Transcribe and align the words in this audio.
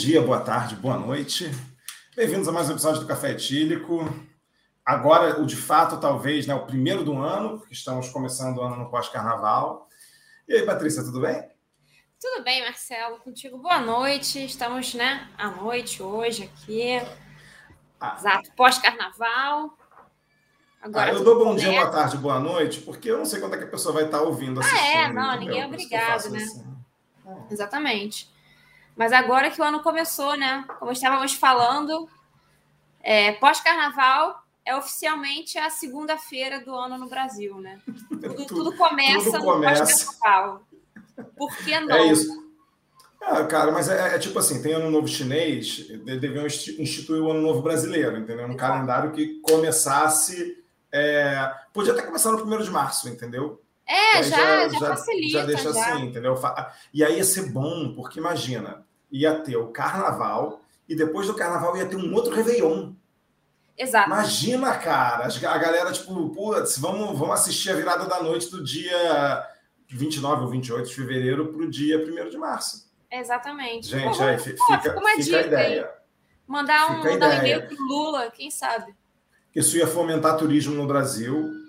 bom 0.00 0.06
dia, 0.06 0.22
boa 0.22 0.40
tarde, 0.40 0.76
boa 0.76 0.96
noite. 0.96 1.50
Bem-vindos 2.16 2.48
a 2.48 2.52
mais 2.52 2.70
um 2.70 2.72
episódio 2.72 3.02
do 3.02 3.06
Café 3.06 3.32
Etílico. 3.32 4.08
Agora, 4.82 5.38
o 5.38 5.44
de 5.44 5.56
fato, 5.56 6.00
talvez, 6.00 6.46
né, 6.46 6.54
o 6.54 6.64
primeiro 6.64 7.04
do 7.04 7.18
ano, 7.18 7.58
porque 7.58 7.74
estamos 7.74 8.08
começando 8.08 8.56
o 8.56 8.62
ano 8.62 8.76
no 8.76 8.90
pós-carnaval. 8.90 9.86
E 10.48 10.54
aí, 10.54 10.62
Patrícia, 10.64 11.04
tudo 11.04 11.20
bem? 11.20 11.46
Tudo 12.18 12.42
bem, 12.42 12.62
Marcelo. 12.62 13.18
Contigo, 13.18 13.58
boa 13.58 13.78
noite. 13.78 14.42
Estamos, 14.42 14.94
né, 14.94 15.28
à 15.36 15.50
noite 15.50 16.02
hoje 16.02 16.44
aqui. 16.44 16.98
Ah. 18.00 18.16
Exato, 18.18 18.50
pós-carnaval. 18.56 19.76
Agora, 20.80 21.10
ah, 21.10 21.12
eu 21.12 21.22
dou 21.22 21.44
bom 21.44 21.54
dia, 21.54 21.72
boa 21.72 21.90
tarde, 21.90 22.16
boa 22.16 22.40
noite, 22.40 22.80
porque 22.80 23.10
eu 23.10 23.18
não 23.18 23.26
sei 23.26 23.38
quando 23.38 23.54
é 23.54 23.58
que 23.58 23.64
a 23.64 23.70
pessoa 23.70 23.92
vai 23.92 24.06
estar 24.06 24.22
ouvindo 24.22 24.60
assistindo. 24.60 24.80
Ah, 24.82 25.02
é? 25.02 25.12
Não, 25.12 25.38
ninguém 25.38 25.60
é 25.60 25.66
obrigado, 25.66 26.30
né? 26.30 26.38
Assim. 26.38 26.64
Exatamente. 27.50 28.39
Mas 29.00 29.14
agora 29.14 29.50
que 29.50 29.58
o 29.58 29.64
ano 29.64 29.80
começou, 29.80 30.36
né? 30.36 30.62
Como 30.78 30.92
estávamos 30.92 31.32
falando, 31.32 32.06
é, 33.02 33.32
pós-carnaval 33.32 34.44
é 34.62 34.76
oficialmente 34.76 35.56
a 35.56 35.70
segunda-feira 35.70 36.60
do 36.60 36.74
ano 36.74 36.98
no 36.98 37.08
Brasil, 37.08 37.58
né? 37.62 37.80
Tudo, 38.20 38.44
tudo 38.44 38.76
começa 38.76 39.38
tudo 39.38 39.54
no 39.56 39.62
pós-carnaval. 39.62 40.60
Por 41.34 41.56
que 41.56 41.72
é 41.72 41.80
não? 41.80 41.96
É 41.96 42.12
isso. 42.12 42.28
Ah, 43.22 43.42
cara, 43.44 43.72
mas 43.72 43.88
é, 43.88 44.16
é, 44.16 44.18
tipo 44.18 44.38
assim, 44.38 44.60
tem 44.60 44.74
ano 44.74 44.90
novo 44.90 45.08
chinês, 45.08 45.88
deviam 46.20 46.46
instituir 46.46 47.22
o 47.22 47.30
ano 47.30 47.40
novo 47.40 47.62
brasileiro, 47.62 48.18
entendeu? 48.18 48.44
Um 48.44 48.50
Exato. 48.50 48.58
calendário 48.58 49.12
que 49.12 49.40
começasse. 49.40 50.62
É, 50.92 51.50
podia 51.72 51.94
até 51.94 52.02
começar 52.02 52.32
no 52.32 52.38
primeiro 52.38 52.62
de 52.62 52.70
março, 52.70 53.08
entendeu? 53.08 53.62
É, 53.86 54.22
já, 54.22 54.68
já, 54.68 54.68
já, 54.68 54.78
facilita. 54.88 55.38
Já 55.38 55.46
deixa 55.46 55.72
já. 55.72 55.80
assim, 55.80 56.02
entendeu? 56.04 56.38
E 56.92 57.02
aí 57.02 57.16
ia 57.16 57.24
ser 57.24 57.50
bom, 57.50 57.94
porque 57.94 58.18
imagina, 58.18 58.84
ia 59.10 59.34
ter 59.40 59.56
o 59.56 59.68
carnaval 59.68 60.60
e 60.88 60.94
depois 60.94 61.26
do 61.26 61.34
carnaval 61.34 61.76
ia 61.76 61.86
ter 61.86 61.96
um 61.96 62.12
outro 62.14 62.34
Réveillon. 62.34 62.92
Exato. 63.76 64.08
Imagina, 64.08 64.76
cara, 64.76 65.26
a 65.26 65.58
galera, 65.58 65.92
tipo, 65.92 66.30
putz, 66.30 66.78
vamos, 66.78 67.18
vamos 67.18 67.40
assistir 67.40 67.70
a 67.70 67.76
virada 67.76 68.06
da 68.06 68.22
noite 68.22 68.50
do 68.50 68.62
dia 68.62 69.46
29 69.88 70.42
ou 70.42 70.48
28 70.48 70.88
de 70.88 70.94
fevereiro 70.94 71.52
para 71.52 71.62
o 71.62 71.70
dia 71.70 71.98
1 71.98 72.28
de 72.28 72.36
março. 72.36 72.90
Exatamente. 73.10 73.88
Gente, 73.88 74.18
pô, 74.18 74.24
aí 74.24 74.38
fica, 74.38 74.64
fica, 74.66 74.80
fica 74.80 75.22
dica, 75.22 75.38
a 75.38 75.42
ideia. 75.42 75.84
Aí. 75.84 75.90
Mandar 76.46 76.90
um, 76.90 77.04
mandar 77.04 77.30
um 77.30 77.38
e-mail 77.38 77.66
para 77.66 77.76
Lula, 77.88 78.30
quem 78.30 78.50
sabe? 78.50 78.94
Isso 79.54 79.76
ia 79.76 79.86
fomentar 79.86 80.36
turismo 80.36 80.74
no 80.74 80.86
Brasil 80.86 81.60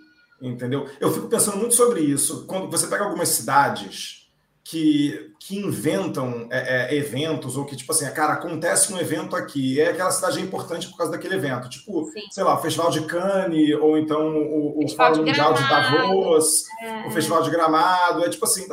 entendeu? 0.41 0.89
Eu 0.99 1.11
fico 1.13 1.27
pensando 1.27 1.57
muito 1.57 1.75
sobre 1.75 2.01
isso. 2.01 2.45
Quando 2.45 2.69
você 2.69 2.87
pega 2.87 3.03
algumas 3.03 3.29
cidades 3.29 4.20
que, 4.63 5.33
que 5.39 5.57
inventam 5.57 6.47
é, 6.51 6.93
é, 6.93 6.95
eventos, 6.95 7.57
ou 7.57 7.65
que, 7.65 7.75
tipo 7.75 7.91
assim, 7.91 8.09
cara, 8.11 8.33
acontece 8.33 8.93
um 8.93 8.99
evento 8.99 9.35
aqui, 9.35 9.79
é 9.81 9.89
aquela 9.89 10.11
cidade 10.11 10.39
é 10.39 10.41
importante 10.41 10.87
por 10.87 10.97
causa 10.97 11.11
daquele 11.11 11.35
evento. 11.35 11.69
Tipo, 11.69 12.05
Sim. 12.11 12.21
sei 12.31 12.43
lá, 12.43 12.55
o 12.55 12.61
Festival 12.61 12.91
de 12.91 13.01
Cannes, 13.05 13.75
ou 13.79 13.97
então 13.97 14.37
o, 14.37 14.83
o 14.83 14.89
Fórum 14.89 15.17
Mundial 15.17 15.53
de 15.53 15.67
Davos, 15.67 16.65
é. 16.81 17.07
o 17.07 17.11
Festival 17.11 17.43
de 17.43 17.49
Gramado. 17.49 18.23
É 18.23 18.29
tipo 18.29 18.45
assim, 18.45 18.67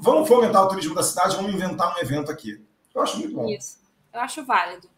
vamos 0.00 0.28
fomentar 0.28 0.64
o 0.64 0.68
turismo 0.68 0.94
da 0.94 1.02
cidade, 1.02 1.36
vamos 1.36 1.52
inventar 1.52 1.94
um 1.94 1.98
evento 2.00 2.30
aqui. 2.30 2.64
Eu 2.94 3.02
acho 3.02 3.18
muito 3.18 3.34
bom. 3.34 3.48
Isso, 3.48 3.78
eu 4.12 4.20
acho 4.20 4.44
válido. 4.44 4.88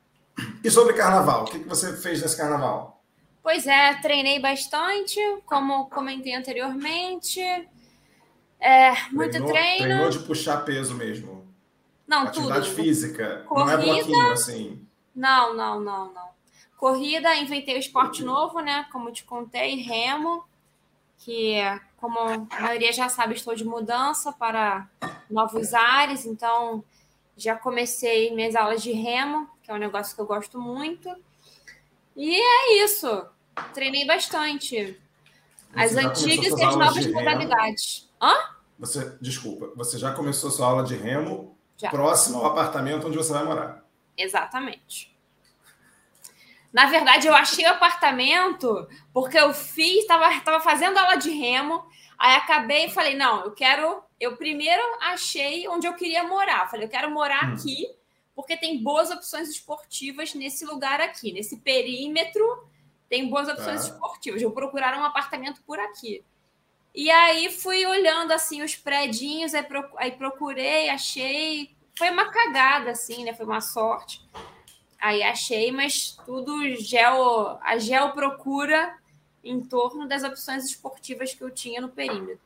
E 0.62 0.70
sobre 0.70 0.94
carnaval, 0.94 1.42
o 1.42 1.44
que 1.46 1.58
você 1.58 1.96
fez 1.96 2.22
nesse 2.22 2.36
carnaval? 2.36 3.02
Pois 3.42 3.66
é, 3.66 3.94
treinei 4.00 4.40
bastante, 4.40 5.20
como 5.44 5.88
comentei 5.90 6.34
anteriormente. 6.34 7.40
É, 8.64 8.94
muito 9.12 9.32
treinou, 9.32 9.52
treino. 9.52 9.78
Treinou 9.78 10.08
de 10.08 10.18
puxar 10.20 10.64
peso 10.64 10.94
mesmo. 10.94 11.46
Não, 12.08 12.22
Atividade 12.22 12.70
tudo. 12.70 12.82
física. 12.82 13.44
Corrida, 13.46 13.76
não 13.76 13.82
é 13.82 13.86
bloquinho 13.86 14.32
assim. 14.32 14.86
Não, 15.14 15.54
não, 15.54 15.80
não, 15.80 16.12
não. 16.14 16.28
Corrida, 16.78 17.36
inventei 17.36 17.76
o 17.76 17.78
esporte 17.78 18.24
novo, 18.24 18.60
né? 18.60 18.86
Como 18.90 19.12
te 19.12 19.22
contei, 19.22 19.82
remo, 19.82 20.44
que 21.18 21.58
como 21.98 22.18
a 22.50 22.60
maioria 22.60 22.90
já 22.90 23.10
sabe, 23.10 23.34
estou 23.34 23.54
de 23.54 23.64
mudança 23.66 24.32
para 24.32 24.88
novos 25.30 25.74
ares, 25.74 26.24
então 26.24 26.82
já 27.36 27.54
comecei 27.56 28.34
minhas 28.34 28.56
aulas 28.56 28.82
de 28.82 28.92
remo, 28.92 29.46
que 29.62 29.70
é 29.70 29.74
um 29.74 29.78
negócio 29.78 30.14
que 30.14 30.22
eu 30.22 30.26
gosto 30.26 30.58
muito. 30.58 31.14
E 32.16 32.34
é 32.34 32.82
isso. 32.82 33.26
Treinei 33.74 34.06
bastante. 34.06 34.98
As 35.74 35.94
antigas 35.96 36.58
e 36.58 36.64
as 36.64 36.76
novas 36.76 37.06
modalidades. 37.06 38.08
Hã? 38.20 38.53
Você, 38.84 39.16
desculpa, 39.20 39.72
você 39.74 39.98
já 39.98 40.12
começou 40.12 40.50
sua 40.50 40.66
aula 40.66 40.84
de 40.84 40.94
remo 40.94 41.56
já. 41.76 41.90
próximo 41.90 42.38
ao 42.38 42.46
apartamento 42.46 43.06
onde 43.06 43.16
você 43.16 43.32
vai 43.32 43.44
morar. 43.44 43.84
Exatamente. 44.16 45.14
Na 46.72 46.86
verdade, 46.86 47.26
eu 47.26 47.34
achei 47.34 47.64
o 47.66 47.70
apartamento 47.70 48.88
porque 49.12 49.38
eu 49.38 49.54
fiz, 49.54 50.00
estava 50.00 50.40
tava 50.40 50.60
fazendo 50.60 50.98
aula 50.98 51.16
de 51.16 51.30
remo, 51.30 51.84
aí 52.18 52.36
acabei 52.36 52.86
e 52.86 52.90
falei, 52.90 53.14
não, 53.14 53.44
eu 53.44 53.52
quero. 53.52 54.02
Eu 54.18 54.36
primeiro 54.36 54.82
achei 55.00 55.68
onde 55.68 55.86
eu 55.86 55.94
queria 55.94 56.24
morar. 56.24 56.68
Falei, 56.70 56.86
eu 56.86 56.90
quero 56.90 57.10
morar 57.10 57.50
hum. 57.50 57.54
aqui, 57.54 57.86
porque 58.34 58.56
tem 58.56 58.82
boas 58.82 59.10
opções 59.10 59.48
esportivas 59.48 60.34
nesse 60.34 60.64
lugar 60.64 61.00
aqui, 61.00 61.32
nesse 61.32 61.58
perímetro 61.58 62.44
tem 63.08 63.28
boas 63.28 63.48
opções 63.48 63.82
ah. 63.82 63.84
esportivas. 63.92 64.42
Vou 64.42 64.50
procurar 64.50 64.98
um 64.98 65.04
apartamento 65.04 65.62
por 65.62 65.78
aqui. 65.78 66.24
E 66.94 67.10
aí 67.10 67.50
fui 67.50 67.84
olhando 67.84 68.32
assim 68.32 68.62
os 68.62 68.76
predinhos, 68.76 69.52
aí, 69.54 70.12
procurei, 70.12 70.88
achei. 70.88 71.74
Foi 71.96 72.10
uma 72.10 72.30
cagada, 72.30 72.90
assim, 72.90 73.24
né? 73.24 73.34
Foi 73.34 73.44
uma 73.44 73.60
sorte. 73.60 74.24
Aí 75.00 75.22
achei, 75.22 75.70
mas 75.72 76.16
tudo 76.24 76.74
geo, 76.76 77.58
a 77.60 77.76
geo 77.78 78.12
procura 78.12 78.96
em 79.42 79.60
torno 79.60 80.08
das 80.08 80.22
opções 80.22 80.64
esportivas 80.64 81.34
que 81.34 81.42
eu 81.42 81.50
tinha 81.50 81.80
no 81.80 81.88
perímetro. 81.88 82.40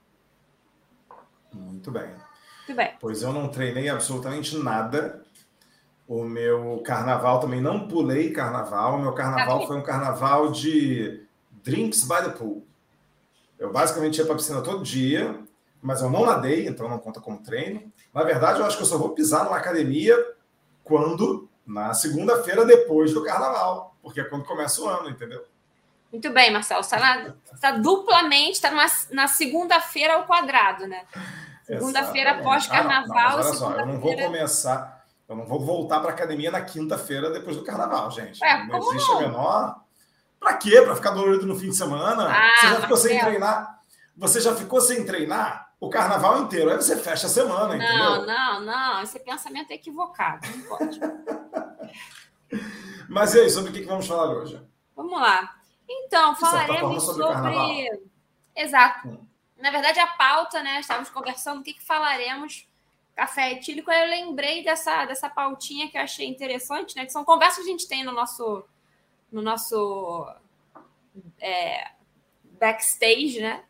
Muito 1.52 1.90
bem. 1.90 2.08
Muito 2.08 2.74
bem. 2.74 2.96
Pois 2.98 3.22
eu 3.22 3.32
não 3.32 3.48
treinei 3.48 3.88
absolutamente 3.88 4.56
nada 4.56 5.24
o 6.08 6.24
meu 6.24 6.82
carnaval 6.84 7.38
também 7.38 7.60
não 7.60 7.86
pulei 7.86 8.32
carnaval. 8.32 8.94
O 8.94 9.02
meu 9.02 9.12
carnaval 9.12 9.66
foi 9.66 9.76
um 9.76 9.82
carnaval 9.82 10.50
de 10.50 11.22
drinks 11.62 12.02
by 12.02 12.24
the 12.24 12.30
pool. 12.30 12.66
Eu 13.58 13.72
basicamente 13.72 14.18
ia 14.18 14.24
para 14.24 14.34
a 14.34 14.36
piscina 14.36 14.62
todo 14.62 14.82
dia, 14.82 15.38
mas 15.82 16.00
eu 16.00 16.10
não 16.10 16.24
nadei, 16.24 16.66
então 16.66 16.88
não 16.88 16.98
conta 16.98 17.20
como 17.20 17.42
treino. 17.42 17.92
Na 18.12 18.22
verdade, 18.22 18.60
eu 18.60 18.66
acho 18.66 18.76
que 18.76 18.82
eu 18.82 18.86
só 18.86 18.98
vou 18.98 19.10
pisar 19.10 19.44
numa 19.44 19.56
academia 19.56 20.16
quando? 20.84 21.48
Na 21.66 21.92
segunda-feira 21.92 22.64
depois 22.64 23.12
do 23.12 23.22
carnaval, 23.22 23.94
porque 24.02 24.20
é 24.20 24.24
quando 24.24 24.44
começa 24.44 24.80
o 24.80 24.88
ano, 24.88 25.10
entendeu? 25.10 25.44
Muito 26.10 26.30
bem, 26.30 26.50
Marcelo. 26.50 26.82
Você 26.82 26.96
está 26.96 27.34
tá 27.60 27.70
duplamente, 27.72 28.52
está 28.52 28.70
na 29.10 29.28
segunda-feira 29.28 30.14
ao 30.14 30.24
quadrado, 30.24 30.86
né? 30.86 31.04
Segunda-feira 31.64 32.42
pós-carnaval. 32.42 33.18
Ah, 33.18 33.34
olha 33.34 33.52
só, 33.52 33.72
eu 33.72 33.86
não 33.86 34.00
vou 34.00 34.16
começar 34.16 34.98
eu 35.28 35.36
não 35.36 35.44
vou 35.44 35.60
voltar 35.60 36.00
para 36.00 36.10
academia 36.10 36.50
na 36.50 36.62
quinta-feira 36.62 37.30
depois 37.30 37.54
do 37.54 37.62
carnaval, 37.62 38.10
gente. 38.10 38.42
É, 38.42 38.64
não 38.64 38.78
existe 38.78 39.08
não? 39.10 39.18
a 39.18 39.20
menor. 39.20 39.80
Para 40.38 40.54
quê? 40.54 40.82
Para 40.82 40.96
ficar 40.96 41.10
dolorido 41.10 41.46
no 41.46 41.58
fim 41.58 41.70
de 41.70 41.76
semana? 41.76 42.30
Ah, 42.30 42.60
você 42.60 42.68
já 42.68 42.80
ficou 42.80 42.96
sem 42.96 43.18
treinar? 43.18 43.80
Você 44.16 44.40
já 44.40 44.54
ficou 44.54 44.80
sem 44.80 45.04
treinar 45.04 45.72
o 45.80 45.88
carnaval 45.88 46.42
inteiro. 46.42 46.70
Aí 46.70 46.76
você 46.76 46.96
fecha 46.96 47.26
a 47.26 47.30
semana, 47.30 47.68
não, 47.68 47.76
entendeu? 47.76 47.96
Não, 47.96 48.26
não, 48.26 48.60
não. 48.60 49.02
Esse 49.02 49.18
pensamento 49.20 49.70
é 49.70 49.74
equivocado. 49.74 50.46
Não 50.48 50.60
pode. 50.62 51.00
Mas 53.08 53.34
e 53.34 53.40
aí, 53.40 53.50
sobre 53.50 53.70
o 53.70 53.72
que 53.72 53.82
vamos 53.82 54.06
falar 54.06 54.30
hoje? 54.30 54.62
Vamos 54.94 55.20
lá. 55.20 55.56
Então, 55.88 56.36
falaremos 56.36 57.04
sobre. 57.04 57.22
sobre... 57.22 58.02
Exato. 58.54 59.08
Hum. 59.08 59.26
Na 59.56 59.70
verdade, 59.70 59.98
a 59.98 60.06
pauta, 60.06 60.62
né? 60.62 60.80
Estávamos 60.80 61.10
conversando 61.10 61.60
o 61.60 61.64
que, 61.64 61.74
que 61.74 61.84
falaremos 61.84 62.68
café 63.18 63.50
etílico, 63.50 63.90
eu 63.90 64.08
lembrei 64.08 64.62
dessa, 64.62 65.04
dessa 65.04 65.28
pautinha 65.28 65.90
que 65.90 65.98
eu 65.98 66.02
achei 66.02 66.28
interessante, 66.28 66.94
né? 66.94 67.04
Que 67.04 67.10
são 67.10 67.24
conversas 67.24 67.64
que 67.64 67.68
a 67.68 67.72
gente 67.72 67.88
tem 67.88 68.04
no 68.04 68.12
nosso, 68.12 68.64
no 69.30 69.42
nosso 69.42 70.26
é, 71.40 71.90
backstage, 72.58 73.40
né? 73.40 73.64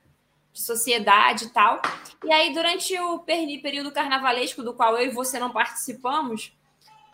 De 0.52 0.62
sociedade 0.62 1.46
e 1.46 1.50
tal. 1.50 1.80
E 2.24 2.32
aí, 2.32 2.52
durante 2.52 2.98
o 2.98 3.20
período 3.20 3.92
carnavalesco, 3.92 4.62
do 4.62 4.74
qual 4.74 4.96
eu 4.96 5.06
e 5.06 5.14
você 5.14 5.38
não 5.38 5.50
participamos, 5.50 6.52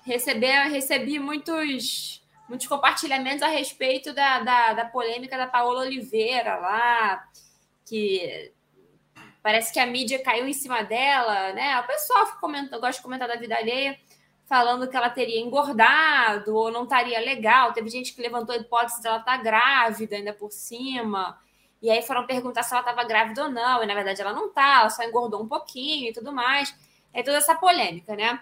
recebi, 0.05 0.47
recebi 0.47 1.19
muitos, 1.19 2.23
muitos 2.49 2.67
compartilhamentos 2.67 3.43
a 3.43 3.49
respeito 3.49 4.13
da, 4.15 4.41
da, 4.41 4.73
da 4.73 4.85
polêmica 4.87 5.37
da 5.37 5.47
Paola 5.47 5.81
Oliveira 5.81 6.57
lá, 6.57 7.29
que 7.87 8.53
Parece 9.45 9.71
que 9.75 9.79
a 9.79 9.85
mídia 9.85 10.23
caiu 10.23 10.49
em 10.49 10.55
cima 10.55 10.83
dela, 10.83 11.53
né? 11.53 11.79
O 11.79 11.87
pessoal 11.87 12.27
comenta, 12.41 12.79
gosta 12.79 12.97
de 12.97 13.03
comentar 13.03 13.29
da 13.29 13.37
vida 13.37 13.55
alheia, 13.55 13.95
falando 14.47 14.89
que 14.89 14.97
ela 14.97 15.11
teria 15.11 15.41
engordado 15.41 16.55
ou 16.55 16.71
não 16.71 16.85
estaria 16.85 17.19
legal. 17.21 17.73
Teve 17.73 17.89
gente 17.89 18.15
que 18.15 18.23
levantou 18.23 18.55
a 18.55 18.59
hipótese 18.59 19.01
de 19.01 19.09
ela 19.09 19.19
estar 19.19 19.37
tá 19.37 19.43
grávida 19.43 20.17
ainda 20.17 20.33
por 20.33 20.53
cima. 20.53 21.39
E 21.81 21.91
aí 21.91 22.03
foram 22.03 22.27
perguntar 22.27 22.63
se 22.63 22.73
ela 22.73 22.81
estava 22.81 23.05
grávida 23.05 23.45
ou 23.45 23.51
não. 23.51 23.83
E 23.83 23.87
na 23.87 23.95
verdade 23.95 24.21
ela 24.21 24.33
não 24.33 24.49
está, 24.49 24.81
ela 24.81 24.91
só 24.91 25.03
engordou 25.03 25.43
um 25.43 25.49
pouquinho 25.49 26.11
e 26.11 26.13
tudo 26.13 26.33
mais. 26.33 26.75
É 27.13 27.23
toda 27.23 27.39
essa 27.39 27.55
polêmica, 27.55 28.17
né? 28.17 28.41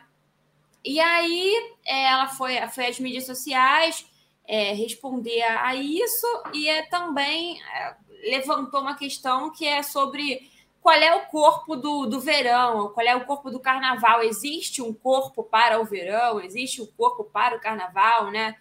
e 0.85 0.99
aí 0.99 1.55
é, 1.85 2.05
ela 2.05 2.29
foi, 2.29 2.57
foi 2.69 2.87
às 2.87 2.99
mídias 2.99 3.27
sociais 3.27 4.05
é, 4.47 4.73
responder 4.73 5.43
a 5.43 5.75
isso 5.75 6.27
e 6.53 6.69
é, 6.69 6.87
também 6.87 7.61
é, 7.63 7.95
levantou 8.31 8.81
uma 8.81 8.97
questão 8.97 9.53
que 9.53 9.67
é 9.67 9.83
sobre 9.83 10.51
qual 10.83 10.97
é 10.97 11.15
o 11.15 11.27
corpo 11.27 11.77
do, 11.77 12.07
do 12.07 12.21
verão, 12.21 12.89
qual 12.89 13.07
é 13.07 13.15
o 13.15 13.25
corpo 13.25 13.51
do 13.51 13.61
carnaval. 13.61 14.21
Existe 14.21 14.83
um 14.83 14.93
corpo 14.93 15.45
para 15.45 15.81
o 15.81 15.85
verão, 15.85 16.41
existe 16.41 16.83
um 16.83 16.87
corpo 16.87 17.23
para 17.23 17.57
o 17.57 17.61
carnaval, 17.61 18.33
né? 18.33 18.57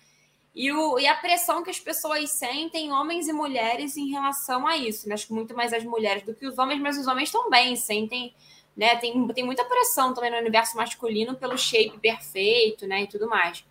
E, 0.53 0.71
o, 0.71 0.99
e 0.99 1.07
a 1.07 1.15
pressão 1.15 1.63
que 1.63 1.71
as 1.71 1.79
pessoas 1.79 2.29
sentem, 2.29 2.91
homens 2.91 3.27
e 3.27 3.33
mulheres, 3.33 3.97
em 3.97 4.09
relação 4.09 4.67
a 4.67 4.77
isso. 4.77 5.07
Né? 5.07 5.15
Acho 5.15 5.27
que 5.27 5.33
muito 5.33 5.55
mais 5.55 5.73
as 5.73 5.83
mulheres 5.83 6.23
do 6.23 6.35
que 6.35 6.45
os 6.45 6.59
homens, 6.59 6.79
mas 6.79 6.97
os 6.97 7.07
homens 7.07 7.31
também 7.31 7.75
sentem, 7.75 8.35
né? 8.77 8.95
Tem, 8.97 9.27
tem 9.29 9.43
muita 9.43 9.65
pressão 9.65 10.13
também 10.13 10.29
no 10.29 10.37
universo 10.37 10.77
masculino 10.77 11.35
pelo 11.35 11.57
shape 11.57 11.97
perfeito, 11.97 12.85
né? 12.85 13.01
E 13.03 13.07
tudo 13.07 13.27
mais. 13.27 13.65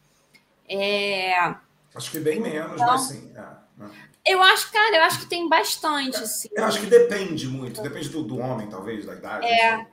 É... 0.69 1.55
Acho 1.95 2.11
que 2.11 2.19
bem 2.19 2.41
menos, 2.41 2.73
então, 2.73 2.87
mas 2.87 3.03
sim. 3.03 3.33
É, 3.37 3.85
é. 3.85 4.10
Eu 4.31 4.43
acho, 4.43 4.71
cara, 4.73 4.97
eu 4.97 5.03
acho 5.03 5.21
que 5.21 5.27
tem 5.27 5.49
bastante. 5.49 6.17
Assim. 6.17 6.49
Eu 6.53 6.65
acho 6.65 6.81
que 6.81 6.87
depende 6.87 7.49
muito, 7.49 7.83
depende 7.83 8.09
do, 8.09 8.23
do 8.23 8.39
homem, 8.39 8.69
talvez, 8.69 9.05
da 9.05 9.15
idade. 9.15 9.47
É. 9.47 9.75
Assim. 9.75 9.87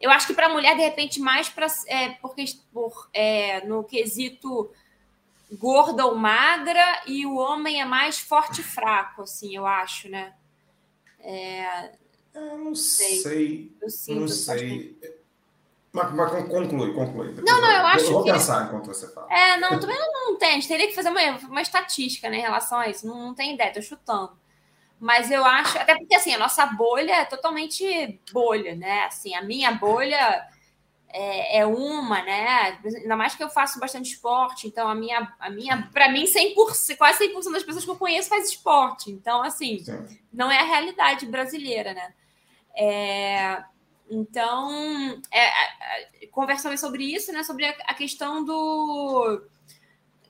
Eu 0.00 0.10
acho 0.10 0.26
que 0.26 0.34
para 0.34 0.46
a 0.46 0.50
mulher, 0.50 0.74
de 0.76 0.82
repente, 0.82 1.20
mais 1.20 1.48
para. 1.48 1.66
É, 1.86 2.10
porque 2.20 2.44
por, 2.72 3.08
é, 3.12 3.64
no 3.66 3.84
quesito 3.84 4.70
gorda 5.52 6.04
ou 6.04 6.16
magra, 6.16 7.02
e 7.06 7.24
o 7.24 7.36
homem 7.36 7.80
é 7.80 7.84
mais 7.84 8.18
forte 8.18 8.60
e 8.60 8.64
fraco, 8.64 9.22
assim, 9.22 9.54
eu 9.54 9.64
acho, 9.64 10.08
né? 10.08 10.34
É, 11.20 11.92
eu 12.34 12.58
não 12.58 12.74
sei. 12.74 13.16
sei. 13.18 13.72
Eu 14.08 14.16
não 14.16 14.28
sei. 14.28 14.98
Mas, 15.96 16.12
mas, 16.12 16.30
conclui, 16.30 16.92
conclui. 16.92 17.32
Depois 17.32 17.50
não, 17.50 17.62
não, 17.62 17.70
eu, 17.70 17.78
eu 17.78 17.86
acho 17.86 18.04
eu 18.04 18.12
vou 18.12 18.24
que... 18.24 18.32
pensar 18.32 18.66
enquanto 18.66 18.86
você 18.86 19.08
fala. 19.14 19.32
É, 19.32 19.56
não, 19.56 19.80
também 19.80 19.98
não, 19.98 20.32
não 20.32 20.38
tem. 20.38 20.50
A 20.50 20.54
gente 20.54 20.68
teria 20.68 20.86
que 20.86 20.94
fazer 20.94 21.08
uma, 21.08 21.20
uma 21.48 21.62
estatística 21.62 22.28
né, 22.28 22.36
em 22.36 22.42
relação 22.42 22.78
a 22.78 22.86
isso. 22.86 23.06
Não, 23.06 23.16
não 23.28 23.34
tem 23.34 23.54
ideia, 23.54 23.72
tô 23.72 23.80
chutando. 23.80 24.36
Mas 25.00 25.30
eu 25.30 25.42
acho, 25.42 25.78
até 25.78 25.96
porque 25.96 26.14
assim, 26.14 26.34
a 26.34 26.38
nossa 26.38 26.66
bolha 26.66 27.12
é 27.12 27.24
totalmente 27.24 28.20
bolha, 28.30 28.74
né? 28.74 29.04
Assim, 29.04 29.34
a 29.34 29.42
minha 29.42 29.72
bolha 29.72 30.46
é, 31.08 31.60
é, 31.60 31.66
uma, 31.66 32.22
né? 32.22 32.78
Ainda 32.84 33.16
mais 33.16 33.34
que 33.34 33.42
eu 33.42 33.48
faço 33.48 33.80
bastante 33.80 34.12
esporte, 34.12 34.66
então 34.66 34.86
a 34.88 34.94
minha, 34.94 35.32
a 35.38 35.48
minha 35.48 35.88
para 35.94 36.10
mim, 36.10 36.24
100%, 36.24 36.96
quase 36.98 37.26
100% 37.28 37.52
das 37.52 37.62
pessoas 37.62 37.84
que 37.84 37.90
eu 37.90 37.96
conheço 37.96 38.28
faz 38.28 38.50
esporte. 38.50 39.10
Então, 39.10 39.42
assim, 39.42 39.78
Sim. 39.78 40.18
não 40.30 40.50
é 40.50 40.58
a 40.58 40.64
realidade 40.64 41.24
brasileira, 41.24 41.94
né? 41.94 42.12
É, 42.74 43.62
então, 44.10 45.20
é, 45.30 45.46
é, 46.22 46.26
conversamos 46.30 46.80
sobre 46.80 47.04
isso, 47.04 47.32
né? 47.32 47.42
Sobre 47.42 47.66
a, 47.66 47.70
a 47.86 47.94
questão 47.94 48.44
do 48.44 49.42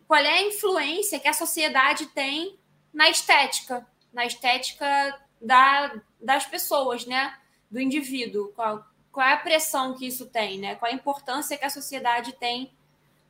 qual 0.07 0.21
é 0.21 0.39
a 0.39 0.43
influência 0.43 1.19
que 1.19 1.29
a 1.29 1.33
sociedade 1.33 2.07
tem 2.07 2.59
na 2.93 3.11
estética, 3.11 3.87
na 4.13 4.25
estética 4.25 5.21
da, 5.41 6.01
das 6.21 6.47
pessoas, 6.47 7.05
né? 7.07 7.37
Do 7.71 7.81
indivíduo. 7.81 8.53
Qual, 8.55 8.85
qual 9.13 9.27
é 9.27 9.33
a 9.35 9.39
pressão 9.39 9.95
que 9.95 10.07
isso 10.07 10.27
tem, 10.27 10.59
né? 10.59 10.75
Qual 10.77 10.91
a 10.91 10.95
importância 10.95 11.59
que 11.59 11.65
a 11.65 11.71
sociedade 11.71 12.33
tem 12.33 12.73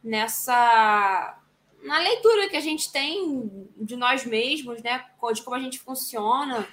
nessa 0.02 1.38
na 1.82 1.98
leitura 1.98 2.48
que 2.48 2.56
a 2.56 2.60
gente 2.60 2.90
tem 2.90 3.69
de 3.76 3.96
nós 3.96 4.25
mesmos, 4.25 4.82
né? 4.82 5.04
De 5.34 5.43
como 5.43 5.56
a 5.56 5.60
gente 5.60 5.78
funciona. 5.78 6.66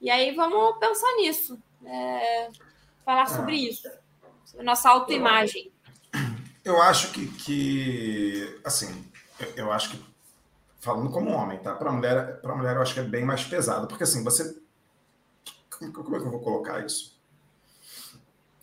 E 0.00 0.10
aí 0.10 0.32
vamos 0.32 0.78
pensar 0.78 1.12
nisso. 1.16 1.60
É, 1.84 2.50
falar 3.08 3.26
sobre 3.26 3.54
é. 3.54 3.70
isso. 3.70 3.88
Sobre 4.44 4.66
nossa 4.66 4.90
autoimagem. 4.90 5.72
Eu 6.62 6.82
acho 6.82 7.10
que, 7.12 7.26
que 7.26 8.60
assim, 8.62 9.04
eu, 9.40 9.48
eu 9.56 9.72
acho 9.72 9.90
que 9.90 10.04
falando 10.78 11.10
como 11.10 11.30
homem, 11.30 11.58
tá? 11.58 11.74
Para 11.74 11.90
mulher, 11.90 12.40
para 12.42 12.54
mulher 12.54 12.76
eu 12.76 12.82
acho 12.82 12.92
que 12.92 13.00
é 13.00 13.04
bem 13.04 13.24
mais 13.24 13.42
pesado, 13.44 13.86
porque 13.86 14.04
assim, 14.04 14.22
você 14.22 14.54
como 15.70 16.16
é 16.16 16.18
que 16.18 16.26
eu 16.26 16.30
vou 16.30 16.40
colocar 16.40 16.84
isso? 16.84 17.16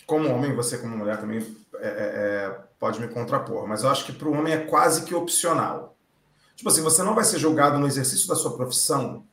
como 0.06 0.30
homem, 0.30 0.56
você 0.56 0.78
como 0.78 0.96
mulher 0.98 1.20
também 1.20 1.40
é, 1.78 1.88
é, 1.88 1.90
é, 1.90 2.60
pode 2.80 3.00
me 3.00 3.08
contrapor, 3.08 3.68
mas 3.68 3.84
eu 3.84 3.90
acho 3.90 4.06
que 4.06 4.14
para 4.14 4.28
o 4.28 4.34
homem 4.34 4.54
é 4.54 4.66
quase 4.66 5.04
que 5.04 5.16
opcional. 5.16 5.98
Tipo 6.56 6.70
assim, 6.70 6.84
você 6.84 7.02
não 7.04 7.16
vai 7.16 7.24
ser 7.24 7.40
julgado 7.40 7.80
no 7.80 7.88
exercício 7.88 8.28
da 8.28 8.36
sua 8.36 8.56
profissão 8.56 9.26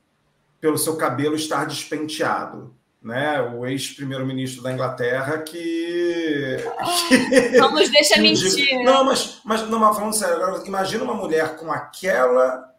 pelo 0.61 0.79
seu 0.79 0.97
cabelo 0.97 1.35
estar 1.35 1.67
despenteado. 1.67 2.75
Né? 3.03 3.41
O 3.41 3.67
ex-primeiro-ministro 3.67 4.63
da 4.63 4.73
Inglaterra 4.73 5.39
que. 5.39 6.57
Não 7.59 7.73
nos 7.73 7.91
deixa 7.91 8.17
mentir. 8.23 8.83
Não, 8.85 9.05
mas, 9.05 9.41
mas 9.45 9.69
não, 9.69 9.81
mas 9.81 9.97
falando 9.97 10.13
sério, 10.13 10.37
agora, 10.37 10.63
imagina 10.67 11.03
uma 11.03 11.15
mulher 11.15 11.57
com 11.57 11.73
aquela 11.73 12.73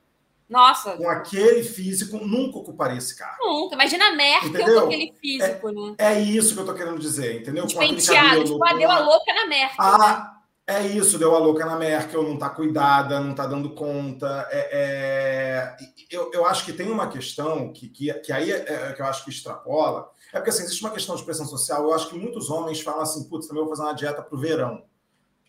nossa. 0.54 0.96
Com 0.98 1.10
aquele 1.10 1.64
físico, 1.64 2.18
nunca 2.18 2.60
ocuparia 2.60 3.00
esse 3.00 3.18
carro. 3.18 3.38
Nunca. 3.40 3.74
Imagina 3.74 4.10
a 4.10 4.12
Merkel 4.12 4.50
entendeu? 4.50 4.82
com 4.82 4.88
aquele 4.88 5.14
físico, 5.20 5.70
é, 5.70 5.72
né? 5.72 5.96
É 5.98 6.22
isso 6.22 6.54
que 6.54 6.62
eu 6.62 6.66
tô 6.66 6.76
querendo 6.76 7.00
dizer, 7.00 7.42
entendeu? 7.42 7.66
Despenteado. 7.66 8.44
Tipo, 8.44 8.64
ah, 8.64 8.74
deu 8.74 8.92
a 8.92 9.00
louca 9.00 9.34
na 9.34 9.48
Merkel. 9.48 9.76
Ah, 9.80 9.98
né? 9.98 10.33
É 10.66 10.88
isso, 10.88 11.20
deu 11.20 11.36
a 11.36 11.40
louca 11.40 11.66
na 11.66 11.76
Merkel, 11.76 12.24
não 12.24 12.38
tá 12.38 12.50
cuidada, 12.50 13.20
não 13.20 13.36
tá 13.36 13.46
dando 13.46 13.72
conta. 13.72 14.48
É, 14.50 14.70
é... 14.72 15.78
Eu, 16.10 16.32
eu 16.34 16.46
acho 16.46 16.64
que 16.64 16.72
tem 16.72 16.90
uma 16.90 17.10
questão 17.10 17.74
que, 17.74 17.90
que, 17.90 18.14
que 18.14 18.32
aí 18.32 18.50
é, 18.50 18.74
é, 18.74 18.94
que 18.94 19.02
eu 19.02 19.06
acho 19.06 19.26
que 19.26 19.30
extrapola. 19.30 20.10
É 20.32 20.38
porque 20.38 20.52
assim, 20.52 20.64
existe 20.64 20.82
uma 20.82 20.94
questão 20.94 21.16
de 21.16 21.24
pressão 21.24 21.46
social. 21.46 21.84
Eu 21.84 21.94
acho 21.94 22.08
que 22.08 22.18
muitos 22.18 22.50
homens 22.50 22.80
falam 22.80 23.02
assim, 23.02 23.28
putz, 23.28 23.48
também 23.48 23.62
vou 23.62 23.76
fazer 23.76 23.88
uma 23.88 23.94
dieta 23.94 24.22
pro 24.22 24.40
verão. 24.40 24.86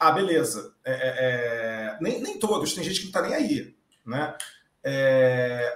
Ah, 0.00 0.10
beleza. 0.10 0.74
É, 0.84 0.92
é, 0.92 1.94
é 1.94 1.98
nem, 2.00 2.20
nem 2.20 2.38
todos, 2.38 2.74
tem 2.74 2.82
gente 2.82 2.98
que 2.98 3.06
não 3.06 3.12
tá 3.12 3.22
nem 3.22 3.34
aí, 3.34 3.76
né? 4.04 4.36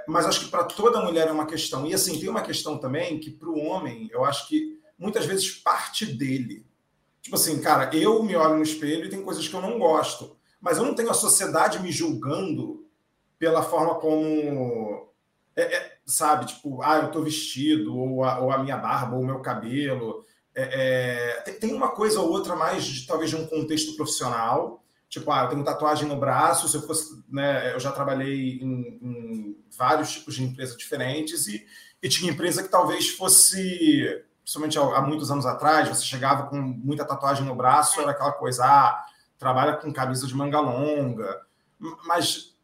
Mas 0.09 0.27
acho 0.27 0.41
que 0.41 0.51
para 0.51 0.65
toda 0.65 1.01
mulher 1.01 1.29
é 1.29 1.33
uma 1.33 1.47
questão. 1.47 1.87
E 1.87 1.95
assim, 1.95 2.19
tem 2.19 2.29
uma 2.29 2.43
questão 2.43 2.77
também 2.77 3.21
que 3.21 3.31
para 3.31 3.49
o 3.49 3.59
homem, 3.59 4.09
eu 4.13 4.25
acho 4.25 4.49
que 4.49 4.81
muitas 4.99 5.25
vezes 5.25 5.53
parte 5.53 6.05
dele. 6.05 6.68
Tipo 7.29 7.37
assim, 7.37 7.61
cara, 7.61 7.95
eu 7.95 8.23
me 8.23 8.35
olho 8.35 8.57
no 8.57 8.63
espelho 8.63 9.05
e 9.05 9.11
tem 9.11 9.23
coisas 9.23 9.47
que 9.47 9.55
eu 9.55 9.61
não 9.61 9.79
gosto. 9.79 10.35
Mas 10.59 10.79
eu 10.79 10.85
não 10.85 10.95
tenho 10.95 11.11
a 11.11 11.15
sociedade 11.15 11.79
me 11.83 11.93
julgando 11.93 12.87
pela 13.39 13.63
forma 13.63 13.97
como. 13.97 15.13
É, 15.55 15.63
é, 15.63 15.99
sabe, 16.07 16.47
tipo, 16.47 16.81
ah, 16.83 16.97
eu 16.99 17.11
tô 17.11 17.23
vestido, 17.23 17.95
ou 17.95 18.25
a, 18.25 18.41
ou 18.41 18.51
a 18.51 18.59
minha 18.59 18.79
barba, 18.79 19.17
ou 19.17 19.23
o 19.23 19.27
meu 19.27 19.41
cabelo. 19.41 20.25
É, 20.55 21.43
é, 21.47 21.53
tem 21.53 21.75
uma 21.75 21.91
coisa 21.91 22.21
ou 22.21 22.31
outra 22.31 22.57
mais, 22.57 22.85
de, 22.85 23.07
talvez, 23.07 23.29
de 23.29 23.37
um 23.37 23.47
contexto 23.47 23.95
profissional 23.95 24.83
Tipo, 25.09 25.33
ah, 25.33 25.45
eu 25.45 25.49
tenho 25.49 25.65
tatuagem 25.65 26.07
no 26.07 26.19
braço, 26.19 26.69
se 26.69 26.77
eu 26.77 26.83
fosse, 26.83 27.23
né, 27.31 27.73
eu 27.73 27.81
já 27.81 27.91
trabalhei 27.91 28.59
em, 28.61 28.99
em 29.01 29.65
vários 29.77 30.13
tipos 30.13 30.35
de 30.35 30.45
empresas 30.45 30.77
diferentes 30.77 31.47
e, 31.47 31.67
e 32.03 32.09
tinha 32.11 32.31
empresa 32.31 32.63
que 32.63 32.69
talvez 32.69 33.09
fosse, 33.09 34.23
principalmente 34.49 34.79
há, 34.79 35.03
muitos 35.03 35.31
anos 35.31 35.45
atrás, 35.45 35.91
você 35.91 36.03
chegava 36.03 36.47
com 36.47 36.57
muita 36.57 37.05
tatuagem 37.05 37.45
no 37.45 37.55
braço, 37.55 38.01
era 38.01 38.13
aquela 38.13 38.33
coisa, 38.33 38.65
ah, 38.65 39.05
trabalha 39.39 39.77
com 39.77 39.93
camisa 39.93 40.27
de 40.27 40.35
manga 40.35 40.59
longa, 40.59 41.43
mas 42.07 42.57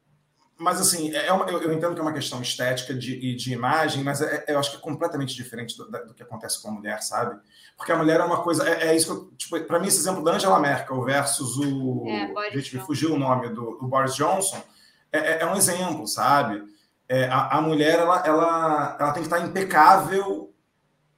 mas 0.57 0.81
assim, 0.81 1.13
é 1.13 1.33
uma, 1.33 1.45
eu, 1.47 1.61
eu, 1.61 1.73
entendo 1.73 1.95
que 1.95 1.99
é 1.99 2.03
uma 2.03 2.13
questão 2.13 2.41
estética 2.41 2.95
de, 2.95 3.35
de 3.35 3.53
imagem, 3.53 4.05
mas 4.05 4.23
é, 4.23 4.45
é, 4.47 4.55
eu 4.55 4.59
acho 4.61 4.71
que 4.71 4.77
é 4.77 4.81
completamente 4.81 5.35
diferente 5.35 5.77
do, 5.77 5.91
do, 5.91 6.15
que 6.15 6.23
acontece 6.23 6.63
com 6.63 6.69
a 6.69 6.71
mulher, 6.71 7.03
sabe? 7.03 7.37
Porque 7.77 7.91
a 7.91 7.97
mulher 7.97 8.21
é 8.21 8.25
uma 8.25 8.41
coisa. 8.41 8.67
É, 8.69 8.87
é 8.87 8.97
isso 8.97 9.29
que. 9.31 9.37
Tipo, 9.37 9.61
para 9.65 9.81
mim, 9.81 9.89
esse 9.89 9.99
exemplo 9.99 10.23
da 10.23 10.33
Angela 10.33 10.61
Merkel 10.61 11.03
versus 11.03 11.57
o. 11.57 12.05
É, 12.07 12.53
gente, 12.53 12.77
me 12.77 12.83
fugiu 12.83 13.15
o 13.15 13.19
nome 13.19 13.49
do, 13.49 13.77
do 13.79 13.89
Boris 13.89 14.15
Johnson. 14.15 14.63
É, 15.11 15.19
é, 15.19 15.41
é 15.41 15.47
um 15.47 15.57
exemplo, 15.57 16.07
sabe? 16.07 16.63
É, 17.09 17.25
a, 17.27 17.59
a, 17.59 17.61
mulher 17.61 17.99
ela, 17.99 18.25
ela, 18.25 18.97
ela 18.99 19.13
tem 19.13 19.25
que 19.25 19.29
estar 19.29 19.41
impecável 19.41 20.54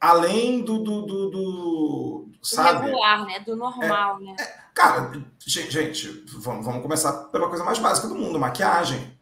além 0.00 0.62
do. 0.62 0.78
do, 0.78 1.02
do, 1.02 1.30
do 1.30 2.28
sabe? 2.42 2.86
regular, 2.86 3.26
né? 3.26 3.40
Do 3.40 3.56
normal, 3.56 4.20
né? 4.20 4.36
cara, 4.74 5.10
gente, 5.46 6.24
vamos, 6.38 6.64
vamos 6.64 6.82
começar 6.82 7.12
pela 7.30 7.48
coisa 7.48 7.64
mais 7.64 7.78
básica 7.78 8.08
do 8.08 8.14
mundo: 8.14 8.38
maquiagem. 8.38 9.16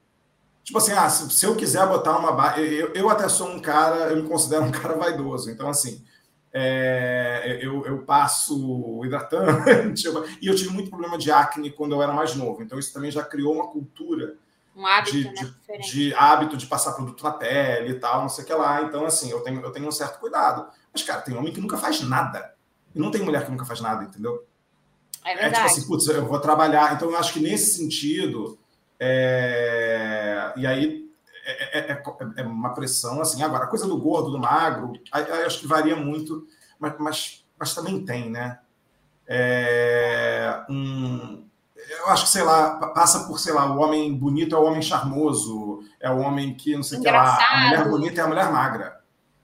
Tipo 0.64 0.78
assim, 0.78 0.92
ah, 0.92 1.10
se, 1.10 1.30
se 1.30 1.44
eu 1.44 1.54
quiser 1.54 1.86
botar 1.86 2.16
uma. 2.16 2.58
Eu, 2.58 2.92
eu 2.94 3.10
até 3.10 3.28
sou 3.28 3.48
um 3.48 3.60
cara, 3.60 4.10
eu 4.10 4.22
me 4.22 4.28
considero 4.28 4.64
um 4.64 4.72
cara 4.72 4.96
vaidoso. 4.96 5.50
Então, 5.50 5.68
assim, 5.68 6.02
é, 6.52 7.58
eu, 7.60 7.84
eu, 7.84 7.98
passo 8.04 9.04
hidratante. 9.04 10.08
e 10.40 10.46
eu 10.46 10.54
tive 10.54 10.70
muito 10.70 10.88
problema 10.88 11.18
de 11.18 11.30
acne 11.30 11.70
quando 11.70 11.94
eu 11.94 12.02
era 12.02 12.12
mais 12.12 12.34
novo. 12.34 12.62
Então, 12.62 12.78
isso 12.78 12.92
também 12.92 13.10
já 13.10 13.22
criou 13.22 13.54
uma 13.54 13.66
cultura. 13.66 14.36
Um 14.76 14.86
hábito, 14.86 15.12
de, 15.12 15.24
né? 15.24 15.54
de, 15.78 15.90
de, 15.90 16.14
hábito 16.14 16.56
de 16.56 16.66
passar 16.66 16.92
produto 16.92 17.22
na 17.22 17.30
pele 17.30 17.90
e 17.90 17.98
tal, 18.00 18.22
não 18.22 18.28
sei 18.28 18.44
o 18.44 18.46
que 18.46 18.54
lá. 18.54 18.82
Então, 18.82 19.04
assim, 19.06 19.30
eu 19.30 19.40
tenho, 19.40 19.60
eu 19.60 19.70
tenho 19.70 19.86
um 19.86 19.92
certo 19.92 20.18
cuidado. 20.18 20.66
Mas, 20.92 21.02
cara, 21.02 21.20
tem 21.20 21.36
homem 21.36 21.52
que 21.52 21.60
nunca 21.60 21.78
faz 21.78 22.00
nada. 22.00 22.54
E 22.94 22.98
não 22.98 23.10
tem 23.10 23.22
mulher 23.22 23.44
que 23.44 23.50
nunca 23.50 23.64
faz 23.64 23.80
nada, 23.80 24.04
entendeu? 24.04 24.44
É 25.24 25.34
verdade. 25.34 25.46
É 25.46 25.50
tipo 25.50 25.66
assim, 25.66 25.86
putz, 25.86 26.06
eu 26.08 26.26
vou 26.26 26.40
trabalhar. 26.40 26.94
Então, 26.94 27.08
eu 27.10 27.16
acho 27.16 27.32
que 27.32 27.40
nesse 27.40 27.76
sentido 27.76 28.58
é, 28.98 30.52
e 30.56 30.66
aí 30.66 31.10
é, 31.44 31.78
é, 31.78 31.92
é, 31.92 32.02
é, 32.36 32.42
uma 32.42 32.74
pressão 32.74 33.20
assim. 33.20 33.42
Agora, 33.42 33.64
a 33.64 33.68
coisa 33.68 33.86
do 33.86 33.98
gordo, 33.98 34.30
do 34.30 34.38
magro, 34.38 34.92
aí, 35.12 35.30
aí 35.30 35.44
acho 35.44 35.60
que 35.60 35.66
varia 35.66 35.96
muito, 35.96 36.46
mas, 36.78 36.94
mas, 36.98 37.44
mas 37.58 37.74
também 37.74 38.04
tem, 38.04 38.30
né? 38.30 38.60
É, 39.26 40.64
um, 40.68 41.43
eu 41.90 42.08
acho 42.08 42.24
que, 42.24 42.30
sei 42.30 42.42
lá, 42.42 42.76
passa 42.94 43.26
por, 43.26 43.38
sei 43.38 43.52
lá, 43.52 43.66
o 43.66 43.78
homem 43.78 44.14
bonito 44.14 44.54
é 44.54 44.58
o 44.58 44.64
homem 44.64 44.82
charmoso, 44.82 45.80
é 46.00 46.10
o 46.10 46.18
homem 46.18 46.54
que, 46.54 46.74
não 46.74 46.82
sei 46.82 46.98
o 46.98 47.02
que 47.02 47.10
lá, 47.10 47.38
a 47.50 47.60
mulher 47.60 47.88
bonita 47.88 48.20
é 48.20 48.24
a 48.24 48.28
mulher 48.28 48.52
magra. 48.52 49.00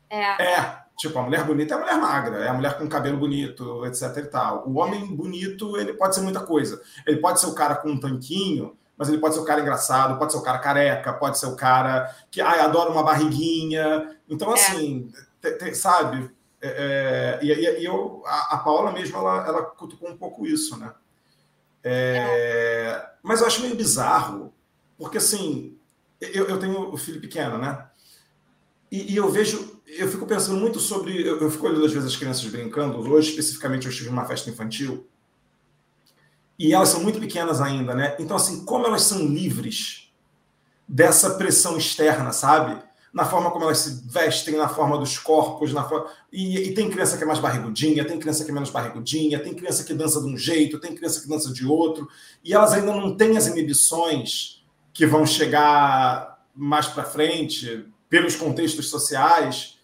É. 0.09 0.43
É, 0.43 0.79
tipo, 0.97 1.19
a 1.19 1.23
mulher 1.23 1.45
bonita 1.45 1.75
é 1.75 1.77
a 1.77 1.81
mulher 1.81 1.99
magra, 1.99 2.45
é 2.45 2.49
a 2.49 2.53
mulher 2.53 2.77
com 2.77 2.89
cabelo 2.89 3.19
bonito, 3.19 3.85
etc 3.87 4.17
e 4.17 4.23
tal. 4.25 4.69
O 4.69 4.79
homem 4.79 5.15
bonito, 5.15 5.77
ele 5.77 5.95
pode 5.95 6.15
ser 6.15 6.21
muita 6.21 6.41
coisa. 6.41 6.81
Ele 7.07 7.19
pode 7.19 7.41
ser 7.41 7.47
o 7.47 7.55
cara 7.55 7.77
com 7.77 7.91
um 7.91 8.01
tanquinho, 8.01 8.77
mas 8.97 9.09
ele 9.09 9.19
pode 9.19 9.35
ser 9.35 9.41
o 9.41 9.45
cara 9.45 9.61
engraçado, 9.61 10.19
pode 10.19 10.33
ser 10.33 10.39
o 10.39 10.43
cara 10.43 10.59
careca, 10.59 11.13
pode 11.13 11.39
ser 11.39 11.47
o 11.47 11.57
cara 11.57 12.15
que 12.31 12.41
ai, 12.41 12.61
adora 12.61 12.91
uma 12.91 13.03
barriguinha. 13.03 14.17
Então, 14.29 14.51
é. 14.51 14.55
assim, 14.55 15.11
é. 15.43 15.75
sabe? 15.75 16.31
É, 16.63 17.39
é, 17.41 17.45
e, 17.45 17.81
e, 17.81 17.85
eu, 17.85 18.23
a, 18.27 18.57
a 18.57 18.59
Paula 18.59 18.93
mesmo, 18.93 19.17
ela, 19.17 19.47
ela 19.47 19.63
cutucou 19.63 20.11
um 20.11 20.17
pouco 20.17 20.47
isso, 20.47 20.79
né? 20.79 20.93
É, 21.83 23.09
mas 23.23 23.41
eu 23.41 23.47
acho 23.47 23.63
meio 23.63 23.75
bizarro, 23.75 24.53
porque 24.99 25.19
assim, 25.19 25.77
eu, 26.21 26.47
eu 26.47 26.59
tenho 26.59 26.93
o 26.93 26.97
filho 26.97 27.21
pequeno, 27.21 27.59
né? 27.59 27.87
E, 28.91 29.13
e, 29.13 29.17
eu 29.17 29.31
vejo, 29.31 29.81
eu 29.87 30.09
fico 30.09 30.27
pensando 30.27 30.59
muito 30.59 30.81
sobre. 30.81 31.27
Eu, 31.27 31.41
eu 31.41 31.51
fico 31.51 31.67
olhando 31.67 31.87
às 31.87 31.93
vezes 31.93 32.09
as 32.09 32.17
crianças 32.17 32.45
brincando. 32.45 32.99
Hoje, 32.99 33.31
especificamente, 33.31 33.87
eu 33.87 33.91
estive 33.91 34.11
numa 34.11 34.25
festa 34.27 34.51
infantil. 34.51 35.07
E 36.59 36.75
elas 36.75 36.91
são 36.91 37.03
muito 37.03 37.19
pequenas 37.19 37.61
ainda, 37.61 37.95
né? 37.95 38.17
Então, 38.19 38.37
assim, 38.37 38.65
como 38.65 38.87
elas 38.87 39.03
são 39.03 39.27
livres 39.27 40.13
dessa 40.87 41.31
pressão 41.37 41.79
externa, 41.79 42.33
sabe? 42.33 42.83
Na 43.13 43.25
forma 43.25 43.51
como 43.51 43.65
elas 43.65 43.79
se 43.79 44.09
vestem, 44.09 44.57
na 44.57 44.69
forma 44.69 44.97
dos 44.97 45.19
corpos, 45.19 45.73
na 45.73 45.83
forma... 45.83 46.09
e, 46.33 46.59
e, 46.69 46.75
tem 46.75 46.89
criança 46.89 47.17
que 47.17 47.25
é 47.25 47.27
mais 47.27 47.41
barrigudinha, 47.41 48.05
tem 48.05 48.19
criança 48.19 48.45
que 48.45 48.51
é 48.51 48.55
menos 48.55 48.71
barrigudinha, 48.71 49.41
tem 49.41 49.53
criança 49.53 49.85
que 49.85 49.93
dança 49.93 50.21
de 50.21 50.27
um 50.27 50.37
jeito, 50.37 50.79
tem 50.79 50.95
criança 50.95 51.21
que 51.21 51.29
dança 51.29 51.53
de 51.53 51.67
outro, 51.67 52.09
e 52.45 52.55
elas 52.55 52.73
ainda 52.73 52.93
não 52.93 53.17
têm 53.17 53.37
as 53.37 53.49
inibições 53.49 54.65
que 54.93 55.07
vão 55.07 55.27
chegar 55.27 56.41
mais 56.55 56.87
para 56.87 57.05
frente 57.05 57.87
pelos 58.09 58.37
contextos 58.37 58.91
sociais. 58.91 59.79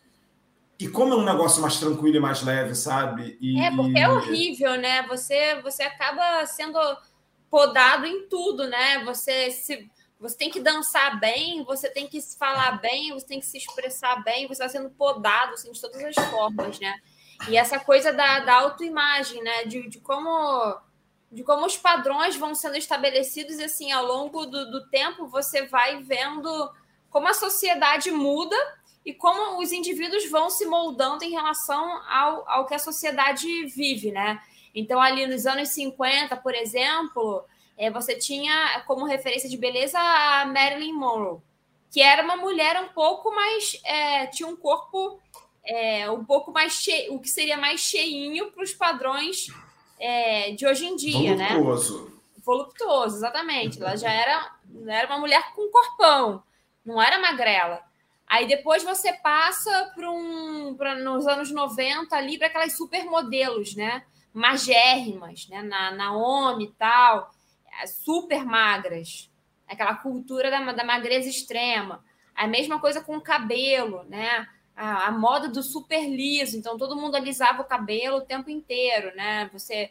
E 0.78 0.86
como 0.86 1.14
é 1.14 1.16
um 1.16 1.24
negócio 1.24 1.62
mais 1.62 1.78
tranquilo 1.78 2.16
e 2.16 2.20
mais 2.20 2.42
leve, 2.42 2.74
sabe? 2.74 3.38
E, 3.40 3.58
é, 3.60 3.74
porque 3.74 3.98
é 3.98 4.08
horrível, 4.08 4.76
né? 4.76 5.06
Você, 5.08 5.60
você 5.62 5.82
acaba 5.82 6.44
sendo 6.44 6.78
podado 7.50 8.04
em 8.04 8.28
tudo, 8.28 8.68
né? 8.68 9.02
Você 9.04 9.50
se 9.50 9.88
você 10.18 10.36
tem 10.36 10.50
que 10.50 10.60
dançar 10.60 11.20
bem, 11.20 11.62
você 11.64 11.88
tem 11.90 12.06
que 12.06 12.20
falar 12.20 12.80
bem, 12.80 13.12
você 13.12 13.26
tem 13.26 13.40
que 13.40 13.46
se 13.46 13.58
expressar 13.58 14.22
bem, 14.22 14.46
você 14.46 14.64
está 14.64 14.68
sendo 14.68 14.90
podado 14.90 15.52
assim, 15.52 15.70
de 15.70 15.80
todas 15.80 16.02
as 16.02 16.14
formas, 16.30 16.80
né? 16.80 16.98
E 17.48 17.56
essa 17.56 17.78
coisa 17.78 18.12
da, 18.12 18.40
da 18.40 18.54
autoimagem, 18.54 19.42
né? 19.42 19.64
De, 19.64 19.88
de 19.88 20.00
como 20.00 20.80
de 21.30 21.42
como 21.42 21.66
os 21.66 21.76
padrões 21.76 22.36
vão 22.36 22.54
sendo 22.54 22.76
estabelecidos 22.76 23.58
e 23.58 23.64
assim 23.64 23.90
ao 23.90 24.06
longo 24.06 24.46
do, 24.46 24.70
do 24.70 24.88
tempo 24.88 25.26
você 25.26 25.66
vai 25.66 26.02
vendo 26.02 26.70
como 27.10 27.28
a 27.28 27.34
sociedade 27.34 28.10
muda 28.10 28.56
e 29.04 29.12
como 29.12 29.60
os 29.60 29.70
indivíduos 29.72 30.28
vão 30.30 30.50
se 30.50 30.66
moldando 30.66 31.24
em 31.24 31.30
relação 31.30 32.02
ao, 32.08 32.48
ao 32.48 32.66
que 32.66 32.74
a 32.74 32.78
sociedade 32.78 33.66
vive, 33.66 34.10
né? 34.10 34.40
Então, 34.74 35.00
ali 35.00 35.26
nos 35.26 35.46
anos 35.46 35.70
50, 35.70 36.36
por 36.36 36.54
exemplo, 36.54 37.44
é, 37.76 37.90
você 37.90 38.16
tinha 38.16 38.82
como 38.86 39.04
referência 39.04 39.48
de 39.48 39.56
beleza 39.56 39.98
a 39.98 40.46
Marilyn 40.46 40.94
Monroe, 40.94 41.40
que 41.90 42.00
era 42.00 42.22
uma 42.22 42.36
mulher 42.36 42.80
um 42.82 42.88
pouco 42.88 43.34
mais. 43.34 43.78
É, 43.84 44.26
tinha 44.26 44.48
um 44.48 44.56
corpo 44.56 45.20
é, 45.64 46.10
um 46.10 46.24
pouco 46.24 46.50
mais 46.50 46.72
cheio, 46.72 47.14
o 47.14 47.20
que 47.20 47.28
seria 47.28 47.56
mais 47.56 47.80
cheinho 47.80 48.50
para 48.52 48.62
os 48.62 48.72
padrões 48.72 49.48
é, 49.98 50.52
de 50.52 50.66
hoje 50.66 50.86
em 50.86 50.96
dia, 50.96 51.34
né? 51.36 51.48
Voluptuoso. 51.50 52.04
né? 52.04 52.10
Voluptuoso, 52.44 53.16
exatamente. 53.16 53.80
Ela 53.80 53.96
já 53.96 54.10
era, 54.10 54.52
era 54.88 55.06
uma 55.08 55.18
mulher 55.18 55.52
com 55.54 55.70
corpão, 55.70 56.42
não 56.84 57.02
era 57.02 57.18
magrela. 57.18 57.82
Aí 58.26 58.46
depois 58.46 58.82
você 58.82 59.12
passa 59.12 59.92
para 59.94 60.10
um, 60.10 60.74
pra, 60.76 60.96
nos 60.96 61.26
anos 61.28 61.50
90 61.50 62.16
ali 62.16 62.38
para 62.38 62.48
aquelas 62.48 62.76
supermodelos, 62.76 63.76
né? 63.76 64.02
Magérrimas, 64.32 65.46
né? 65.48 65.62
Na 65.62 65.92
Naomi 65.92 66.64
e 66.64 66.72
tal 66.72 67.30
super 67.86 68.44
magras, 68.44 69.30
aquela 69.66 69.94
cultura 69.94 70.50
da, 70.50 70.72
da 70.72 70.84
magreza 70.84 71.28
extrema. 71.28 72.04
A 72.34 72.46
mesma 72.46 72.78
coisa 72.78 73.00
com 73.00 73.16
o 73.16 73.20
cabelo, 73.20 74.04
né? 74.04 74.48
A, 74.76 75.06
a, 75.06 75.10
moda 75.10 75.48
do 75.48 75.62
super 75.62 76.06
liso, 76.06 76.56
então 76.56 76.76
todo 76.76 76.96
mundo 76.96 77.16
alisava 77.16 77.62
o 77.62 77.66
cabelo 77.66 78.18
o 78.18 78.26
tempo 78.26 78.50
inteiro, 78.50 79.14
né? 79.16 79.48
Você 79.52 79.90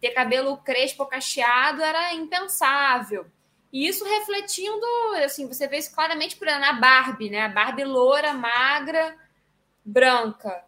ter 0.00 0.10
cabelo 0.10 0.56
crespo 0.56 1.06
cacheado 1.06 1.82
era 1.82 2.14
impensável. 2.14 3.26
E 3.72 3.86
isso 3.86 4.04
refletindo, 4.04 4.86
assim, 5.24 5.46
você 5.48 5.66
vê 5.66 5.78
isso 5.78 5.94
claramente 5.94 6.38
na 6.42 6.72
Barbie, 6.74 7.28
né? 7.28 7.42
A 7.42 7.48
Barbie 7.48 7.84
loura, 7.84 8.32
magra, 8.32 9.16
branca. 9.84 10.64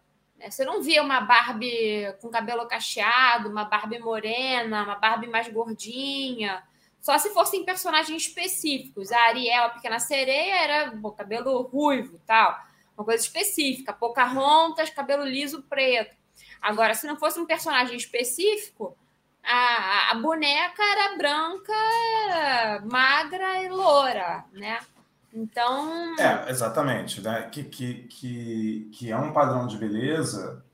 Né? 0.46 0.50
Você 0.50 0.64
não 0.64 0.80
via 0.82 1.02
uma 1.02 1.20
Barbie 1.20 2.14
com 2.20 2.28
cabelo 2.28 2.66
cacheado, 2.66 3.48
uma 3.48 3.64
Barbie 3.64 3.98
morena, 3.98 4.84
uma 4.84 4.94
Barbie 4.94 5.26
mais 5.26 5.48
gordinha. 5.48 6.62
Só 7.00 7.18
se 7.18 7.30
fossem 7.30 7.64
personagens 7.64 8.22
específicos. 8.22 9.12
A 9.12 9.20
Ariel, 9.26 9.64
a 9.64 9.70
Pequena 9.70 9.98
Sereia, 9.98 10.54
era 10.56 10.90
bom, 10.90 11.10
cabelo 11.10 11.62
ruivo 11.62 12.20
tal. 12.26 12.58
Uma 12.96 13.04
coisa 13.04 13.22
específica. 13.22 13.92
Pocahontas, 13.92 14.90
cabelo 14.90 15.24
liso 15.24 15.62
preto. 15.62 16.16
Agora, 16.60 16.94
se 16.94 17.06
não 17.06 17.16
fosse 17.16 17.38
um 17.38 17.46
personagem 17.46 17.96
específico, 17.96 18.96
a, 19.42 20.12
a 20.12 20.14
boneca 20.16 20.82
era 20.82 21.16
branca, 21.16 22.82
magra 22.90 23.62
e 23.62 23.68
loura, 23.68 24.44
né? 24.52 24.80
Então. 25.36 26.18
É, 26.18 26.50
exatamente. 26.50 27.20
Né? 27.20 27.48
Que, 27.52 27.62
que, 27.64 27.94
que, 28.04 28.90
que 28.94 29.12
é 29.12 29.16
um 29.16 29.34
padrão 29.34 29.66
de 29.66 29.76
beleza. 29.76 30.64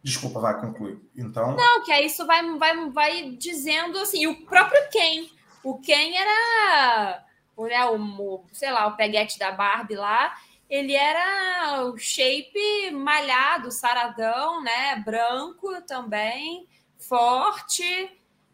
Desculpa, 0.00 0.40
vai 0.40 0.60
concluir. 0.60 1.00
Então. 1.16 1.56
Não, 1.56 1.82
que 1.82 1.90
aí 1.90 2.06
isso 2.06 2.24
vai, 2.24 2.56
vai, 2.56 2.90
vai 2.90 3.30
dizendo 3.30 3.98
assim, 3.98 4.26
o 4.28 4.46
próprio 4.46 4.80
Ken. 4.90 5.26
O 5.64 5.78
Ken 5.80 6.16
era 6.16 7.24
o, 7.56 7.66
né, 7.66 7.84
o, 7.86 8.44
sei 8.52 8.70
lá, 8.70 8.86
o 8.86 8.96
peguete 8.96 9.38
da 9.38 9.50
Barbie 9.50 9.96
lá. 9.96 10.32
Ele 10.70 10.94
era 10.94 11.84
o 11.84 11.98
shape 11.98 12.90
malhado, 12.92 13.70
saradão, 13.70 14.62
né? 14.62 14.96
Branco 15.04 15.82
também, 15.82 16.66
forte, 16.96 17.84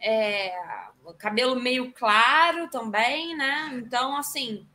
é, 0.00 0.52
cabelo 1.18 1.60
meio 1.60 1.92
claro 1.92 2.68
também, 2.70 3.36
né? 3.36 3.70
Então, 3.74 4.16
assim, 4.16 4.66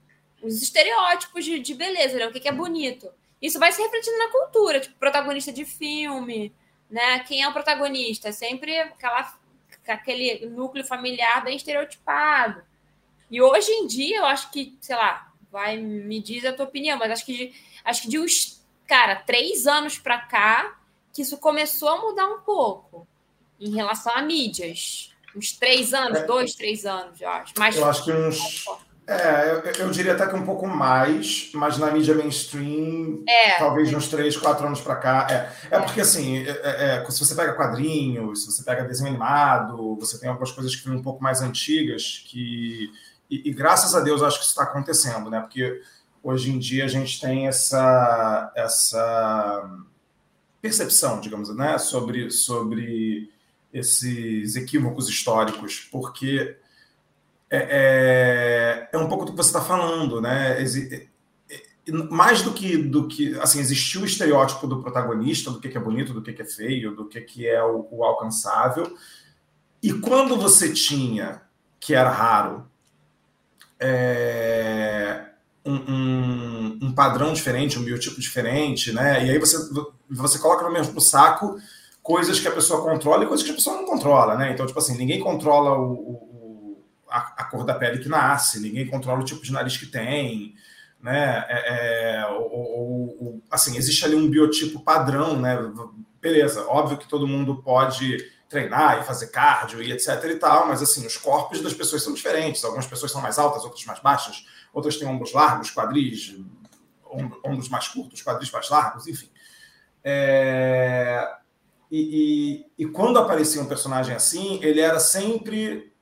os 0.44 0.62
estereótipos 0.62 1.46
de, 1.46 1.60
de 1.60 1.74
beleza, 1.74 2.18
né? 2.18 2.28
o 2.28 2.32
que, 2.32 2.40
que 2.40 2.50
é 2.50 2.52
bonito. 2.52 3.10
Isso 3.42 3.58
vai 3.58 3.72
se 3.72 3.82
refletindo 3.82 4.18
na 4.18 4.30
cultura, 4.30 4.80
tipo, 4.80 4.96
protagonista 4.98 5.52
de 5.52 5.66
filme, 5.66 6.54
né? 6.90 7.20
Quem 7.20 7.42
é 7.42 7.48
o 7.48 7.54
protagonista? 7.54 8.32
Sempre 8.32 8.78
aquela, 8.80 9.34
aquele 9.88 10.46
núcleo 10.46 10.86
familiar 10.86 11.44
bem 11.44 11.56
estereotipado. 11.56 12.62
E 13.32 13.42
hoje 13.42 13.72
em 13.72 13.88
dia, 13.88 14.20
eu 14.20 14.26
acho 14.26 14.52
que, 14.52 14.78
sei 14.80 14.96
lá, 14.96 15.32
vai 15.52 15.78
me 15.78 16.22
diz 16.22 16.46
a 16.46 16.54
tua 16.54 16.66
opinião, 16.66 16.98
mas 16.98 17.12
acho 17.12 17.26
que 17.26 17.34
de, 17.34 17.54
acho 17.84 18.04
que 18.04 18.10
de 18.10 18.20
uns, 18.20 18.64
cara, 18.88 19.16
três 19.16 19.66
anos 19.66 19.98
para 19.98 20.20
cá, 20.20 20.80
que 21.14 21.22
isso 21.22 21.38
começou 21.38 21.90
a 21.90 22.02
mudar 22.02 22.28
um 22.28 22.42
pouco 22.42 23.08
em 23.60 23.74
relação 23.74 24.14
a 24.14 24.22
mídias. 24.22 25.12
Uns 25.36 25.52
três 25.52 25.94
anos, 25.94 26.20
é. 26.20 26.26
dois, 26.26 26.54
três 26.54 26.86
anos, 26.86 27.20
eu 27.20 27.30
acho. 27.30 27.54
Mas, 27.58 27.76
eu 27.76 27.86
acho 27.86 28.06
que 28.06 28.12
uns 28.12 28.66
é, 29.06 29.52
eu, 29.52 29.86
eu, 29.86 29.92
diria 29.92 30.14
até 30.14 30.26
que 30.26 30.36
um 30.36 30.46
pouco 30.46 30.66
mais, 30.66 31.52
mas 31.54 31.78
na 31.78 31.92
mídia 31.92 32.16
mainstream, 32.16 33.24
é. 33.28 33.58
talvez 33.58 33.94
uns 33.94 34.08
três, 34.08 34.38
quatro 34.38 34.66
anos 34.66 34.80
para 34.80 34.96
cá. 34.96 35.28
É, 35.30 35.76
é, 35.76 35.80
porque 35.80 36.00
assim, 36.00 36.38
é, 36.38 36.50
é, 36.50 37.04
é, 37.06 37.12
se 37.12 37.20
você 37.20 37.36
pega 37.36 37.54
quadrinhos, 37.54 38.44
se 38.44 38.52
você 38.52 38.64
pega 38.64 38.86
desenho 38.86 39.10
animado, 39.10 39.98
você 39.98 40.18
tem 40.18 40.30
algumas 40.30 40.52
coisas 40.52 40.74
que 40.76 40.84
são 40.84 40.96
um 40.96 41.02
pouco 41.02 41.22
mais 41.22 41.42
antigas, 41.42 42.24
que. 42.28 42.92
E, 43.30 43.50
e 43.50 43.54
graças 43.54 43.94
a 43.94 44.00
Deus 44.00 44.22
acho 44.22 44.38
que 44.38 44.44
isso 44.44 44.54
está 44.54 44.64
acontecendo, 44.64 45.30
né? 45.30 45.42
Porque 45.42 45.82
hoje 46.24 46.52
em 46.52 46.58
dia 46.58 46.86
a 46.86 46.88
gente 46.88 47.20
tem 47.20 47.48
essa, 47.48 48.52
essa 48.56 49.70
percepção, 50.62 51.20
digamos, 51.20 51.54
né, 51.54 51.78
sobre, 51.78 52.32
sobre 52.32 53.30
esses 53.74 54.56
equívocos 54.56 55.10
históricos, 55.10 55.90
porque 55.92 56.56
é, 57.56 58.90
é, 58.90 58.90
é 58.92 58.98
um 58.98 59.08
pouco 59.08 59.26
do 59.26 59.32
que 59.32 59.38
você 59.38 59.50
está 59.50 59.62
falando, 59.62 60.20
né? 60.20 60.60
É, 60.60 61.08
é, 61.52 61.92
mais 62.10 62.42
do 62.42 62.52
que 62.52 62.78
do 62.78 63.08
que 63.08 63.38
assim 63.40 63.60
existiu 63.60 64.02
o 64.02 64.06
estereótipo 64.06 64.66
do 64.66 64.82
protagonista, 64.82 65.52
do 65.52 65.60
que 65.60 65.78
é 65.78 65.80
bonito, 65.80 66.14
do 66.14 66.22
que 66.24 66.42
é 66.42 66.46
feio, 66.46 66.96
do 66.96 67.06
que 67.06 67.48
é 67.48 67.64
o, 67.64 67.88
o 67.92 68.04
alcançável. 68.04 68.98
E 69.84 69.94
quando 69.94 70.36
você 70.36 70.74
tinha, 70.74 71.44
que 71.80 71.94
era 71.94 72.10
raro, 72.10 72.66
é, 73.80 75.26
um, 75.64 75.76
um, 75.76 76.80
um, 76.82 76.92
padrão 76.96 77.34
diferente, 77.34 77.78
um 77.78 77.84
biotipo 77.84 78.20
diferente, 78.20 78.92
né? 78.92 79.28
E 79.28 79.30
aí 79.30 79.38
você, 79.38 79.58
você 80.10 80.40
coloca 80.40 80.64
no 80.64 80.74
mesmo 80.74 81.00
saco 81.00 81.58
coisas 82.02 82.40
que 82.40 82.48
a 82.48 82.52
pessoa 82.52 82.82
controla 82.82 83.26
e 83.26 83.28
coisas 83.28 83.46
que 83.46 83.52
a 83.52 83.56
pessoa 83.56 83.78
não 83.78 83.86
controla, 83.86 84.36
né? 84.38 84.52
Então, 84.52 84.66
tipo 84.66 84.80
assim, 84.80 84.98
ninguém 84.98 85.20
controla 85.20 85.78
o, 85.78 85.94
o 85.94 86.33
a, 87.14 87.44
a, 87.44 87.44
cor 87.46 87.64
da 87.64 87.76
pele 87.76 88.00
que 88.00 88.10
nasce, 88.10 88.60
ninguém 88.60 88.88
controla 88.88 89.22
o 89.22 89.24
tipo 89.24 89.44
de 89.44 89.52
nariz 89.52 89.78
que 89.78 89.86
tem, 89.86 90.56
né? 91.00 91.46
É, 91.48 92.24
é, 92.24 92.26
assim, 93.52 93.78
existe 93.78 94.04
ali 94.04 94.16
um 94.16 94.28
biotipo 94.28 94.80
padrão, 94.80 95.40
né? 95.40 95.56
Beleza, 96.20 96.66
óbvio 96.68 96.98
que 96.98 97.08
todo 97.08 97.28
mundo 97.28 97.62
pode 97.62 98.18
treinar 98.50 99.00
e 99.00 99.04
fazer 99.04 99.28
cardio 99.28 99.82
e 99.84 99.92
etc 99.92 100.24
e 100.26 100.36
tal, 100.36 100.68
mas 100.68 100.82
assim, 100.82 101.06
os 101.06 101.16
corpos 101.16 101.62
das 101.62 101.74
pessoas 101.74 102.02
são 102.02 102.14
diferentes. 102.14 102.64
Algumas 102.64 102.88
pessoas 102.88 103.12
são 103.12 103.22
mais 103.22 103.38
altas, 103.38 103.64
outras 103.64 103.86
mais 103.86 104.00
baixas, 104.00 104.48
outras 104.74 104.98
têm 104.98 105.08
ombros 105.08 105.34
largos, 105.34 105.70
quadris, 105.70 106.36
ombros 107.46 107.70
mais 107.70 107.88
curtos, 107.88 108.24
quadris 108.24 108.50
mais 108.50 108.70
largos, 108.70 109.08
enfim. 109.08 109.30
É... 110.04 111.30
E, 111.92 112.66
e, 112.80 112.84
e, 112.84 112.86
quando 112.88 113.20
aparecia 113.20 113.62
um 113.62 113.68
personagem 113.68 114.16
assim, 114.16 114.60
ele 114.64 114.80
era 114.80 115.00
sempre 115.00 115.93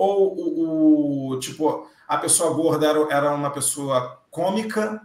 ou 0.00 0.34
o, 0.34 1.28
o 1.32 1.38
tipo 1.38 1.86
a 2.08 2.16
pessoa 2.16 2.54
gorda 2.54 2.88
era, 2.88 3.06
era 3.10 3.34
uma 3.34 3.50
pessoa 3.50 4.22
cômica 4.30 5.00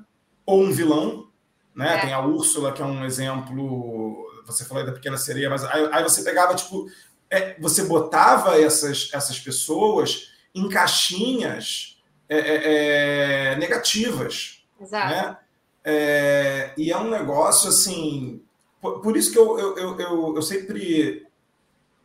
ou 0.45 0.61
um 0.61 0.71
vilão, 0.71 1.27
né? 1.75 1.97
É. 1.97 2.01
Tem 2.01 2.13
a 2.13 2.25
Úrsula 2.25 2.71
que 2.71 2.81
é 2.81 2.85
um 2.85 3.03
exemplo 3.03 4.25
você 4.45 4.63
falou 4.63 4.81
aí 4.81 4.87
da 4.87 4.93
pequena 4.93 5.17
sereia, 5.17 5.49
mas 5.49 5.63
aí, 5.65 5.89
aí 5.91 6.03
você 6.03 6.23
pegava, 6.23 6.55
tipo, 6.55 6.87
é, 7.29 7.59
você 7.59 7.83
botava 7.83 8.61
essas, 8.61 9.09
essas 9.11 9.39
pessoas 9.39 10.31
em 10.53 10.69
caixinhas 10.69 11.99
é, 12.29 12.37
é, 12.37 13.53
é 13.53 13.55
negativas. 13.57 14.63
Exato. 14.79 15.09
Né? 15.09 15.37
É, 15.83 16.73
e 16.77 16.91
é 16.91 16.97
um 16.97 17.09
negócio 17.09 17.69
assim. 17.69 18.41
Por, 18.79 19.01
por 19.01 19.17
isso 19.17 19.31
que 19.31 19.37
eu, 19.37 19.57
eu, 19.57 19.77
eu, 19.77 19.99
eu, 19.99 20.35
eu 20.35 20.41
sempre 20.41 21.24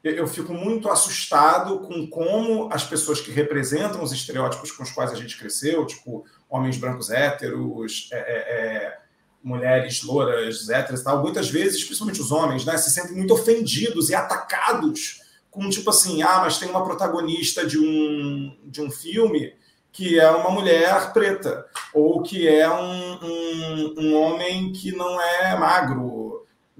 eu 0.02 0.26
fico 0.26 0.54
muito 0.54 0.88
assustado 0.88 1.80
com 1.80 2.06
como 2.06 2.68
as 2.72 2.84
pessoas 2.84 3.20
que 3.20 3.30
representam 3.30 4.02
os 4.02 4.12
estereótipos 4.12 4.72
com 4.72 4.82
os 4.82 4.90
quais 4.90 5.12
a 5.12 5.16
gente 5.16 5.38
cresceu, 5.38 5.84
tipo 5.86 6.24
homens 6.48 6.78
brancos 6.78 7.10
héteros, 7.10 8.08
é, 8.12 8.18
é, 8.18 8.98
mulheres 9.42 10.02
louras, 10.02 10.68
héteras 10.68 11.00
e 11.00 11.04
tal, 11.04 11.22
muitas 11.22 11.48
vezes, 11.48 11.84
principalmente 11.84 12.20
os 12.20 12.32
homens, 12.32 12.64
né, 12.64 12.76
se 12.76 12.90
sentem 12.90 13.16
muito 13.16 13.34
ofendidos 13.34 14.08
e 14.08 14.14
atacados 14.14 15.20
com 15.50 15.68
tipo 15.68 15.90
assim, 15.90 16.22
ah, 16.22 16.40
mas 16.42 16.58
tem 16.58 16.68
uma 16.68 16.84
protagonista 16.84 17.66
de 17.66 17.78
um, 17.78 18.56
de 18.64 18.80
um 18.80 18.90
filme 18.90 19.52
que 19.92 20.20
é 20.20 20.30
uma 20.30 20.50
mulher 20.50 21.12
preta, 21.12 21.66
ou 21.92 22.22
que 22.22 22.46
é 22.46 22.70
um, 22.70 23.24
um, 23.24 23.94
um 23.98 24.22
homem 24.22 24.72
que 24.72 24.92
não 24.92 25.20
é 25.20 25.58
magro. 25.58 26.19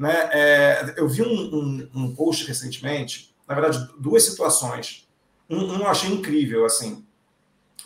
Né? 0.00 0.30
É, 0.32 0.94
eu 0.96 1.06
vi 1.06 1.20
um, 1.20 1.26
um, 1.26 1.90
um, 1.94 2.14
post 2.14 2.48
recentemente, 2.48 3.36
na 3.46 3.54
verdade, 3.54 3.86
duas 3.98 4.22
situações. 4.22 5.06
Um, 5.48 5.74
um 5.74 5.80
eu 5.80 5.88
achei 5.88 6.10
incrível, 6.10 6.64
assim, 6.64 7.04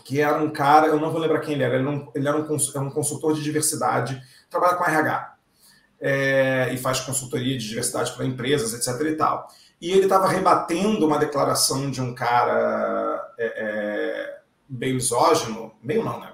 que 0.04 0.20
era 0.20 0.40
um 0.40 0.48
cara, 0.48 0.86
eu 0.86 1.00
não 1.00 1.10
vou 1.10 1.20
lembrar 1.20 1.40
quem 1.40 1.54
ele 1.54 1.64
era, 1.64 1.74
ele, 1.74 1.82
não, 1.82 2.08
ele 2.14 2.28
era 2.28 2.36
um, 2.36 2.90
consultor 2.90 3.34
de 3.34 3.42
diversidade 3.42 4.22
trabalha 4.48 4.76
com 4.76 4.84
RH 4.84 5.34
é, 6.00 6.70
e 6.72 6.78
faz 6.78 7.00
consultoria 7.00 7.58
de 7.58 7.68
diversidade 7.68 8.12
para 8.12 8.24
empresas, 8.24 8.72
etc. 8.74 9.08
e 9.08 9.16
tal. 9.16 9.48
E 9.80 9.90
ele 9.90 10.04
estava 10.04 10.28
rebatendo 10.28 11.04
uma 11.04 11.18
declaração 11.18 11.90
de 11.90 12.00
um 12.00 12.14
cara 12.14 13.34
é, 13.36 13.46
é, 13.46 14.38
meio 14.70 14.94
misógino, 14.94 15.72
meio 15.82 16.04
não, 16.04 16.20
né? 16.20 16.33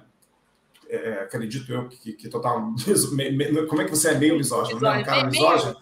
É, 1.20 1.22
é, 1.22 1.24
acredito 1.24 1.72
eu 1.72 1.88
que, 1.88 2.12
que 2.12 2.28
total. 2.28 2.72
Como 3.68 3.82
é 3.82 3.84
que 3.84 3.90
você 3.90 4.10
é 4.10 4.14
meio 4.14 4.36
misógino? 4.36 4.80
Né? 4.80 4.98
Um 4.98 5.04
cara 5.04 5.24
misógino? 5.24 5.76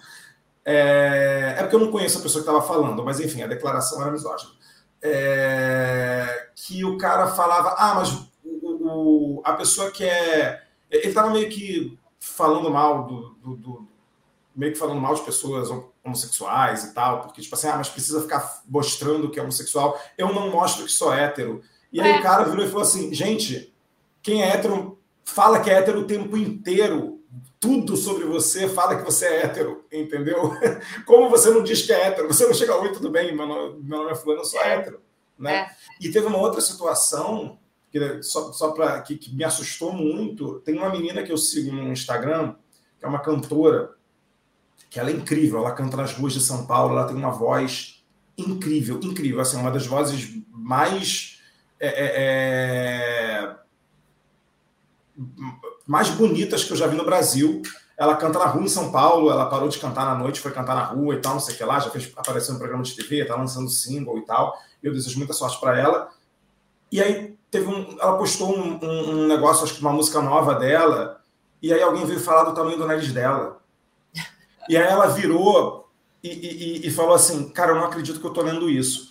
É, 0.65 1.55
é 1.59 1.63
porque 1.63 1.77
eu 1.77 1.81
não 1.81 1.91
conheço 1.91 2.19
a 2.19 2.23
pessoa 2.23 2.43
que 2.43 2.51
estava 2.51 2.67
falando, 2.67 3.03
mas 3.05 3.21
enfim, 3.21 3.43
a 3.43 3.47
declaração 3.47 4.03
era 4.03 4.11
misógina. 4.11 4.53
É, 5.01 6.51
que 6.55 6.85
o 6.85 6.99
cara 6.99 7.29
falava, 7.29 7.75
ah, 7.79 7.95
mas 7.95 8.13
o, 8.13 8.29
o, 8.63 9.43
a 9.45 9.55
pessoa 9.55 9.91
que 9.91 10.05
é. 10.05 10.63
Ele 10.91 11.09
estava 11.09 11.31
meio 11.31 11.49
que 11.49 11.99
falando 12.19 12.71
mal 12.71 13.07
do, 13.07 13.31
do, 13.35 13.57
do, 13.57 13.89
meio 14.57 14.73
que 14.73 14.79
falando 14.79 15.01
mal 15.01 15.15
de 15.15 15.21
pessoas 15.21 15.69
homossexuais 16.05 16.85
e 16.85 16.95
tal, 16.95 17.21
porque 17.21 17.43
tipo 17.43 17.55
assim, 17.55 17.69
ah, 17.69 17.77
mas 17.77 17.89
precisa 17.89 18.23
ficar 18.23 18.63
mostrando 18.67 19.31
que 19.31 19.39
é 19.39 19.43
homossexual. 19.43 19.99
Eu 20.17 20.33
não 20.33 20.51
mostro 20.51 20.85
que 20.85 20.93
sou 20.93 21.13
hétero. 21.13 21.63
E 21.93 22.01
aí 22.01 22.13
é. 22.13 22.19
o 22.19 22.23
cara 22.23 22.45
virou 22.45 22.65
e 22.65 22.69
falou 22.69 22.83
assim, 22.83 23.13
gente, 23.15 23.73
quem 24.23 24.43
é 24.43 24.49
hétero 24.49 24.98
fala 25.29 25.61
que 25.61 25.71
é 25.71 25.75
hétero 25.75 26.01
o 26.01 26.07
tempo 26.07 26.37
inteiro. 26.37 27.21
Tudo 27.61 27.97
sobre 27.97 28.25
você 28.25 28.69
fala 28.69 28.97
que 28.97 29.05
você 29.05 29.27
é 29.27 29.45
hétero, 29.45 29.85
entendeu? 29.93 30.53
Como 31.05 31.29
você 31.29 31.51
não 31.51 31.63
diz 31.63 31.83
que 31.83 31.93
é 31.93 32.07
hétero? 32.07 32.29
Você 32.29 32.47
não 32.47 32.55
chega, 32.55 32.77
oi, 32.77 32.93
tudo 32.93 33.11
bem, 33.11 33.35
meu 33.35 33.47
nome, 33.47 33.81
meu 33.83 33.99
nome 33.99 34.13
é 34.13 34.15
fulano, 34.15 34.41
eu 34.41 34.45
sou 34.45 34.61
é. 34.61 34.75
hétero. 34.75 35.01
Né? 35.39 35.55
É. 35.55 35.71
E 36.01 36.11
teve 36.11 36.27
uma 36.27 36.39
outra 36.39 36.61
situação 36.61 37.59
que, 37.91 38.23
só, 38.23 38.53
só 38.53 38.71
para 38.73 39.01
que, 39.03 39.17
que, 39.17 39.35
me 39.35 39.45
assustou 39.45 39.93
muito. 39.93 40.61
Tem 40.61 40.77
uma 40.77 40.89
menina 40.89 41.23
que 41.23 41.33
eu 41.33 41.37
sigo 41.37 41.73
no 41.73 41.93
Instagram, 41.93 42.55
que 42.99 43.05
é 43.05 43.09
uma 43.09 43.21
cantora, 43.21 43.93
que 44.89 44.99
ela 44.99 45.11
é 45.11 45.13
incrível. 45.13 45.59
Ela 45.59 45.73
canta 45.73 45.97
nas 45.97 46.13
ruas 46.13 46.33
de 46.33 46.41
São 46.41 46.67
Paulo, 46.67 46.97
ela 46.97 47.07
tem 47.07 47.17
uma 47.17 47.31
voz 47.31 48.05
incrível, 48.37 49.01
incrível. 49.03 49.41
Assim, 49.41 49.57
uma 49.57 49.71
das 49.71 49.87
vozes 49.87 50.41
mais. 50.51 51.41
É, 51.81 51.89
é, 51.89 52.13
é, 52.17 53.58
mais 55.87 56.09
bonitas 56.11 56.65
que 56.65 56.73
eu 56.73 56.77
já 56.77 56.87
vi 56.87 56.97
no 56.97 57.05
Brasil. 57.05 57.63
Ela 57.97 58.17
canta 58.17 58.39
na 58.39 58.47
rua 58.47 58.63
em 58.63 58.69
São 58.69 58.93
Paulo, 58.93 59.31
ela 59.31 59.47
parou 59.47 59.69
de 59.69 59.79
cantar 59.79 60.05
na 60.05 60.15
noite, 60.15 60.41
foi 60.41 60.53
cantar 60.53 60.77
na 60.77 60.85
rua 60.85 61.15
e 61.15 61.21
tal, 61.21 61.35
não 61.35 61.41
sei 61.41 61.55
o 61.55 61.59
que 61.59 61.65
lá, 61.65 61.81
já 61.81 61.91
fez 61.91 62.13
apareceu 62.17 62.53
no 62.53 62.61
programa 62.61 62.85
de 62.85 62.95
TV, 62.95 63.25
tá 63.25 63.35
lançando 63.35 63.69
single 63.69 64.19
e 64.19 64.25
tal. 64.25 64.57
Eu 64.83 64.93
desejo 64.93 65.19
muita 65.19 65.33
sorte 65.33 65.59
para 65.59 65.77
ela. 65.79 66.09
E 66.93 67.03
aí 67.03 67.37
teve 67.51 67.67
um, 67.67 67.97
ela 68.01 68.17
postou 68.17 68.57
um, 68.57 68.79
um, 68.83 69.11
um, 69.11 69.27
negócio, 69.27 69.65
acho 69.65 69.75
que 69.75 69.81
uma 69.81 69.93
música 69.93 70.23
nova 70.23 70.55
dela, 70.55 71.21
e 71.61 71.73
aí 71.73 71.83
alguém 71.83 72.07
veio 72.07 72.21
falar 72.21 72.45
do 72.45 72.55
tamanho 72.55 72.79
do 72.79 72.87
nariz 72.87 73.13
dela. 73.13 73.61
E 74.69 74.77
aí 74.77 74.87
ela 74.87 75.07
virou 75.07 75.89
e, 76.23 76.29
e, 76.29 76.87
e 76.87 76.91
falou 76.91 77.15
assim: 77.15 77.49
Cara, 77.49 77.73
eu 77.73 77.77
não 77.77 77.85
acredito 77.85 78.21
que 78.21 78.27
eu 78.27 78.33
tô 78.33 78.43
lendo 78.43 78.71
isso. 78.71 79.11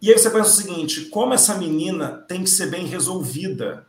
E 0.00 0.10
aí 0.10 0.18
você 0.18 0.30
pensa 0.30 0.50
o 0.50 0.62
seguinte: 0.62 1.06
como 1.06 1.34
essa 1.34 1.54
menina 1.56 2.24
tem 2.28 2.44
que 2.44 2.50
ser 2.50 2.66
bem 2.66 2.86
resolvida 2.86 3.86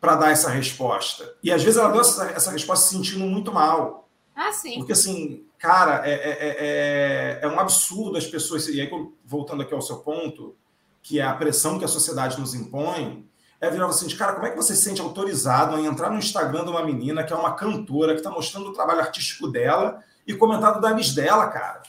para 0.00 0.16
dar 0.16 0.30
essa 0.30 0.48
resposta? 0.48 1.34
E 1.42 1.52
às 1.52 1.62
vezes 1.62 1.78
ela 1.78 1.90
deu 1.90 2.00
essa, 2.00 2.24
essa 2.30 2.50
resposta 2.50 2.86
se 2.86 2.94
sentindo 2.94 3.24
muito 3.26 3.52
mal. 3.52 4.08
Ah, 4.34 4.52
sim. 4.52 4.76
Porque 4.78 4.92
assim, 4.92 5.44
cara, 5.58 6.02
é, 6.08 6.12
é, 6.12 6.56
é, 6.58 7.38
é 7.42 7.48
um 7.48 7.60
absurdo 7.60 8.16
as 8.16 8.26
pessoas. 8.26 8.66
E 8.68 8.80
aí, 8.80 8.90
voltando 9.24 9.62
aqui 9.62 9.74
ao 9.74 9.82
seu 9.82 9.98
ponto, 9.98 10.56
que 11.02 11.20
é 11.20 11.22
a 11.22 11.34
pressão 11.34 11.78
que 11.78 11.84
a 11.84 11.88
sociedade 11.88 12.40
nos 12.40 12.54
impõe, 12.54 13.28
é 13.60 13.70
virar 13.70 13.86
assim, 13.86 14.08
cara, 14.16 14.32
como 14.32 14.46
é 14.46 14.50
que 14.50 14.56
você 14.56 14.74
se 14.74 14.82
sente 14.82 15.02
autorizado 15.02 15.76
a 15.76 15.80
entrar 15.80 16.10
no 16.10 16.18
Instagram 16.18 16.64
de 16.64 16.70
uma 16.70 16.84
menina 16.84 17.22
que 17.22 17.32
é 17.32 17.36
uma 17.36 17.54
cantora, 17.54 18.14
que 18.14 18.20
está 18.20 18.30
mostrando 18.30 18.70
o 18.70 18.72
trabalho 18.72 19.00
artístico 19.00 19.48
dela 19.48 20.02
e 20.26 20.34
comentado 20.34 20.80
da 20.80 20.94
Miss 20.94 21.14
dela, 21.14 21.46
cara? 21.48 21.82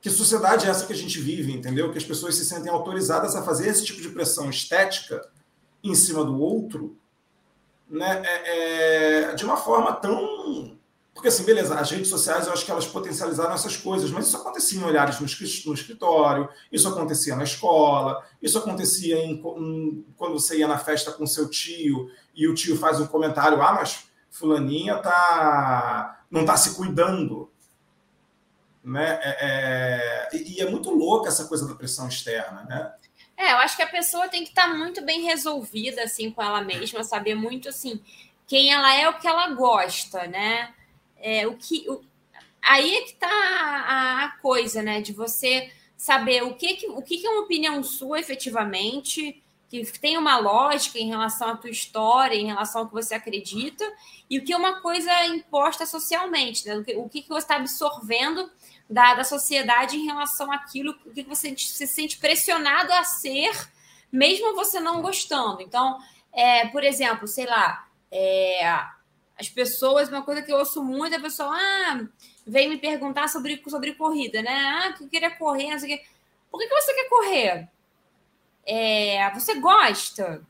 Que 0.00 0.08
sociedade 0.08 0.66
é 0.66 0.70
essa 0.70 0.86
que 0.86 0.92
a 0.92 0.96
gente 0.96 1.18
vive, 1.18 1.52
entendeu? 1.52 1.90
Que 1.90 1.98
as 1.98 2.04
pessoas 2.04 2.36
se 2.36 2.44
sentem 2.44 2.70
autorizadas 2.70 3.34
a 3.34 3.42
fazer 3.42 3.68
esse 3.68 3.84
tipo 3.84 4.00
de 4.00 4.10
pressão 4.10 4.48
estética 4.48 5.20
em 5.90 5.94
cima 5.94 6.24
do 6.24 6.38
outro, 6.40 6.96
né? 7.88 8.22
É, 8.24 9.30
é, 9.30 9.34
de 9.34 9.44
uma 9.44 9.56
forma 9.56 9.92
tão 9.92 10.76
porque, 11.16 11.28
assim, 11.28 11.44
beleza, 11.44 11.74
as 11.74 11.90
redes 11.90 12.10
sociais 12.10 12.46
eu 12.46 12.52
acho 12.52 12.62
que 12.62 12.70
elas 12.70 12.86
potencializaram 12.86 13.54
essas 13.54 13.74
coisas, 13.74 14.10
mas 14.10 14.26
isso 14.26 14.36
acontecia 14.36 14.78
em 14.78 14.84
olhares 14.84 15.18
no 15.18 15.24
escritório, 15.74 16.46
isso 16.70 16.86
acontecia 16.86 17.34
na 17.34 17.42
escola, 17.42 18.22
isso 18.42 18.58
acontecia 18.58 19.16
em, 19.16 19.32
em, 19.32 20.06
quando 20.14 20.34
você 20.34 20.58
ia 20.58 20.68
na 20.68 20.76
festa 20.76 21.10
com 21.10 21.26
seu 21.26 21.48
tio 21.48 22.10
e 22.34 22.46
o 22.46 22.54
tio 22.54 22.76
faz 22.76 23.00
um 23.00 23.06
comentário: 23.06 23.62
ah, 23.62 23.72
mas 23.72 24.10
Fulaninha 24.30 24.98
tá, 24.98 26.22
não 26.30 26.42
está 26.42 26.54
se 26.54 26.74
cuidando. 26.74 27.50
Né? 28.84 29.18
É, 29.22 30.28
é, 30.32 30.36
e 30.36 30.60
é 30.60 30.70
muito 30.70 30.90
louca 30.90 31.28
essa 31.28 31.46
coisa 31.46 31.66
da 31.66 31.74
pressão 31.74 32.08
externa, 32.08 32.62
né? 32.64 32.92
É, 33.36 33.52
eu 33.52 33.56
acho 33.58 33.76
que 33.76 33.82
a 33.82 33.88
pessoa 33.88 34.28
tem 34.28 34.44
que 34.44 34.50
estar 34.50 34.68
tá 34.68 34.74
muito 34.74 35.04
bem 35.04 35.22
resolvida 35.22 36.02
assim 36.02 36.30
com 36.30 36.42
ela 36.42 36.62
mesma, 36.62 37.04
saber 37.04 37.34
muito 37.34 37.68
assim 37.68 38.00
quem 38.46 38.72
ela 38.72 38.94
é, 38.94 39.08
o 39.08 39.18
que 39.18 39.26
ela 39.26 39.48
gosta, 39.50 40.26
né? 40.26 40.72
é, 41.18 41.46
o 41.46 41.56
que. 41.56 41.88
O, 41.88 42.00
aí 42.62 42.96
é 42.96 43.00
que 43.02 43.12
está 43.12 43.28
a, 43.28 44.24
a, 44.24 44.28
coisa, 44.38 44.82
né? 44.82 45.00
De 45.00 45.12
você 45.12 45.70
saber 45.96 46.42
o 46.44 46.54
que, 46.54 46.74
que, 46.74 46.86
o 46.88 47.02
que, 47.02 47.18
que 47.18 47.26
é 47.26 47.30
uma 47.30 47.42
opinião 47.42 47.82
sua 47.82 48.20
efetivamente, 48.20 49.42
que 49.68 49.84
tem 49.98 50.16
uma 50.16 50.38
lógica 50.38 50.98
em 50.98 51.08
relação 51.08 51.48
à 51.48 51.56
tua 51.56 51.70
história, 51.70 52.36
em 52.36 52.46
relação 52.46 52.82
ao 52.82 52.86
que 52.86 52.94
você 52.94 53.14
acredita, 53.14 53.84
e 54.28 54.38
o 54.38 54.44
que 54.44 54.52
é 54.52 54.56
uma 54.56 54.80
coisa 54.80 55.26
imposta 55.26 55.86
socialmente, 55.86 56.66
né? 56.66 56.76
O 56.76 56.84
que, 56.84 56.96
o 56.96 57.08
que 57.08 57.28
você 57.28 57.38
está 57.38 57.56
absorvendo 57.56 58.50
da, 58.88 59.14
da 59.14 59.24
sociedade 59.24 59.96
em 59.96 60.06
relação 60.06 60.52
àquilo, 60.52 60.94
que 61.12 61.22
você 61.22 61.56
se 61.56 61.86
sente 61.86 62.18
pressionado 62.18 62.92
a 62.92 63.04
ser, 63.04 63.68
mesmo 64.10 64.54
você 64.54 64.80
não 64.80 65.02
gostando. 65.02 65.60
Então, 65.60 65.98
é, 66.32 66.66
por 66.68 66.84
exemplo, 66.84 67.26
sei 67.26 67.46
lá, 67.46 67.86
é, 68.10 68.64
as 69.38 69.48
pessoas, 69.48 70.08
uma 70.08 70.22
coisa 70.22 70.42
que 70.42 70.52
eu 70.52 70.56
ouço 70.56 70.82
muito 70.82 71.14
é 71.14 71.16
a 71.16 71.20
pessoa, 71.20 71.50
ah, 71.52 72.06
vem 72.46 72.68
me 72.68 72.78
perguntar 72.78 73.28
sobre, 73.28 73.62
sobre 73.68 73.94
corrida, 73.94 74.40
né? 74.40 74.54
Ah, 74.54 74.92
que 74.92 75.04
eu 75.04 75.08
queria 75.08 75.30
correr, 75.36 75.70
não 75.70 75.78
sei 75.78 75.94
o 75.94 75.98
quê. 75.98 76.04
Por 76.50 76.60
que, 76.60 76.68
que 76.68 76.74
você 76.74 76.94
quer 76.94 77.08
correr? 77.08 77.68
É, 78.64 79.30
você 79.34 79.54
gosta? 79.60 80.42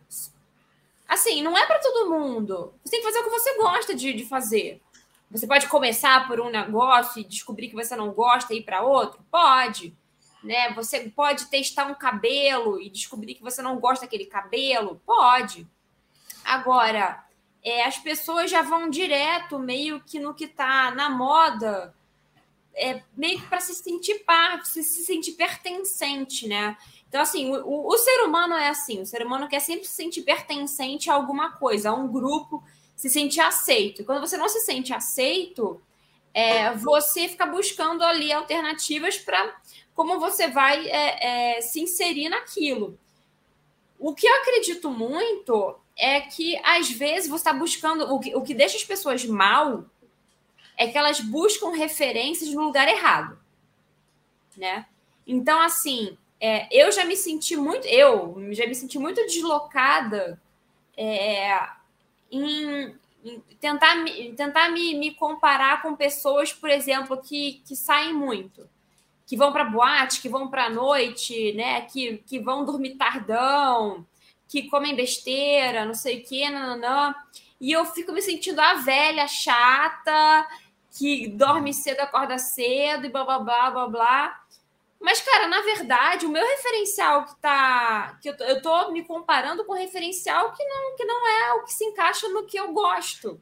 Assim, 1.09 1.42
não 1.42 1.57
é 1.57 1.66
para 1.66 1.79
todo 1.79 2.11
mundo. 2.11 2.75
Você 2.85 2.90
tem 2.90 3.01
que 3.01 3.07
fazer 3.07 3.20
o 3.20 3.25
que 3.25 3.31
você 3.31 3.57
gosta 3.57 3.94
de, 3.94 4.12
de 4.12 4.25
fazer. 4.25 4.81
Você 5.37 5.46
pode 5.46 5.68
começar 5.68 6.27
por 6.27 6.40
um 6.40 6.49
negócio 6.49 7.20
e 7.20 7.25
descobrir 7.25 7.68
que 7.68 7.75
você 7.75 7.94
não 7.94 8.11
gosta 8.11 8.55
e 8.55 8.59
ir 8.59 8.62
para 8.62 8.83
outro? 8.83 9.22
Pode. 9.31 9.94
Né? 10.42 10.72
Você 10.72 11.11
pode 11.11 11.46
testar 11.46 11.87
um 11.87 11.94
cabelo 11.94 12.81
e 12.81 12.88
descobrir 12.88 13.35
que 13.35 13.42
você 13.42 13.61
não 13.61 13.79
gosta 13.79 14.07
daquele 14.07 14.25
cabelo? 14.25 15.01
Pode. 15.05 15.66
Agora, 16.42 17.22
é, 17.62 17.85
as 17.85 17.99
pessoas 17.99 18.51
já 18.51 18.62
vão 18.62 18.88
direto 18.88 19.59
meio 19.59 20.01
que 20.01 20.18
no 20.18 20.33
que 20.33 20.44
está 20.44 20.90
na 20.92 21.11
moda, 21.11 21.94
é, 22.75 23.03
meio 23.14 23.38
que 23.38 23.46
para 23.46 23.61
se 23.61 23.75
sentir 23.75 24.20
parte, 24.20 24.68
se, 24.68 24.83
se 24.83 25.05
sentir 25.05 25.33
pertencente, 25.33 26.49
né? 26.49 26.79
Então, 27.09 27.20
assim, 27.20 27.55
o, 27.55 27.88
o, 27.88 27.99
ser 27.99 28.22
humano 28.25 28.55
é 28.55 28.68
assim: 28.68 29.03
o 29.03 29.07
ser 29.07 29.25
humano 29.25 29.49
quer 29.49 29.61
sempre 29.61 29.87
se 29.87 29.94
sentir 29.94 30.22
pertencente 30.22 31.11
a 31.11 31.14
alguma 31.14 31.53
coisa, 31.53 31.90
a 31.90 31.94
um 31.94 32.09
grupo, 32.09 32.62
se 32.96 33.11
sentir 33.11 33.40
aceito. 33.40 34.04
Quando 34.04 34.20
você 34.26 34.37
não 34.37 34.48
se 34.48 34.61
sente 34.61 34.92
aceito, 34.92 35.80
é, 36.32 36.72
você 36.72 37.28
fica 37.28 37.46
buscando 37.46 38.02
ali 38.02 38.32
alternativas 38.32 39.18
para 39.18 39.54
como 39.94 40.18
você 40.18 40.48
vai 40.48 40.88
é, 40.88 41.56
é, 41.56 41.61
se 41.61 41.80
inserir 41.80 42.28
naquilo. 42.28 42.98
O 43.98 44.14
que 44.14 44.26
eu 44.26 44.35
acredito 44.37 44.90
muito 44.90 45.78
é 45.96 46.20
que, 46.20 46.61
às 46.62 46.90
vezes, 46.90 47.28
você 47.28 47.37
está 47.37 47.52
buscando. 47.52 48.12
O 48.12 48.20
que, 48.20 48.35
o 48.35 48.42
que 48.42 48.52
deixa 48.52 48.76
as 48.76 48.85
pessoas 48.85 49.24
mal 49.24 49.87
é 50.76 50.87
que 50.87 50.98
elas 50.98 51.20
buscam 51.20 51.70
referências 51.70 52.52
no 52.52 52.64
lugar 52.64 52.87
errado. 52.87 53.38
Né? 54.54 54.85
Então, 55.26 55.59
assim, 55.61 56.18
é, 56.38 56.68
eu 56.70 56.92
já 56.92 57.04
me 57.06 57.16
senti 57.16 57.56
muito. 57.56 57.87
Eu 57.87 58.37
já 58.52 58.66
me 58.66 58.74
senti 58.74 58.98
muito 58.98 59.24
deslocada 59.24 60.40
é, 60.94 61.59
em, 62.31 62.95
em, 63.25 63.41
tentar, 63.61 63.95
tentar 64.37 64.71
me, 64.71 64.95
me 64.95 65.15
comparar 65.15 65.83
com 65.83 65.97
pessoas, 65.97 66.53
por 66.53 66.71
exemplo, 66.71 67.17
que, 67.21 67.62
que 67.67 67.75
saem 67.77 68.12
muito 68.12 68.69
que 69.27 69.37
vão 69.37 69.53
para 69.53 69.65
boate, 69.65 70.21
que 70.23 70.29
vão 70.29 70.49
para 70.49 70.71
noite, 70.71 71.53
né? 71.55 71.83
Que, 71.83 72.19
que 72.19 72.39
vão 72.39 72.65
dormir 72.65 72.95
tardão, 72.95 74.07
que 74.49 74.69
comem 74.71 74.95
besteira, 74.95 75.85
não 75.85 75.95
sei 75.95 76.21
o 76.21 76.25
quê, 76.25 76.49
nananã. 76.49 77.15
E 77.61 77.73
eu 77.73 77.85
fico 77.85 78.12
me 78.12 78.23
sentindo 78.23 78.61
a 78.61 78.75
velha 78.75 79.27
chata, 79.27 80.47
que 80.97 81.27
dorme 81.29 81.75
cedo, 81.75 82.01
acorda 82.01 82.39
cedo 82.39 83.07
e 83.07 83.09
blá 83.09 83.25
blá 83.25 83.39
blá 83.41 83.71
blá 83.71 83.89
blá. 83.89 84.45
Mas, 85.07 85.21
cara, 85.21 85.47
na 85.47 85.61
verdade, 85.61 86.27
o 86.27 86.29
meu 86.29 86.45
referencial 86.45 87.27
que 87.27 87.37
tá. 87.37 88.19
que 88.21 88.29
eu 88.29 88.35
eu 88.40 88.61
tô 88.61 88.90
me 88.90 89.05
comparando 89.05 89.64
com 89.64 89.73
um 89.73 89.79
referencial 89.79 90.53
que 90.53 90.64
não, 90.64 90.97
que 90.97 91.05
não 91.05 91.29
é 91.29 91.53
o 91.55 91.62
que 91.62 91.73
se 91.73 91.85
encaixa 91.85 92.29
no 92.29 92.45
que 92.45 92.59
eu 92.59 92.73
gosto 92.73 93.40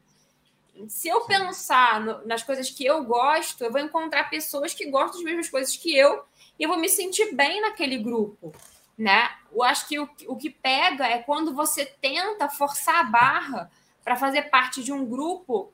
se 0.87 1.07
eu 1.07 1.21
pensar 1.21 2.01
no, 2.01 2.25
nas 2.27 2.43
coisas 2.43 2.69
que 2.69 2.85
eu 2.85 3.03
gosto, 3.03 3.63
eu 3.63 3.71
vou 3.71 3.81
encontrar 3.81 4.29
pessoas 4.29 4.73
que 4.73 4.85
gostam 4.85 5.13
das 5.13 5.23
mesmas 5.23 5.49
coisas 5.49 5.75
que 5.75 5.97
eu 5.97 6.23
e 6.59 6.63
eu 6.63 6.69
vou 6.69 6.77
me 6.77 6.89
sentir 6.89 7.33
bem 7.33 7.61
naquele 7.61 7.97
grupo, 7.97 8.53
né? 8.97 9.31
Eu 9.51 9.63
acho 9.63 9.87
que 9.87 9.99
o, 9.99 10.09
o 10.27 10.35
que 10.35 10.49
pega 10.49 11.07
é 11.07 11.19
quando 11.19 11.53
você 11.53 11.85
tenta 11.85 12.49
forçar 12.49 12.99
a 12.99 13.03
barra 13.03 13.71
para 14.03 14.15
fazer 14.15 14.43
parte 14.43 14.83
de 14.83 14.91
um 14.91 15.05
grupo 15.05 15.71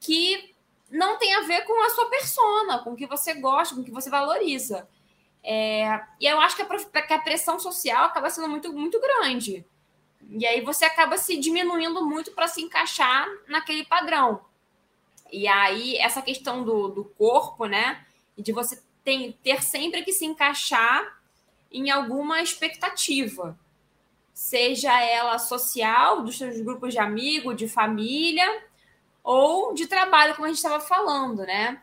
que 0.00 0.52
não 0.90 1.16
tem 1.18 1.34
a 1.34 1.42
ver 1.42 1.62
com 1.62 1.80
a 1.86 1.90
sua 1.90 2.10
persona, 2.10 2.78
com 2.80 2.92
o 2.92 2.96
que 2.96 3.06
você 3.06 3.34
gosta, 3.34 3.74
com 3.74 3.80
o 3.80 3.84
que 3.84 3.90
você 3.90 4.10
valoriza. 4.10 4.88
É, 5.44 6.00
e 6.20 6.26
eu 6.26 6.40
acho 6.40 6.54
que 6.54 6.62
a, 6.62 7.02
que 7.02 7.12
a 7.12 7.18
pressão 7.18 7.58
social 7.58 8.04
acaba 8.04 8.30
sendo 8.30 8.48
muito, 8.48 8.72
muito 8.72 9.00
grande. 9.00 9.64
E 10.30 10.46
aí 10.46 10.60
você 10.60 10.84
acaba 10.84 11.18
se 11.18 11.36
diminuindo 11.36 12.04
muito 12.04 12.32
para 12.32 12.46
se 12.46 12.62
encaixar 12.62 13.26
naquele 13.48 13.84
padrão. 13.84 14.40
E 15.30 15.48
aí, 15.48 15.96
essa 15.96 16.22
questão 16.22 16.62
do, 16.62 16.88
do 16.88 17.04
corpo, 17.04 17.66
né? 17.66 18.04
De 18.36 18.52
você 18.52 18.80
tem, 19.02 19.32
ter 19.42 19.62
sempre 19.62 20.02
que 20.02 20.12
se 20.12 20.24
encaixar 20.24 21.20
em 21.70 21.90
alguma 21.90 22.42
expectativa, 22.42 23.58
seja 24.34 25.00
ela 25.00 25.38
social, 25.38 26.22
dos 26.22 26.36
seus 26.36 26.60
grupos 26.60 26.92
de 26.92 26.98
amigos, 26.98 27.56
de 27.56 27.66
família, 27.66 28.62
ou 29.24 29.72
de 29.72 29.86
trabalho, 29.86 30.34
como 30.34 30.44
a 30.44 30.48
gente 30.48 30.58
estava 30.58 30.80
falando, 30.80 31.42
né? 31.44 31.80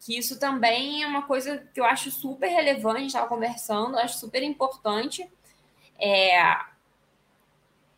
Que 0.00 0.16
isso 0.16 0.38
também 0.38 1.02
é 1.02 1.06
uma 1.06 1.22
coisa 1.22 1.58
que 1.72 1.80
eu 1.80 1.84
acho 1.84 2.10
super 2.10 2.48
relevante, 2.48 2.96
a 2.96 3.00
gente 3.00 3.08
estava 3.08 3.28
conversando, 3.28 3.98
acho 3.98 4.18
super 4.18 4.42
importante. 4.42 5.30
É, 5.98 6.56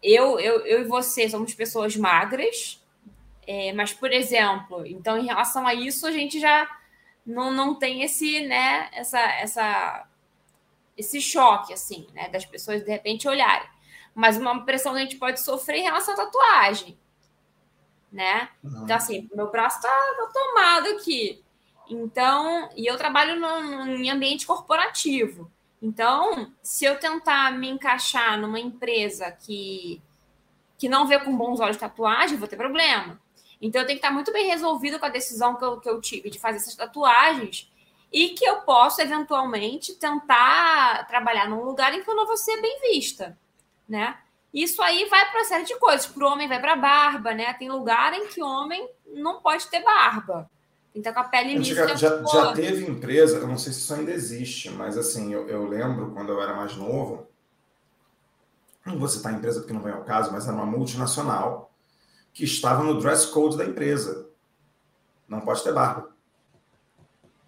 eu, 0.02 0.38
eu, 0.40 0.66
eu 0.66 0.80
e 0.80 0.84
você 0.84 1.28
somos 1.28 1.54
pessoas 1.54 1.96
magras, 1.96 2.82
é, 3.46 3.72
mas, 3.72 3.92
por 3.92 4.12
exemplo, 4.12 4.84
então, 4.86 5.16
em 5.18 5.26
relação 5.26 5.66
a 5.66 5.74
isso, 5.74 6.06
a 6.06 6.10
gente 6.10 6.40
já 6.40 6.68
não, 7.24 7.52
não 7.52 7.74
tem 7.74 8.02
esse, 8.02 8.46
né, 8.46 8.88
essa, 8.92 9.20
essa, 9.20 10.06
esse 10.96 11.20
choque, 11.20 11.72
assim, 11.72 12.06
né, 12.12 12.28
das 12.28 12.44
pessoas 12.44 12.84
de 12.84 12.90
repente 12.90 13.28
olharem. 13.28 13.68
Mas 14.14 14.36
uma 14.36 14.64
pressão 14.64 14.92
que 14.92 14.98
a 14.98 15.02
gente 15.02 15.16
pode 15.16 15.40
sofrer 15.40 15.78
em 15.78 15.84
relação 15.84 16.14
à 16.14 16.16
tatuagem, 16.16 16.98
né? 18.12 18.50
Uhum. 18.62 18.84
Então, 18.84 18.96
assim, 18.96 19.28
meu 19.34 19.50
braço 19.50 19.80
tá, 19.80 19.88
tá, 19.88 20.30
tomado 20.32 20.88
aqui. 20.88 21.42
Então, 21.88 22.68
e 22.76 22.86
eu 22.86 22.96
trabalho 22.96 23.38
no, 23.38 23.60
no, 23.60 23.96
em 23.96 24.10
ambiente 24.10 24.46
corporativo. 24.46 25.50
Então, 25.80 26.52
se 26.62 26.84
eu 26.84 26.98
tentar 26.98 27.52
me 27.52 27.68
encaixar 27.68 28.40
numa 28.40 28.60
empresa 28.60 29.30
que, 29.32 30.00
que 30.78 30.88
não 30.88 31.06
vê 31.06 31.18
com 31.18 31.36
bons 31.36 31.60
olhos 31.60 31.76
tatuagem, 31.76 32.38
vou 32.38 32.48
ter 32.48 32.56
problema. 32.56 33.20
Então, 33.60 33.80
eu 33.80 33.86
tenho 33.86 33.98
que 33.98 34.04
estar 34.04 34.14
muito 34.14 34.32
bem 34.32 34.46
resolvido 34.46 34.98
com 34.98 35.06
a 35.06 35.10
decisão 35.10 35.56
que 35.56 35.64
eu, 35.64 35.80
que 35.80 35.88
eu 35.88 36.00
tive 36.00 36.30
de 36.30 36.38
fazer 36.38 36.58
essas 36.58 36.74
tatuagens 36.74 37.70
e 38.12 38.30
que 38.30 38.44
eu 38.44 38.60
posso, 38.60 39.00
eventualmente, 39.00 39.94
tentar 39.94 41.06
trabalhar 41.06 41.48
num 41.48 41.64
lugar 41.64 41.94
em 41.94 42.02
que 42.02 42.10
eu 42.10 42.14
não 42.14 42.26
vou 42.26 42.36
ser 42.36 42.60
bem 42.60 42.80
vista, 42.92 43.38
né? 43.88 44.18
Isso 44.52 44.82
aí 44.82 45.06
vai 45.06 45.30
para 45.30 45.40
uma 45.40 45.44
série 45.46 45.64
de 45.64 45.78
coisas. 45.78 46.06
Para 46.06 46.24
o 46.24 46.30
homem, 46.30 46.46
vai 46.46 46.60
para 46.60 46.76
barba, 46.76 47.32
né? 47.32 47.54
Tem 47.54 47.70
lugar 47.70 48.12
em 48.12 48.28
que 48.28 48.42
o 48.42 48.46
homem 48.46 48.86
não 49.06 49.40
pode 49.40 49.66
ter 49.68 49.80
barba. 49.80 50.50
Então, 50.94 51.12
com 51.12 51.20
a 51.20 51.24
pele 51.24 51.56
lisa. 51.56 51.96
Já, 51.96 52.22
já, 52.22 52.52
teve 52.52 52.86
empresa, 52.86 53.38
eu 53.38 53.46
não 53.46 53.56
sei 53.56 53.72
se 53.72 53.80
isso 53.80 53.94
ainda 53.94 54.10
existe, 54.10 54.70
mas 54.70 54.98
assim, 54.98 55.32
eu, 55.32 55.48
eu 55.48 55.66
lembro 55.66 56.10
quando 56.12 56.30
eu 56.30 56.42
era 56.42 56.54
mais 56.54 56.76
novo. 56.76 57.26
Não 58.84 58.98
vou 58.98 59.08
citar 59.08 59.32
a 59.32 59.36
empresa 59.36 59.60
porque 59.60 59.72
não 59.72 59.82
vem 59.82 59.92
ao 59.92 60.04
caso, 60.04 60.32
mas 60.32 60.46
era 60.46 60.56
uma 60.56 60.66
multinacional 60.66 61.72
que 62.32 62.44
estava 62.44 62.82
no 62.82 63.00
dress 63.00 63.26
code 63.28 63.56
da 63.56 63.64
empresa. 63.64 64.28
Não 65.28 65.40
pode 65.40 65.62
ter 65.62 65.72
barba. 65.72 66.10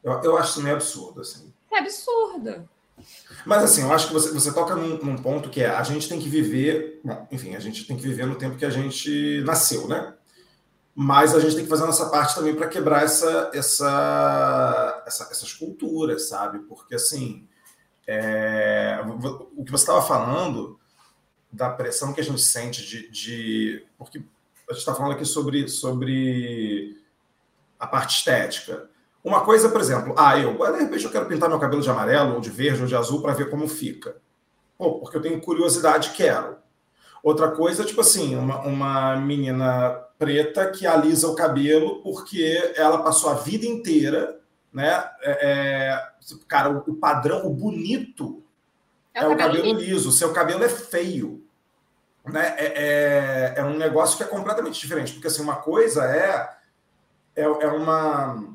Eu, 0.02 0.12
eu 0.22 0.36
acho 0.38 0.50
isso 0.50 0.62
meio 0.62 0.76
absurdo, 0.76 1.20
assim. 1.20 1.52
É 1.72 1.78
absurdo. 1.78 2.68
Mas 3.44 3.64
assim, 3.64 3.82
eu 3.82 3.92
acho 3.92 4.08
que 4.08 4.12
você, 4.12 4.30
você 4.30 4.52
toca 4.52 4.74
num, 4.74 4.98
num, 4.98 5.16
ponto 5.16 5.50
que 5.50 5.60
é 5.62 5.68
a 5.68 5.82
gente 5.82 6.08
tem 6.08 6.20
que 6.20 6.28
viver, 6.28 7.00
bom, 7.04 7.26
enfim, 7.30 7.56
a 7.56 7.60
gente 7.60 7.86
tem 7.86 7.96
que 7.96 8.02
viver 8.02 8.26
no 8.26 8.36
tempo 8.36 8.56
que 8.56 8.64
a 8.64 8.70
gente 8.70 9.42
nasceu, 9.44 9.88
né? 9.88 10.14
Mas 10.94 11.34
a 11.34 11.40
gente 11.40 11.56
tem 11.56 11.64
que 11.64 11.70
fazer 11.70 11.82
a 11.82 11.86
nossa 11.86 12.08
parte 12.08 12.34
também 12.34 12.54
para 12.54 12.68
quebrar 12.68 13.02
essa, 13.02 13.50
essa, 13.52 15.02
essa, 15.06 15.24
essas 15.30 15.52
culturas, 15.52 16.28
sabe? 16.28 16.60
Porque, 16.60 16.94
assim, 16.94 17.48
é, 18.06 19.00
o 19.56 19.64
que 19.64 19.72
você 19.72 19.82
estava 19.82 20.02
falando 20.02 20.78
da 21.50 21.70
pressão 21.70 22.12
que 22.12 22.20
a 22.20 22.24
gente 22.24 22.40
sente 22.40 22.84
de. 22.86 23.10
de 23.10 23.86
porque 23.98 24.18
a 24.68 24.72
gente 24.72 24.80
está 24.80 24.94
falando 24.94 25.12
aqui 25.12 25.24
sobre, 25.24 25.68
sobre 25.68 26.96
a 27.78 27.86
parte 27.86 28.16
estética. 28.16 28.88
Uma 29.22 29.40
coisa, 29.40 29.68
por 29.68 29.80
exemplo, 29.80 30.14
ah, 30.18 30.38
eu, 30.38 30.54
de 30.54 30.78
repente 30.78 31.04
eu 31.04 31.10
quero 31.10 31.26
pintar 31.26 31.48
meu 31.48 31.58
cabelo 31.58 31.82
de 31.82 31.90
amarelo, 31.90 32.34
ou 32.34 32.40
de 32.40 32.50
verde, 32.50 32.82
ou 32.82 32.86
de 32.86 32.94
azul 32.94 33.22
para 33.22 33.32
ver 33.32 33.50
como 33.50 33.66
fica. 33.66 34.16
Pô, 34.76 34.98
porque 35.00 35.16
eu 35.16 35.22
tenho 35.22 35.40
curiosidade, 35.40 36.10
quero. 36.10 36.56
Outra 37.24 37.52
coisa, 37.52 37.86
tipo 37.86 38.02
assim, 38.02 38.36
uma, 38.36 38.60
uma 38.60 39.16
menina 39.16 39.92
preta 40.18 40.70
que 40.70 40.86
alisa 40.86 41.26
o 41.26 41.34
cabelo 41.34 42.02
porque 42.02 42.74
ela 42.76 43.02
passou 43.02 43.30
a 43.30 43.34
vida 43.34 43.64
inteira, 43.64 44.38
né? 44.70 45.08
É, 45.22 45.30
é 45.40 46.08
cara, 46.46 46.70
o, 46.70 46.84
o, 46.86 46.94
padrão, 46.96 47.46
o 47.46 47.50
bonito 47.50 48.44
é, 49.14 49.20
é 49.20 49.26
o 49.26 49.38
cabelo, 49.38 49.56
cabelo 49.56 49.80
liso. 49.80 50.10
O 50.10 50.12
seu 50.12 50.34
cabelo 50.34 50.64
é 50.64 50.68
feio. 50.68 51.42
Né? 52.26 52.54
É, 52.58 52.66
é, 52.66 53.54
é, 53.56 53.64
um 53.64 53.78
negócio 53.78 54.18
que 54.18 54.22
é 54.22 54.26
completamente 54.26 54.78
diferente. 54.78 55.14
Porque 55.14 55.28
assim, 55.28 55.42
uma 55.42 55.56
coisa 55.56 56.04
é, 56.04 56.50
é, 57.34 57.42
é 57.42 57.68
uma 57.68 58.54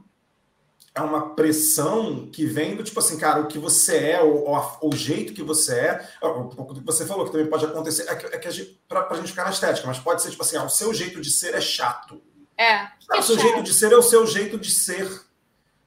é 0.99 1.01
uma 1.01 1.33
pressão 1.33 2.27
que 2.27 2.45
vem 2.45 2.75
do 2.75 2.83
tipo 2.83 2.99
assim, 2.99 3.17
cara, 3.17 3.41
o 3.41 3.47
que 3.47 3.57
você 3.57 3.97
é, 3.97 4.21
ou, 4.21 4.53
o 4.81 4.95
jeito 4.95 5.33
que 5.33 5.41
você 5.41 5.73
é, 5.75 6.09
um 6.27 6.49
pouco 6.49 6.73
do 6.73 6.81
que 6.81 6.85
você 6.85 7.05
falou, 7.05 7.25
que 7.25 7.31
também 7.31 7.47
pode 7.47 7.65
acontecer, 7.65 8.09
é 8.09 8.15
que, 8.15 8.25
é 8.27 8.37
que 8.37 8.47
a 8.47 8.51
gente, 8.51 8.81
pra, 8.87 9.03
pra 9.03 9.17
gente 9.17 9.29
ficar 9.29 9.45
na 9.45 9.51
estética, 9.51 9.87
mas 9.87 9.99
pode 9.99 10.21
ser 10.21 10.29
tipo 10.29 10.43
assim, 10.43 10.57
ah, 10.57 10.65
o 10.65 10.69
seu 10.69 10.93
jeito 10.93 11.21
de 11.21 11.31
ser 11.31 11.55
é 11.55 11.61
chato. 11.61 12.21
É. 12.57 12.73
Ah, 13.09 13.19
o 13.19 13.21
seu 13.21 13.35
chato. 13.35 13.47
jeito 13.47 13.63
de 13.63 13.73
ser 13.73 13.91
é 13.91 13.97
o 13.97 14.03
seu 14.03 14.27
jeito 14.27 14.57
de 14.57 14.71
ser. 14.71 15.09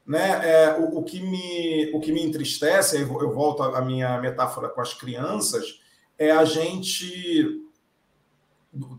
Né? 0.06 0.40
É, 0.42 0.76
o, 0.78 0.98
o, 0.98 1.02
que 1.04 1.20
me, 1.20 1.90
o 1.94 2.00
que 2.00 2.10
me 2.10 2.22
entristece, 2.22 3.00
eu, 3.00 3.20
eu 3.20 3.32
volto 3.32 3.62
à 3.62 3.80
minha 3.80 4.18
metáfora 4.18 4.68
com 4.68 4.80
as 4.80 4.94
crianças, 4.94 5.80
é 6.18 6.30
a 6.30 6.44
gente 6.44 7.62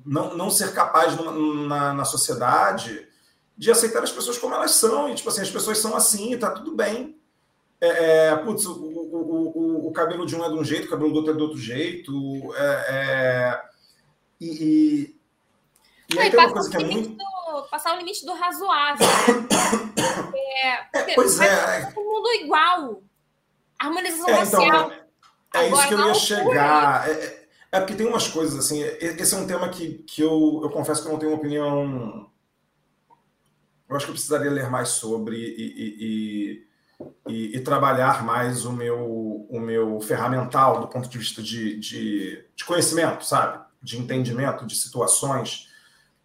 não, 0.06 0.38
não 0.38 0.50
ser 0.50 0.74
capaz 0.74 1.18
na, 1.18 1.94
na 1.94 2.06
sociedade 2.06 3.08
de 3.64 3.72
aceitar 3.72 4.04
as 4.04 4.12
pessoas 4.12 4.38
como 4.38 4.54
elas 4.54 4.72
são. 4.72 5.10
E, 5.10 5.16
tipo 5.16 5.30
assim, 5.30 5.42
as 5.42 5.50
pessoas 5.50 5.78
são 5.78 5.96
assim 5.96 6.34
e 6.34 6.38
tá 6.38 6.52
tudo 6.52 6.76
bem. 6.76 7.18
É, 7.80 8.28
é, 8.28 8.36
putz, 8.36 8.66
o, 8.66 8.74
o, 8.74 9.52
o, 9.56 9.88
o, 9.88 9.92
cabelo 9.94 10.26
de 10.26 10.36
um 10.36 10.44
é 10.44 10.50
de 10.50 10.56
um 10.56 10.64
jeito, 10.66 10.88
o 10.88 10.90
cabelo 10.90 11.12
do 11.12 11.16
outro 11.16 11.32
é 11.32 11.36
de 11.36 11.42
outro 11.42 11.58
jeito. 11.58 12.14
É, 12.56 12.86
é 12.90 13.62
e, 14.42 15.16
e, 16.10 16.14
e 16.14 16.20
aí 16.20 16.30
tem 16.30 16.40
uma 16.42 16.52
coisa 16.52 16.70
que 16.70 16.76
é 16.76 16.84
muito. 16.84 17.16
Do, 17.16 17.64
passar 17.72 17.96
o 17.96 18.00
limite 18.00 18.26
do 18.26 18.34
razoável. 18.34 19.08
é, 20.36 21.00
é, 21.00 21.16
pois 21.16 21.40
é. 21.40 21.86
Todo 21.94 22.04
mundo 22.04 22.28
igual. 22.34 23.02
Harmonização 23.80 24.28
é, 24.28 24.44
então, 24.44 24.60
racial. 24.60 24.92
É, 25.54 25.70
isso 25.70 25.88
que 25.88 25.94
eu 25.94 26.08
ia 26.08 26.14
chegar. 26.16 27.10
É, 27.10 27.48
é, 27.72 27.80
porque 27.80 27.96
tem 27.96 28.08
umas 28.08 28.28
coisas 28.28 28.60
assim. 28.60 28.82
Esse 28.82 29.34
é 29.34 29.38
um 29.38 29.48
tema 29.48 29.70
que, 29.70 30.00
que 30.00 30.22
eu, 30.22 30.60
eu 30.62 30.70
confesso 30.70 31.02
que 31.02 31.08
eu 31.08 31.14
não 31.14 31.20
tenho 31.20 31.32
uma 31.32 31.38
opinião. 31.38 32.30
Eu 33.94 33.98
acho 33.98 34.06
que 34.06 34.12
eu 34.12 34.16
precisaria 34.16 34.52
ler 34.52 34.70
mais 34.70 34.90
sobre 34.90 35.38
e, 35.38 36.66
e, 36.66 36.68
e, 37.28 37.58
e 37.58 37.60
trabalhar 37.60 38.24
mais 38.24 38.66
o 38.66 38.72
meu, 38.72 39.46
o 39.50 39.60
meu 39.60 40.02
ferramental 40.02 40.82
do 40.82 40.88
ponto 40.88 41.08
de 41.08 41.18
vista 41.18 41.44
de, 41.44 41.80
de, 41.80 42.44
de 42.56 42.66
conhecimento, 42.66 43.24
sabe? 43.24 43.64
De 43.82 44.00
entendimento 44.00 44.66
de 44.66 44.76
situações 44.76 45.70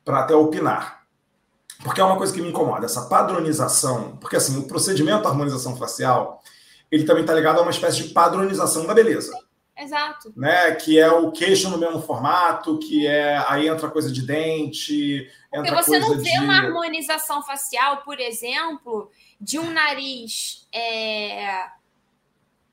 para 0.05 0.21
até 0.21 0.35
opinar. 0.35 1.03
Porque 1.85 2.01
é 2.01 2.05
uma 2.05 2.17
coisa 2.17 2.33
que 2.33 2.41
me 2.41 2.49
incomoda, 2.49 2.87
essa 2.87 3.03
padronização. 3.03 4.17
Porque 4.17 4.37
assim, 4.37 4.59
o 4.59 4.67
procedimento 4.67 5.25
da 5.25 5.29
harmonização 5.29 5.77
facial 5.77 6.43
ele 6.91 7.05
também 7.05 7.23
está 7.23 7.35
ligado 7.35 7.59
a 7.59 7.63
uma 7.63 7.71
espécie 7.71 8.03
de 8.03 8.15
padronização 8.15 8.87
da 8.87 8.95
beleza. 8.95 9.33
Exato. 9.79 10.33
Né? 10.37 10.75
Que 10.75 10.99
é 10.99 11.09
o 11.09 11.31
queixo 11.31 11.71
no 11.71 11.79
mesmo 11.79 12.03
formato, 12.03 12.79
que 12.79 13.07
é 13.07 13.39
aí 13.47 13.69
entra 13.69 13.89
coisa 13.89 14.11
de 14.11 14.23
dente. 14.23 15.31
Entra 15.53 15.73
Porque 15.73 15.85
você 15.85 15.99
não 16.01 16.17
vê 16.17 16.33
de... 16.33 16.39
uma 16.41 16.57
harmonização 16.57 17.43
facial, 17.43 17.99
por 17.99 18.19
exemplo, 18.19 19.11
de 19.41 19.59
um 19.59 19.71
nariz 19.71 20.67
é, 20.73 21.69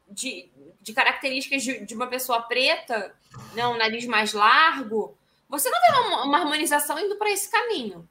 de, 0.10 0.50
de 0.82 0.94
características 0.94 1.62
de, 1.62 1.86
de, 1.86 1.94
uma 1.94 2.08
pessoa 2.08 2.42
preta, 2.42 3.14
né? 3.54 3.68
um 3.68 3.78
nariz 3.78 4.08
mais 4.08 4.34
largo. 4.34 5.16
Você 5.48 5.70
não 5.70 5.80
vê 5.80 6.00
uma, 6.00 6.24
uma 6.24 6.38
harmonização 6.40 6.98
indo 6.98 7.16
para 7.18 7.32
esse 7.32 7.52
caminho. 7.52 8.08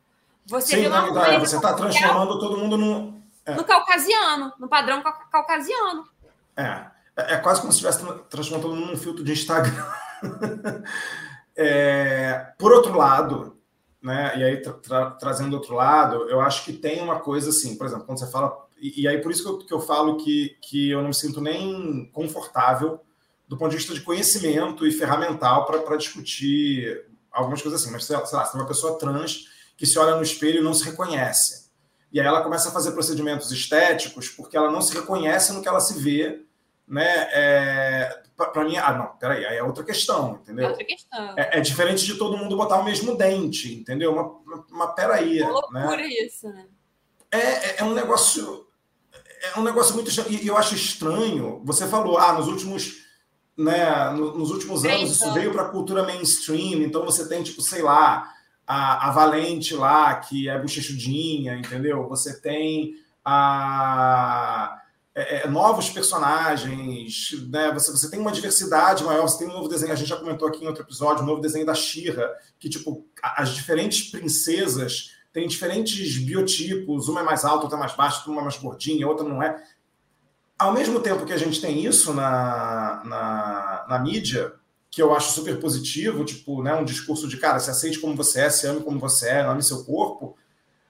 Você 0.46 0.76
Sim, 0.76 0.88
não, 0.88 1.12
você 1.40 1.56
está 1.56 1.74
transformando 1.74 2.38
todo 2.38 2.58
mundo 2.58 2.76
num, 2.76 3.22
é. 3.44 3.54
no 3.54 3.64
caucasiano, 3.64 4.52
no 4.58 4.68
padrão 4.68 5.02
caucasiano. 5.02 6.06
É. 6.56 6.93
É, 7.16 7.34
é 7.34 7.36
quase 7.36 7.60
como 7.60 7.72
se 7.72 7.78
estivesse 7.78 8.04
transformando 8.28 8.76
num 8.76 8.96
filtro 8.96 9.24
de 9.24 9.32
Instagram. 9.32 9.86
é, 11.56 12.52
por 12.58 12.72
outro 12.72 12.96
lado, 12.96 13.58
né, 14.02 14.36
e 14.36 14.44
aí 14.44 14.62
tra 14.62 14.72
tra 14.74 15.10
trazendo 15.12 15.54
outro 15.54 15.74
lado, 15.74 16.28
eu 16.28 16.40
acho 16.40 16.64
que 16.64 16.72
tem 16.72 17.02
uma 17.02 17.20
coisa 17.20 17.50
assim, 17.50 17.76
por 17.76 17.86
exemplo, 17.86 18.04
quando 18.04 18.18
você 18.18 18.30
fala. 18.30 18.64
E, 18.80 19.02
e 19.02 19.08
aí 19.08 19.18
por 19.20 19.30
isso 19.30 19.42
que 19.42 19.48
eu, 19.48 19.58
que 19.58 19.74
eu 19.74 19.80
falo 19.80 20.16
que, 20.16 20.56
que 20.60 20.90
eu 20.90 21.00
não 21.00 21.08
me 21.08 21.14
sinto 21.14 21.40
nem 21.40 22.10
confortável 22.12 23.00
do 23.46 23.56
ponto 23.56 23.70
de 23.70 23.76
vista 23.76 23.94
de 23.94 24.00
conhecimento 24.00 24.86
e 24.86 24.92
ferramental 24.92 25.66
para 25.66 25.96
discutir 25.96 27.04
algumas 27.30 27.60
coisas 27.60 27.80
assim. 27.80 27.92
Mas, 27.92 28.04
sei 28.04 28.16
lá, 28.16 28.24
se 28.24 28.52
tem 28.52 28.60
uma 28.60 28.66
pessoa 28.66 28.98
trans 28.98 29.48
que 29.76 29.86
se 29.86 29.98
olha 29.98 30.16
no 30.16 30.22
espelho 30.22 30.60
e 30.60 30.64
não 30.64 30.72
se 30.72 30.84
reconhece. 30.84 31.70
E 32.12 32.20
aí 32.20 32.26
ela 32.26 32.42
começa 32.42 32.68
a 32.68 32.72
fazer 32.72 32.92
procedimentos 32.92 33.50
estéticos 33.50 34.28
porque 34.28 34.56
ela 34.56 34.70
não 34.70 34.80
se 34.80 34.94
reconhece 34.94 35.52
no 35.52 35.60
que 35.60 35.68
ela 35.68 35.80
se 35.80 36.00
vê, 36.00 36.42
né? 36.86 37.28
É, 37.32 38.22
para 38.36 38.64
mim, 38.64 38.76
ah, 38.76 38.92
não, 38.92 39.06
peraí, 39.16 39.44
aí 39.44 39.56
é 39.56 39.62
outra 39.62 39.84
questão, 39.84 40.40
entendeu? 40.42 40.66
É, 40.66 40.68
outra 40.70 40.84
questão. 40.84 41.34
É, 41.38 41.58
é, 41.58 41.60
diferente 41.60 42.04
de 42.04 42.16
todo 42.16 42.36
mundo 42.36 42.56
botar 42.56 42.76
o 42.76 42.84
mesmo 42.84 43.16
dente, 43.16 43.72
entendeu? 43.74 44.12
Uma, 44.12 44.64
uma 44.70 44.94
peraí. 44.94 45.40
É 45.40 45.48
loucura 45.48 45.96
né? 45.96 46.08
isso, 46.08 46.48
né? 46.48 46.66
É, 47.30 47.38
é, 47.38 47.76
é 47.78 47.84
um 47.84 47.94
negócio. 47.94 48.66
É 49.54 49.58
um 49.58 49.62
negócio 49.62 49.94
muito. 49.94 50.10
E 50.30 50.46
eu 50.46 50.56
acho 50.56 50.74
estranho. 50.74 51.60
Você 51.64 51.86
falou, 51.86 52.18
ah, 52.18 52.32
nos 52.32 52.48
últimos. 52.48 53.04
Né, 53.56 54.10
nos 54.10 54.50
últimos 54.50 54.84
anos 54.84 55.12
isso 55.12 55.32
veio 55.32 55.52
para 55.52 55.62
a 55.62 55.68
cultura 55.68 56.02
mainstream, 56.02 56.82
então 56.82 57.04
você 57.04 57.28
tem, 57.28 57.40
tipo, 57.40 57.62
sei 57.62 57.82
lá, 57.82 58.28
a, 58.66 59.08
a 59.08 59.12
Valente 59.12 59.74
lá, 59.74 60.12
que 60.16 60.48
é 60.48 60.58
bochechudinha, 60.58 61.54
entendeu? 61.54 62.08
Você 62.08 62.40
tem 62.40 62.96
a. 63.24 64.80
É, 65.14 65.44
é, 65.44 65.48
novos 65.48 65.88
personagens, 65.90 67.30
né? 67.48 67.70
Você, 67.72 67.92
você 67.92 68.10
tem 68.10 68.18
uma 68.18 68.32
diversidade 68.32 69.04
maior, 69.04 69.22
você 69.22 69.38
tem 69.38 69.48
um 69.48 69.52
novo 69.52 69.68
desenho, 69.68 69.92
a 69.92 69.96
gente 69.96 70.08
já 70.08 70.16
comentou 70.16 70.48
aqui 70.48 70.64
em 70.64 70.66
outro 70.66 70.82
episódio, 70.82 71.22
um 71.22 71.26
novo 71.26 71.40
desenho 71.40 71.64
da 71.64 71.74
Shira, 71.74 72.34
que 72.58 72.68
tipo, 72.68 73.06
as 73.22 73.50
diferentes 73.50 74.10
princesas 74.10 75.12
têm 75.32 75.46
diferentes 75.46 76.18
biotipos, 76.18 77.08
uma 77.08 77.20
é 77.20 77.22
mais 77.22 77.44
alta, 77.44 77.62
outra 77.62 77.76
é 77.76 77.80
mais 77.80 77.94
baixa, 77.94 78.28
uma 78.28 78.40
é 78.40 78.44
mais 78.44 78.56
gordinha, 78.56 79.06
outra 79.06 79.28
não 79.28 79.40
é. 79.40 79.62
Ao 80.58 80.72
mesmo 80.72 80.98
tempo 81.00 81.24
que 81.24 81.32
a 81.32 81.38
gente 81.38 81.60
tem 81.60 81.84
isso 81.84 82.12
na, 82.12 83.02
na, 83.04 83.86
na 83.88 83.98
mídia, 84.00 84.52
que 84.90 85.02
eu 85.02 85.14
acho 85.14 85.32
super 85.32 85.58
positivo, 85.58 86.24
tipo, 86.24 86.62
né, 86.62 86.74
um 86.74 86.84
discurso 86.84 87.26
de 87.26 87.36
cara, 87.36 87.58
se 87.58 87.68
aceite 87.68 87.98
como 87.98 88.14
você 88.14 88.42
é, 88.42 88.50
se 88.50 88.66
ame 88.66 88.80
como 88.80 88.98
você 88.98 89.28
é, 89.28 89.40
ame 89.42 89.62
seu 89.62 89.84
corpo. 89.84 90.36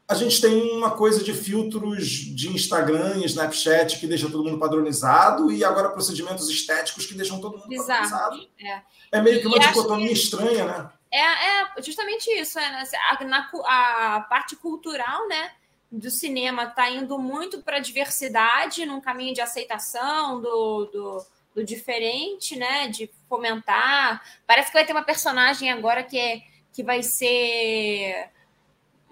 A 0.07 0.15
gente 0.15 0.41
tem 0.41 0.71
uma 0.73 0.91
coisa 0.91 1.25
de 1.25 1.33
filtros 1.33 2.07
de 2.07 2.49
Instagram 2.49 3.17
e 3.17 3.25
Snapchat 3.25 3.99
que 3.99 4.07
deixam 4.07 4.31
todo 4.31 4.45
mundo 4.45 4.59
padronizado 4.59 5.51
e 5.51 5.65
agora 5.65 5.89
procedimentos 5.89 6.49
estéticos 6.51 7.07
que 7.07 7.15
deixam 7.15 7.41
todo 7.41 7.57
mundo 7.57 7.69
Bizarro. 7.69 8.11
padronizado. 8.11 8.49
É. 8.61 8.83
é 9.13 9.23
meio 9.23 9.41
que 9.41 9.47
uma 9.47 9.57
e 9.57 9.61
dicotomia 9.61 10.09
que... 10.09 10.13
estranha, 10.13 10.65
né? 10.67 10.91
É, 11.11 11.79
é 11.79 11.83
justamente 11.83 12.31
isso. 12.31 12.59
É, 12.59 12.71
né? 12.71 12.85
a, 13.11 13.25
na, 13.25 13.51
a 13.65 14.21
parte 14.29 14.57
cultural, 14.57 15.27
né? 15.27 15.53
do 15.99 16.11
cinema 16.11 16.65
está 16.65 16.91
indo 16.91 17.19
muito 17.19 17.63
para 17.63 17.77
a 17.77 17.81
diversidade, 17.81 18.85
num 18.85 19.01
caminho 19.01 19.33
de 19.33 19.41
aceitação 19.41 20.41
do, 20.41 20.87
do, 20.87 21.27
do 21.55 21.65
diferente, 21.65 22.57
né? 22.57 22.89
De 22.89 23.09
fomentar. 23.29 24.23
Parece 24.47 24.69
que 24.69 24.75
vai 24.75 24.85
ter 24.85 24.93
uma 24.93 25.05
personagem 25.05 25.71
agora 25.71 26.03
que, 26.03 26.19
é, 26.19 26.43
que 26.73 26.83
vai 26.83 27.03
ser 27.03 28.29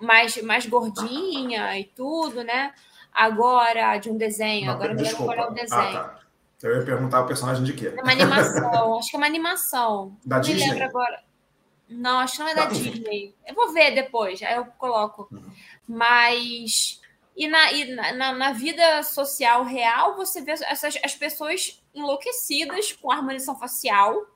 mais, 0.03 0.37
mais 0.43 0.67
gordinha 0.67 1.79
e 1.79 1.85
tudo, 1.85 2.43
né? 2.43 2.73
Agora, 3.12 3.99
de 3.99 4.11
um 4.11 4.17
desenho. 4.17 4.67
Não, 4.67 4.75
agora 4.75 4.95
não 4.95 5.15
qual 5.15 5.33
é 5.33 5.47
o 5.47 5.51
desenho. 5.51 5.99
Ah, 5.99 6.19
tá. 6.61 6.69
Eu 6.69 6.77
ia 6.77 6.85
perguntar 6.85 7.21
o 7.23 7.27
personagem 7.27 7.65
de 7.65 7.73
quê? 7.73 7.93
É 7.97 8.03
uma 8.03 8.12
animação. 8.12 8.99
acho 8.99 9.11
que 9.11 9.17
é 9.17 9.19
uma 9.19 9.27
animação. 9.27 10.17
Da 10.25 10.37
não 10.37 10.43
Disney? 10.43 10.65
me 10.65 10.71
lembro 10.71 10.85
agora. 10.85 11.23
Não, 11.88 12.19
acho 12.21 12.37
que 12.37 12.43
não 12.43 12.49
é 12.49 12.55
da 12.55 12.67
Disney. 12.67 13.35
Eu 13.47 13.55
vou 13.55 13.73
ver 13.73 13.95
depois, 13.95 14.43
aí 14.43 14.55
eu 14.55 14.65
coloco. 14.79 15.29
Uhum. 15.31 15.51
Mas 15.87 17.01
e 17.37 17.49
na, 17.49 17.73
e 17.73 17.95
na, 17.95 18.33
na, 18.33 18.53
vida 18.53 19.03
social 19.03 19.65
real, 19.65 20.17
você 20.17 20.41
vê 20.41 20.53
essas, 20.53 20.99
as 21.03 21.15
pessoas 21.15 21.83
enlouquecidas 21.95 22.93
com 22.93 23.11
harmonização 23.11 23.59
facial. 23.59 24.27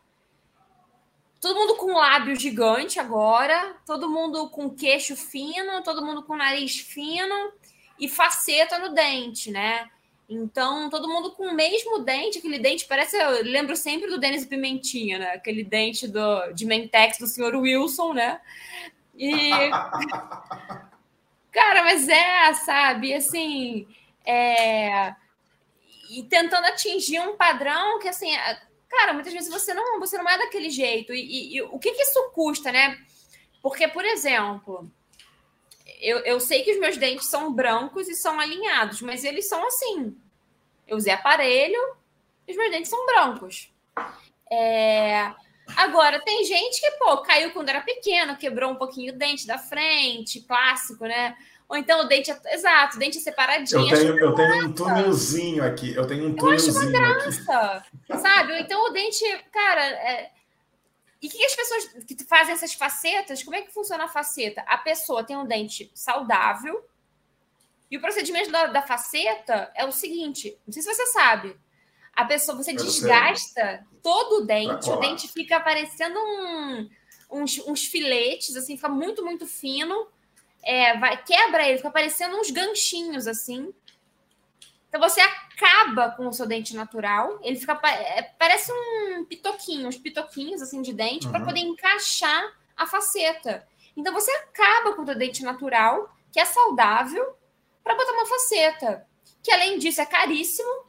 Todo 1.40 1.54
mundo 1.54 1.76
com 1.76 1.92
lábio 1.92 2.34
gigante 2.34 2.98
agora, 2.98 3.76
todo 3.86 4.08
mundo 4.08 4.48
com 4.48 4.70
queixo 4.70 5.14
fino, 5.14 5.82
todo 5.82 6.04
mundo 6.04 6.22
com 6.22 6.36
nariz 6.36 6.78
fino 6.78 7.52
e 7.98 8.08
faceta 8.08 8.78
no 8.78 8.94
dente, 8.94 9.50
né? 9.50 9.88
Então, 10.28 10.90
todo 10.90 11.08
mundo 11.08 11.30
com 11.32 11.44
o 11.44 11.54
mesmo 11.54 12.00
dente, 12.00 12.38
aquele 12.38 12.58
dente 12.58 12.86
parece. 12.86 13.16
Eu 13.16 13.44
lembro 13.44 13.76
sempre 13.76 14.08
do 14.08 14.18
Denis 14.18 14.44
Pimentinha, 14.44 15.18
né? 15.18 15.30
Aquele 15.32 15.62
dente 15.62 16.08
do, 16.08 16.52
de 16.52 16.66
Mentex 16.66 17.18
do 17.18 17.28
senhor 17.28 17.54
Wilson, 17.54 18.12
né? 18.12 18.40
E. 19.14 19.50
Cara, 21.52 21.84
mas 21.84 22.06
é, 22.08 22.52
sabe, 22.52 23.14
assim, 23.14 23.88
é... 24.26 25.14
e 26.10 26.22
tentando 26.24 26.66
atingir 26.66 27.18
um 27.20 27.34
padrão 27.34 27.98
que, 27.98 28.08
assim, 28.08 28.30
cara, 28.88 29.12
muitas 29.12 29.32
vezes 29.32 29.50
você 29.50 29.74
não, 29.74 29.98
você 30.00 30.16
não 30.18 30.28
é 30.28 30.38
daquele 30.38 30.70
jeito. 30.70 31.12
E, 31.12 31.20
e, 31.20 31.56
e 31.56 31.62
o 31.62 31.78
que, 31.78 31.92
que 31.92 32.02
isso 32.02 32.30
custa, 32.34 32.72
né? 32.72 32.98
Porque, 33.62 33.88
por 33.88 34.04
exemplo, 34.04 34.90
eu, 36.00 36.18
eu 36.20 36.40
sei 36.40 36.62
que 36.62 36.72
os 36.72 36.78
meus 36.78 36.96
dentes 36.96 37.26
são 37.26 37.52
brancos 37.52 38.08
e 38.08 38.14
são 38.14 38.38
alinhados, 38.38 39.00
mas 39.02 39.24
eles 39.24 39.48
são 39.48 39.66
assim. 39.66 40.16
Eu 40.86 40.96
usei 40.96 41.12
aparelho 41.12 41.96
e 42.46 42.52
os 42.52 42.56
meus 42.56 42.70
dentes 42.70 42.90
são 42.90 43.06
brancos. 43.06 43.72
É... 44.50 45.32
Agora, 45.76 46.20
tem 46.20 46.44
gente 46.44 46.80
que, 46.80 46.90
pô, 46.92 47.18
caiu 47.18 47.50
quando 47.52 47.68
era 47.68 47.80
pequeno, 47.80 48.36
quebrou 48.36 48.70
um 48.70 48.76
pouquinho 48.76 49.12
o 49.12 49.16
dente 49.16 49.46
da 49.46 49.58
frente, 49.58 50.42
clássico, 50.42 51.04
né? 51.04 51.36
Ou 51.68 51.76
então 51.76 52.00
o 52.00 52.04
dente 52.04 52.30
é... 52.30 52.54
Exato, 52.54 52.96
o 52.96 52.98
dente 52.98 53.18
é 53.18 53.20
separadinho. 53.20 53.90
Eu 53.90 53.98
tenho, 53.98 54.18
eu 54.18 54.34
tenho 54.34 54.66
um 54.66 54.72
túnelzinho 54.72 55.64
aqui. 55.64 55.94
Eu 55.94 56.06
tenho 56.06 56.28
um 56.28 56.34
túnelzinho 56.34 56.74
eu 56.74 56.80
acho 56.80 56.88
uma 56.88 57.14
graça, 57.14 57.84
aqui. 58.08 58.20
Sabe? 58.20 58.52
Ou 58.52 58.58
então 58.58 58.84
o 58.86 58.90
dente, 58.90 59.24
cara. 59.52 59.84
É... 59.84 60.30
E 61.20 61.26
o 61.26 61.30
que, 61.30 61.38
que 61.38 61.44
as 61.44 61.56
pessoas 61.56 62.04
que 62.06 62.24
fazem 62.24 62.54
essas 62.54 62.74
facetas, 62.74 63.42
como 63.42 63.56
é 63.56 63.62
que 63.62 63.72
funciona 63.72 64.04
a 64.04 64.08
faceta? 64.08 64.62
A 64.66 64.78
pessoa 64.78 65.24
tem 65.24 65.36
um 65.36 65.46
dente 65.46 65.90
saudável. 65.94 66.84
E 67.90 67.96
o 67.96 68.00
procedimento 68.00 68.50
da, 68.50 68.66
da 68.66 68.82
faceta 68.82 69.72
é 69.74 69.84
o 69.84 69.92
seguinte: 69.92 70.56
não 70.66 70.72
sei 70.72 70.82
se 70.82 70.94
você 70.94 71.06
sabe. 71.06 71.56
A 72.14 72.24
pessoa, 72.24 72.56
você 72.56 72.72
desgasta 72.72 73.84
todo 74.02 74.42
o 74.42 74.46
dente, 74.46 74.88
o 74.88 74.96
dente 74.96 75.28
fica 75.28 75.60
parecendo 75.60 76.18
um, 76.18 76.88
uns, 77.30 77.58
uns 77.66 77.84
filetes, 77.84 78.56
assim, 78.56 78.76
fica 78.76 78.88
muito, 78.88 79.22
muito 79.22 79.46
fino. 79.46 80.08
É, 80.66 80.98
vai, 80.98 81.22
quebra 81.22 81.66
ele, 81.66 81.76
fica 81.76 81.92
parecendo 81.92 82.36
uns 82.36 82.50
ganchinhos, 82.50 83.28
assim. 83.28 83.72
Então 84.88 85.00
você 85.00 85.20
acaba 85.20 86.10
com 86.10 86.26
o 86.26 86.32
seu 86.32 86.44
dente 86.44 86.74
natural. 86.74 87.38
Ele 87.42 87.56
fica 87.56 87.78
é, 87.84 88.22
parece 88.38 88.72
um 88.72 89.24
pitoquinho, 89.24 89.86
uns 89.86 89.96
pitoquinhos 89.96 90.60
assim 90.60 90.82
de 90.82 90.92
dente 90.92 91.26
uhum. 91.26 91.32
para 91.32 91.44
poder 91.44 91.60
encaixar 91.60 92.52
a 92.76 92.86
faceta. 92.86 93.66
Então 93.96 94.12
você 94.12 94.30
acaba 94.32 94.94
com 94.94 95.02
o 95.02 95.06
seu 95.06 95.14
dente 95.14 95.42
natural, 95.44 96.12
que 96.32 96.40
é 96.40 96.44
saudável, 96.44 97.36
para 97.84 97.94
botar 97.94 98.12
uma 98.12 98.26
faceta. 98.26 99.06
Que 99.42 99.52
além 99.52 99.78
disso 99.78 100.00
é 100.00 100.06
caríssimo 100.06 100.86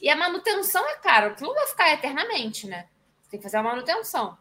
e 0.00 0.10
a 0.10 0.16
manutenção 0.16 0.84
é 0.88 0.96
cara. 0.96 1.28
Aquilo 1.28 1.50
não 1.50 1.56
vai 1.56 1.66
ficar 1.66 1.92
eternamente, 1.92 2.66
né? 2.66 2.88
Você 3.22 3.30
tem 3.30 3.40
que 3.40 3.44
fazer 3.44 3.58
a 3.58 3.62
manutenção. 3.62 4.36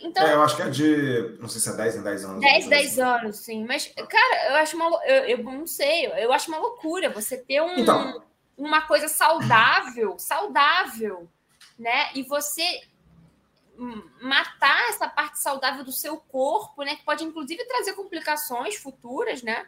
Então, 0.00 0.26
é, 0.26 0.34
eu 0.34 0.42
acho 0.42 0.56
que 0.56 0.62
é 0.62 0.68
de. 0.70 1.36
Não 1.40 1.48
sei 1.48 1.60
se 1.60 1.68
é 1.68 1.72
10 1.72 1.96
em 1.96 2.02
10 2.02 2.24
anos. 2.24 2.40
10, 2.40 2.68
10 2.68 2.86
assim. 2.86 3.00
anos, 3.00 3.36
sim. 3.36 3.64
Mas, 3.66 3.92
cara, 4.08 4.50
eu 4.50 4.56
acho 4.56 4.76
uma. 4.76 5.04
Eu, 5.04 5.24
eu 5.24 5.42
não 5.42 5.66
sei, 5.66 6.06
eu 6.06 6.32
acho 6.32 6.48
uma 6.48 6.58
loucura 6.58 7.10
você 7.10 7.36
ter 7.36 7.60
um, 7.60 7.78
então, 7.78 8.22
uma 8.56 8.82
coisa 8.82 9.08
saudável, 9.08 10.18
saudável, 10.18 11.28
né? 11.78 12.10
E 12.14 12.22
você 12.22 12.82
matar 14.20 14.88
essa 14.88 15.08
parte 15.08 15.38
saudável 15.38 15.84
do 15.84 15.92
seu 15.92 16.16
corpo, 16.16 16.82
né? 16.82 16.96
Que 16.96 17.04
pode 17.04 17.24
inclusive 17.24 17.64
trazer 17.64 17.92
complicações 17.92 18.76
futuras, 18.76 19.42
né? 19.42 19.66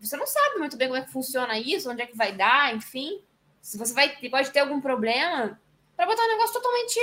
você 0.00 0.16
não 0.16 0.26
sabe 0.26 0.58
muito 0.58 0.76
bem 0.76 0.88
como 0.88 0.98
é 0.98 1.04
que 1.04 1.12
funciona 1.12 1.58
isso, 1.58 1.90
onde 1.90 2.02
é 2.02 2.06
que 2.06 2.16
vai 2.16 2.32
dar, 2.32 2.74
enfim. 2.74 3.22
Se 3.60 3.76
você 3.76 3.92
vai 3.92 4.08
pode 4.30 4.50
ter 4.50 4.60
algum 4.60 4.80
problema, 4.80 5.60
para 6.00 6.06
botar 6.06 6.24
um 6.24 6.28
negócio 6.28 6.54
totalmente 6.54 6.98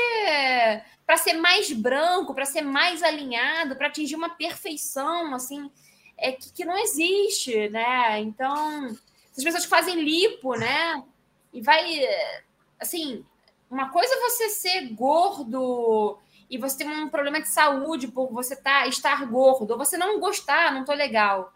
para 1.05 1.17
ser 1.17 1.33
mais 1.33 1.71
branco, 1.71 2.33
para 2.33 2.45
ser 2.45 2.63
mais 2.63 3.03
alinhado, 3.03 3.75
para 3.75 3.86
atingir 3.86 4.15
uma 4.15 4.31
perfeição 4.31 5.36
assim, 5.36 5.69
é 6.17 6.31
que, 6.31 6.51
que 6.51 6.65
não 6.65 6.75
existe, 6.75 7.69
né? 7.69 8.19
Então, 8.21 8.88
as 9.38 9.43
pessoas 9.43 9.65
que 9.65 9.69
fazem 9.69 10.01
lipo, 10.01 10.55
né? 10.55 11.03
E 11.53 11.62
vai 11.62 12.07
assim, 12.79 13.23
uma 13.69 13.89
coisa 13.91 14.12
é 14.15 14.19
você 14.19 14.49
ser 14.49 14.88
gordo 14.95 16.17
e 16.49 16.57
você 16.57 16.79
tem 16.79 16.89
um 16.89 17.07
problema 17.07 17.39
de 17.39 17.49
saúde 17.49 18.07
por 18.07 18.33
você 18.33 18.55
tá, 18.55 18.88
estar 18.88 19.23
gordo, 19.27 19.69
ou 19.69 19.77
você 19.77 19.95
não 19.95 20.19
gostar, 20.19 20.73
não 20.73 20.83
tô 20.83 20.93
legal. 20.93 21.53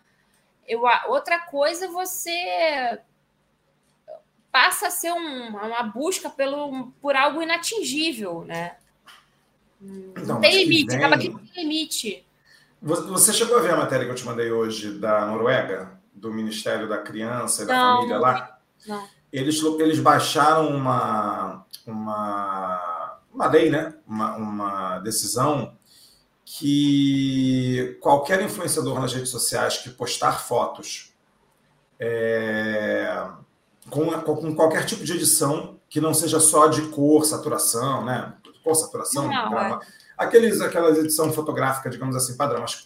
Eu, 0.68 0.84
outra 1.08 1.40
coisa 1.40 1.86
é 1.86 1.88
você 1.88 3.00
passa 4.52 4.88
a 4.88 4.92
ser 4.92 5.12
um, 5.12 5.48
uma 5.48 5.84
busca 5.84 6.30
pelo, 6.30 6.92
por 7.02 7.16
algo 7.16 7.42
inatingível, 7.42 8.44
né? 8.44 8.76
Não 9.80 10.40
tem 10.40 10.64
limite, 10.64 10.96
vem... 10.96 10.98
acaba 10.98 11.18
que 11.18 11.30
tem 11.30 11.64
limite. 11.64 12.26
Você 12.82 13.32
chegou 13.34 13.58
a 13.58 13.62
ver 13.62 13.72
a 13.72 13.78
matéria 13.78 14.06
que 14.06 14.12
eu 14.12 14.16
te 14.16 14.26
mandei 14.26 14.52
hoje 14.52 14.92
da 14.94 15.26
Noruega, 15.26 16.00
do 16.14 16.34
Ministério 16.34 16.90
da 16.90 16.98
Criança 16.98 17.64
e 17.64 17.66
da 17.66 17.74
não, 17.74 17.96
Família 17.96 18.18
lá? 18.18 18.58
Não. 18.88 19.08
Eles, 19.32 19.62
eles 19.80 20.00
baixaram 20.00 20.68
uma, 20.70 21.66
uma, 21.86 23.20
uma 23.34 23.48
lei, 23.48 23.70
né? 23.70 23.94
uma, 24.06 24.36
uma 24.36 25.00
decisão 25.00 25.76
que 26.44 27.98
qualquer 28.02 28.42
influenciador 28.42 29.00
nas 29.00 29.14
redes 29.14 29.30
sociais 29.30 29.78
que 29.78 29.90
postar 29.90 30.34
fotos 30.34 31.14
é, 31.98 32.61
com, 33.90 34.10
com 34.22 34.56
qualquer 34.56 34.86
tipo 34.86 35.04
de 35.04 35.14
edição 35.14 35.80
que 35.90 36.00
não 36.00 36.14
seja 36.14 36.40
só 36.40 36.68
de 36.68 36.84
cor, 36.90 37.26
saturação, 37.26 38.06
né? 38.06 38.34
Cor, 38.64 38.76
saturação, 38.76 39.28
não, 39.28 39.60
é. 39.60 39.80
aqueles, 40.18 40.62
aquelas 40.62 40.98
edição 40.98 41.32
fotográfica, 41.34 41.90
digamos 41.90 42.16
assim, 42.16 42.38
padrão. 42.38 42.62
Mas 42.62 42.86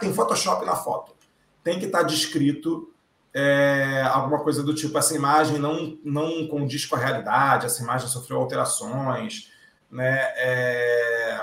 tem 0.00 0.12
Photoshop 0.12 0.64
na 0.66 0.76
foto. 0.76 1.14
Tem 1.62 1.78
que 1.78 1.86
estar 1.86 2.00
tá 2.00 2.04
descrito 2.04 2.92
é, 3.34 4.02
alguma 4.12 4.40
coisa 4.40 4.62
do 4.62 4.74
tipo: 4.74 4.98
essa 4.98 5.14
imagem 5.14 5.58
não, 5.58 5.98
não 6.04 6.46
condiz 6.48 6.84
com 6.84 6.96
a 6.96 6.98
realidade, 6.98 7.66
essa 7.66 7.82
imagem 7.82 8.08
sofreu 8.08 8.38
alterações, 8.38 9.50
né? 9.90 10.18
É, 10.36 11.40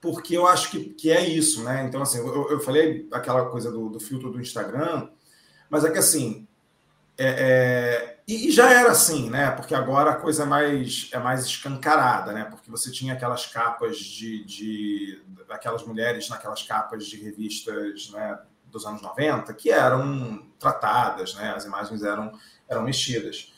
porque 0.00 0.36
eu 0.36 0.46
acho 0.46 0.70
que, 0.70 0.90
que 0.90 1.10
é 1.10 1.26
isso, 1.26 1.64
né? 1.64 1.84
Então, 1.84 2.00
assim, 2.00 2.18
eu, 2.18 2.50
eu 2.50 2.60
falei 2.60 3.08
aquela 3.12 3.46
coisa 3.46 3.70
do, 3.70 3.88
do 3.88 3.98
filtro 3.98 4.30
do 4.30 4.40
Instagram, 4.40 5.08
mas 5.68 5.84
é 5.84 5.90
que 5.90 5.98
assim, 5.98 6.47
é, 7.18 7.26
é, 7.26 8.18
e, 8.28 8.50
já 8.52 8.70
era 8.70 8.92
assim, 8.92 9.28
né? 9.28 9.50
Porque 9.50 9.74
agora 9.74 10.12
a 10.12 10.16
coisa 10.16 10.44
é 10.44 10.46
mais, 10.46 11.10
é 11.12 11.18
mais 11.18 11.44
escancarada, 11.44 12.32
né? 12.32 12.44
Porque 12.44 12.70
você 12.70 12.92
tinha 12.92 13.14
aquelas 13.14 13.44
capas 13.46 13.98
de, 13.98 14.44
de 14.44 15.22
aquelas 15.48 15.84
mulheres 15.84 16.28
naquelas 16.28 16.62
capas 16.62 17.06
de 17.06 17.16
revistas 17.16 18.10
né, 18.12 18.38
dos 18.66 18.86
anos 18.86 19.02
90 19.02 19.52
que 19.54 19.70
eram 19.70 20.46
tratadas, 20.60 21.34
né? 21.34 21.54
As 21.56 21.64
imagens 21.64 22.04
eram, 22.04 22.32
eram 22.68 22.82
mexidas. 22.82 23.52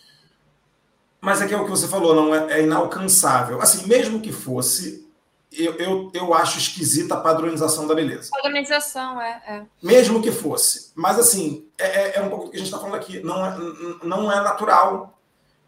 Mas 1.21 1.43
é 1.43 1.47
que 1.47 1.53
é 1.53 1.59
o 1.59 1.65
que 1.65 1.71
você 1.71 1.87
falou, 1.87 2.15
não 2.15 2.35
é, 2.35 2.61
é 2.61 2.63
inalcançável. 2.63 3.61
Assim, 3.61 3.87
mesmo 3.87 4.23
que 4.23 4.33
fosse, 4.33 5.07
eu, 5.53 5.75
eu, 5.75 6.11
eu 6.15 6.35
acho 6.35 6.59
esquisita 6.59 7.15
a 7.15 7.21
padronização 7.21 7.87
da 7.87 7.95
beleza. 7.95 8.31
Padronização, 8.31 9.21
é. 9.21 9.43
é. 9.47 9.63
Mesmo 9.83 10.23
que 10.23 10.31
fosse. 10.31 10.93
Mas, 10.95 11.19
assim, 11.19 11.69
é, 11.77 11.85
é, 11.85 12.17
é 12.19 12.23
um 12.23 12.29
pouco 12.29 12.45
do 12.45 12.51
que 12.51 12.57
a 12.57 12.59
gente 12.59 12.69
está 12.69 12.79
falando 12.79 12.97
aqui. 12.97 13.21
Não 13.21 13.45
é, 13.45 13.57
não 14.03 14.31
é 14.31 14.37
natural. 14.37 15.19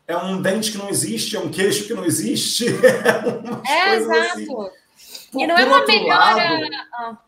É 0.07 0.17
um 0.17 0.41
dente 0.41 0.71
que 0.71 0.79
não 0.79 0.89
existe, 0.89 1.37
é 1.37 1.41
um 1.41 1.51
queixo 1.51 1.87
que 1.87 1.95
não 1.95 2.05
existe. 2.05 2.67
É, 3.67 3.95
exato. 3.97 4.21
Assim. 4.21 4.47
Por, 4.47 4.71
e 5.35 5.47
não 5.47 5.57
é 5.57 5.65
uma 5.65 5.85
melhora. 5.87 6.35
Lado, 6.35 6.69
ah. 6.95 7.19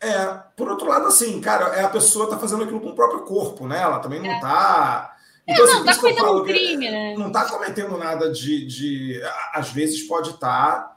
É, 0.00 0.40
por 0.56 0.68
outro 0.68 0.86
lado, 0.86 1.06
assim, 1.06 1.40
cara, 1.40 1.76
é 1.76 1.84
a 1.84 1.88
pessoa 1.88 2.28
tá 2.28 2.38
fazendo 2.38 2.64
aquilo 2.64 2.80
com 2.80 2.88
o 2.88 2.94
próprio 2.94 3.22
corpo, 3.22 3.66
né? 3.66 3.80
Ela 3.80 3.98
também 4.00 4.20
não 4.20 4.30
é. 4.30 4.40
tá. 4.40 5.16
É, 5.46 5.52
então, 5.52 5.64
é, 5.64 5.68
não, 5.68 5.76
assim, 5.76 5.84
tá 5.84 5.96
cometendo 5.96 6.42
um 6.42 6.44
crime, 6.44 6.90
né? 6.90 7.14
Não 7.16 7.32
tá 7.32 7.44
cometendo 7.46 7.96
nada 7.96 8.30
de. 8.30 8.66
de 8.66 9.22
às 9.52 9.70
vezes 9.70 10.02
pode 10.02 10.30
estar. 10.30 10.72
Tá 10.72 10.91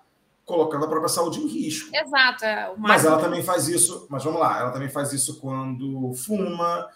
colocando 0.46 0.86
a 0.86 0.88
própria 0.88 1.10
saúde 1.10 1.40
em 1.40 1.48
risco. 1.48 1.90
Exato. 1.94 2.46
É, 2.46 2.72
mas 2.78 3.04
ela 3.04 3.20
também 3.20 3.44
faz 3.44 3.68
isso, 3.68 4.06
mas 4.10 4.24
vamos 4.24 4.40
lá, 4.40 4.60
ela 4.60 4.72
também 4.72 4.90
faz 4.90 5.12
isso 5.12 5.40
quando 5.40 6.14
fuma. 6.14 6.88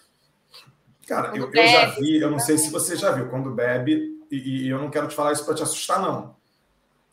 Cara, 1.07 1.35
eu, 1.35 1.49
bebe, 1.49 1.59
eu, 1.59 1.67
já 1.67 1.85
vi, 1.95 2.21
eu 2.21 2.29
não 2.29 2.39
sei 2.39 2.57
se 2.57 2.69
você 2.69 2.95
já 2.95 3.11
viu, 3.11 3.29
quando 3.29 3.49
bebe, 3.49 4.19
e, 4.29 4.65
e 4.65 4.69
eu 4.69 4.77
não 4.77 4.91
quero 4.91 5.07
te 5.07 5.15
falar 5.15 5.31
isso 5.31 5.43
para 5.43 5.55
te 5.55 5.63
assustar, 5.63 5.99
não. 5.99 6.35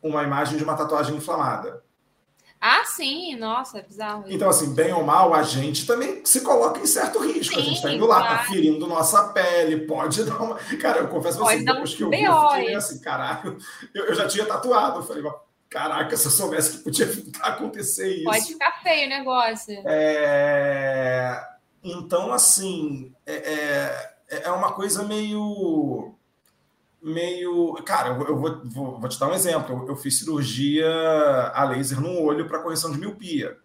Uma 0.03 0.23
imagem 0.23 0.59
de 0.59 0.65
uma 0.65 0.77
tatuagem 0.77 1.17
inflamada. 1.17 1.83
Ah, 2.61 2.85
sim, 2.85 3.37
nossa, 3.37 3.79
é 3.79 3.83
bizarro. 3.83 4.25
Então, 4.29 4.49
assim, 4.49 4.75
bem 4.75 4.93
ou 4.93 5.05
mal, 5.05 5.33
a 5.35 5.43
gente 5.43 5.87
também 5.87 6.25
se 6.25 6.41
coloca 6.41 6.81
em 6.81 6.87
certo 6.87 7.19
risco. 7.19 7.55
Sim, 7.55 7.61
a 7.61 7.65
gente 7.65 7.77
está 7.77 7.93
indo 7.93 8.07
lá, 8.07 8.21
tá 8.21 8.27
claro. 8.27 8.39
tá 8.39 8.45
ferindo 8.45 8.87
nossa 8.87 9.29
pele, 9.29 9.87
pode 9.87 10.25
dar 10.25 10.43
uma. 10.43 10.57
Cara, 10.81 10.99
eu 10.99 11.09
confesso 11.09 11.39
pra 11.39 11.47
você, 11.47 11.63
depois 11.63 11.95
que 11.95 12.03
eu 12.03 12.11
vi, 12.11 12.23
eu 12.23 12.49
fiquei 12.51 12.75
assim, 12.75 12.99
caralho, 13.01 13.57
eu, 13.95 14.07
eu 14.07 14.15
já 14.15 14.27
tinha 14.27 14.45
tatuado. 14.47 15.01
Eu 15.01 15.03
falei, 15.03 15.23
Caraca, 15.69 16.17
se 16.17 16.27
eu 16.27 16.31
soubesse 16.31 16.79
que 16.79 16.85
podia 16.85 17.07
acontecer 17.43 18.09
isso. 18.15 18.25
Pode 18.25 18.47
ficar 18.47 18.83
feio 18.83 19.07
o 19.07 19.11
negócio. 19.11 19.83
É... 19.87 21.41
Então, 21.83 22.33
assim, 22.33 23.13
é, 23.25 23.35
é, 23.35 24.43
é 24.45 24.51
uma 24.51 24.73
coisa 24.73 25.05
meio. 25.05 26.15
meio. 27.03 27.75
Cara, 27.85 28.09
eu 28.09 28.37
vou, 28.37 28.63
vou, 28.65 29.01
vou 29.01 29.09
te 29.09 29.19
dar 29.19 29.29
um 29.29 29.35
exemplo. 29.35 29.85
Eu 29.89 29.97
fiz 29.97 30.19
cirurgia 30.19 30.89
a 31.55 31.65
laser 31.65 32.01
no 32.01 32.21
olho 32.23 32.49
para 32.49 32.59
correção 32.61 32.91
de 32.91 32.99
miopia. 32.99 33.57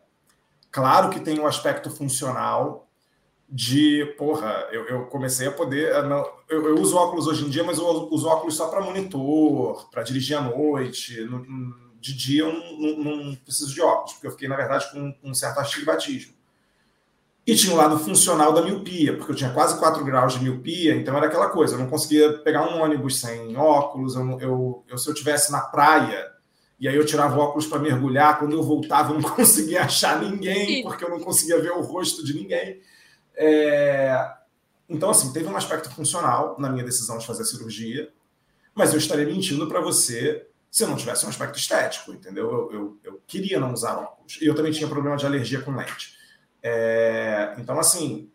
Claro 0.72 1.10
que 1.10 1.20
tem 1.20 1.40
um 1.40 1.48
aspecto 1.48 1.90
funcional 1.90 2.88
de, 3.50 4.06
porra, 4.18 4.68
eu, 4.72 4.86
eu 4.86 5.06
comecei 5.08 5.48
a 5.48 5.52
poder. 5.52 6.02
Não, 6.04 6.26
eu, 6.48 6.70
eu, 6.70 6.76
uso 6.76 6.96
óculos 6.96 7.28
hoje 7.28 7.46
em 7.46 7.50
dia, 7.50 7.64
mas 7.64 7.78
eu 7.78 7.86
uso 8.10 8.28
óculos 8.28 8.56
só 8.56 8.70
para 8.70 8.82
monitor, 8.82 9.90
para 9.90 10.04
dirigir 10.04 10.38
à 10.38 10.42
noite. 10.42 11.22
No, 11.26 11.91
de 12.02 12.16
dia 12.16 12.42
eu 12.42 12.52
não, 12.52 12.98
não, 12.98 13.16
não, 13.18 13.36
preciso 13.36 13.72
de 13.72 13.80
óculos, 13.80 14.14
porque 14.14 14.26
eu 14.26 14.32
fiquei, 14.32 14.48
na 14.48 14.56
verdade, 14.56 14.92
com 14.92 15.16
um 15.24 15.34
certo 15.36 15.60
astigmatismo. 15.60 16.34
E 17.46 17.56
tinha 17.56 17.74
o 17.74 17.78
lado 17.78 18.00
funcional 18.00 18.52
da 18.52 18.62
miopia, 18.64 19.16
porque 19.16 19.32
eu 19.32 19.36
tinha 19.36 19.52
quase 19.52 19.78
4 19.78 20.04
graus 20.04 20.34
de 20.34 20.44
miopia, 20.44 20.96
então 20.96 21.16
era 21.16 21.28
aquela 21.28 21.50
coisa, 21.50 21.76
eu 21.76 21.80
não 21.80 21.88
conseguia 21.88 22.40
pegar 22.40 22.68
um 22.68 22.82
ônibus 22.82 23.20
sem 23.20 23.56
óculos, 23.56 24.16
eu, 24.16 24.40
eu, 24.40 24.84
eu 24.88 24.98
se 24.98 25.08
eu 25.08 25.14
tivesse 25.14 25.52
na 25.52 25.62
praia, 25.62 26.32
e 26.80 26.88
aí 26.88 26.96
eu 26.96 27.06
tirava 27.06 27.40
óculos 27.40 27.68
para 27.68 27.80
mergulhar, 27.80 28.40
quando 28.40 28.54
eu 28.54 28.64
voltava 28.64 29.14
eu 29.14 29.20
não 29.20 29.30
conseguia 29.30 29.84
achar 29.84 30.20
ninguém, 30.20 30.82
porque 30.82 31.04
eu 31.04 31.10
não 31.10 31.20
conseguia 31.20 31.62
ver 31.62 31.72
o 31.72 31.82
rosto 31.82 32.26
de 32.26 32.34
ninguém. 32.34 32.82
É... 33.36 34.34
Então, 34.90 35.12
assim, 35.12 35.32
teve 35.32 35.48
um 35.48 35.56
aspecto 35.56 35.90
funcional 35.92 36.56
na 36.60 36.70
minha 36.70 36.84
decisão 36.84 37.18
de 37.20 37.28
fazer 37.28 37.44
a 37.44 37.46
cirurgia, 37.46 38.12
mas 38.74 38.92
eu 38.92 38.98
estaria 38.98 39.26
mentindo 39.26 39.68
para 39.68 39.80
você 39.80 40.48
se 40.72 40.86
não 40.86 40.96
tivesse 40.96 41.26
um 41.26 41.30
aspecto 41.30 41.60
estético, 41.60 42.14
entendeu? 42.14 42.50
Eu, 42.50 42.72
eu, 42.72 43.00
eu, 43.04 43.22
queria 43.28 43.60
não 43.60 43.74
usar 43.74 43.98
óculos. 43.98 44.40
E 44.42 44.46
eu 44.46 44.56
também 44.56 44.72
tinha 44.72 44.88
problema 44.88 45.18
de 45.18 45.26
alergia 45.26 45.62
com 45.62 45.76
lente. 45.76 46.16
É, 46.64 47.54
então, 47.58 47.78
assim, 47.78 48.32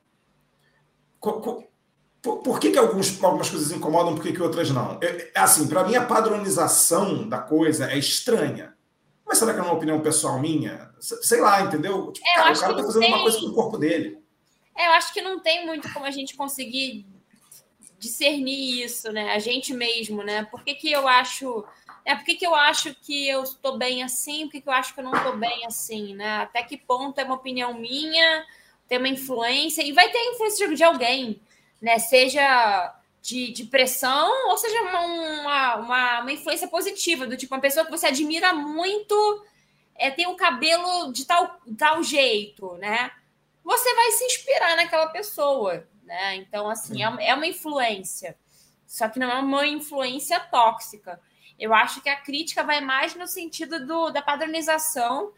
por, 1.18 2.42
por 2.42 2.60
que, 2.60 2.72
que 2.72 2.78
alguns, 2.78 3.22
algumas 3.24 3.48
coisas 3.48 3.72
incomodam, 3.72 4.14
por 4.14 4.22
que, 4.22 4.34
que 4.34 4.42
outras 4.42 4.70
não? 4.70 4.98
É, 5.02 5.30
é 5.34 5.40
assim, 5.40 5.66
para 5.66 5.84
mim, 5.84 5.96
a 5.96 6.04
padronização 6.04 7.26
da 7.26 7.38
coisa 7.38 7.90
é 7.90 7.96
estranha. 7.96 8.76
Mas 9.24 9.38
será 9.38 9.54
que 9.54 9.58
é 9.58 9.62
uma 9.62 9.72
opinião 9.72 10.00
pessoal 10.00 10.38
minha? 10.38 10.90
Sei 11.00 11.40
lá, 11.40 11.62
entendeu? 11.62 12.12
Tipo, 12.12 12.26
cara, 12.34 12.52
o 12.52 12.60
cara 12.60 12.76
tá 12.76 12.82
fazendo 12.82 13.00
tem... 13.00 13.12
uma 13.14 13.22
coisa 13.22 13.40
com 13.40 13.46
o 13.46 13.54
corpo 13.54 13.78
dele. 13.78 14.18
É, 14.76 14.88
eu 14.88 14.92
acho 14.92 15.12
que 15.14 15.22
não 15.22 15.40
tem 15.40 15.64
muito 15.64 15.90
como 15.92 16.04
a 16.04 16.10
gente 16.10 16.36
conseguir 16.36 17.06
discernir 17.98 18.84
isso, 18.84 19.10
né? 19.10 19.32
A 19.32 19.38
gente 19.38 19.72
mesmo, 19.72 20.22
né? 20.22 20.44
Por 20.44 20.62
que, 20.62 20.74
que 20.74 20.92
eu 20.92 21.08
acho. 21.08 21.64
É, 22.06 22.14
por 22.14 22.24
que, 22.24 22.38
eu 22.46 22.54
acho 22.54 22.94
que 22.94 23.28
eu 23.28 23.42
estou 23.42 23.76
bem 23.76 24.04
assim? 24.04 24.46
Por 24.48 24.62
que, 24.62 24.62
eu 24.64 24.72
acho 24.72 24.94
que 24.94 25.00
eu 25.00 25.04
não 25.04 25.12
estou 25.12 25.36
bem 25.36 25.66
assim, 25.66 26.14
né? 26.14 26.38
Até 26.42 26.62
que 26.62 26.76
ponto 26.76 27.18
é 27.18 27.24
uma 27.24 27.34
opinião 27.34 27.74
minha, 27.74 28.46
tem 28.86 28.98
uma 28.98 29.08
influência, 29.08 29.82
e 29.82 29.90
vai 29.90 30.08
ter 30.08 30.18
influência 30.30 30.72
de 30.72 30.84
alguém, 30.84 31.42
né? 31.82 31.98
Seja 31.98 32.94
de, 33.20 33.50
de 33.50 33.64
pressão, 33.64 34.48
ou 34.50 34.56
seja, 34.56 34.80
uma, 34.82 35.74
uma, 35.74 36.20
uma, 36.20 36.32
influência 36.32 36.68
positiva, 36.68 37.26
do 37.26 37.36
tipo, 37.36 37.52
uma 37.52 37.60
pessoa 37.60 37.84
que 37.84 37.90
você 37.90 38.06
admira 38.06 38.54
muito 38.54 39.44
é, 39.96 40.08
tem 40.08 40.28
o 40.28 40.30
um 40.30 40.36
cabelo 40.36 41.12
de 41.12 41.24
tal, 41.24 41.58
tal 41.76 42.04
jeito, 42.04 42.74
né? 42.74 43.10
Você 43.64 43.94
vai 43.96 44.12
se 44.12 44.24
inspirar 44.26 44.76
naquela 44.76 45.08
pessoa, 45.08 45.84
né? 46.04 46.36
Então, 46.36 46.70
assim, 46.70 47.02
é, 47.02 47.30
é 47.30 47.34
uma 47.34 47.48
influência. 47.48 48.36
Só 48.86 49.08
que 49.08 49.18
não 49.18 49.28
é 49.28 49.40
uma 49.40 49.66
influência 49.66 50.38
tóxica. 50.38 51.20
Eu 51.58 51.72
acho 51.72 52.00
que 52.00 52.08
a 52.08 52.16
crítica 52.16 52.62
vai 52.62 52.80
mais 52.80 53.14
no 53.14 53.26
sentido 53.26 53.84
do, 53.86 54.10
da 54.10 54.20
padronização, 54.20 55.32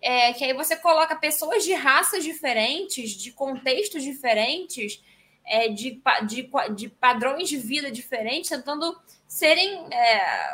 é, 0.00 0.32
que 0.32 0.44
aí 0.44 0.52
você 0.52 0.76
coloca 0.76 1.16
pessoas 1.16 1.64
de 1.64 1.74
raças 1.74 2.24
diferentes, 2.24 3.10
de 3.12 3.32
contextos 3.32 4.02
diferentes, 4.02 5.02
é, 5.44 5.68
de, 5.68 6.00
de, 6.26 6.50
de, 6.74 6.88
padrões 6.88 7.48
de 7.48 7.56
vida 7.56 7.90
diferentes, 7.90 8.50
tentando 8.50 8.98
serem 9.26 9.92
é, 9.92 10.50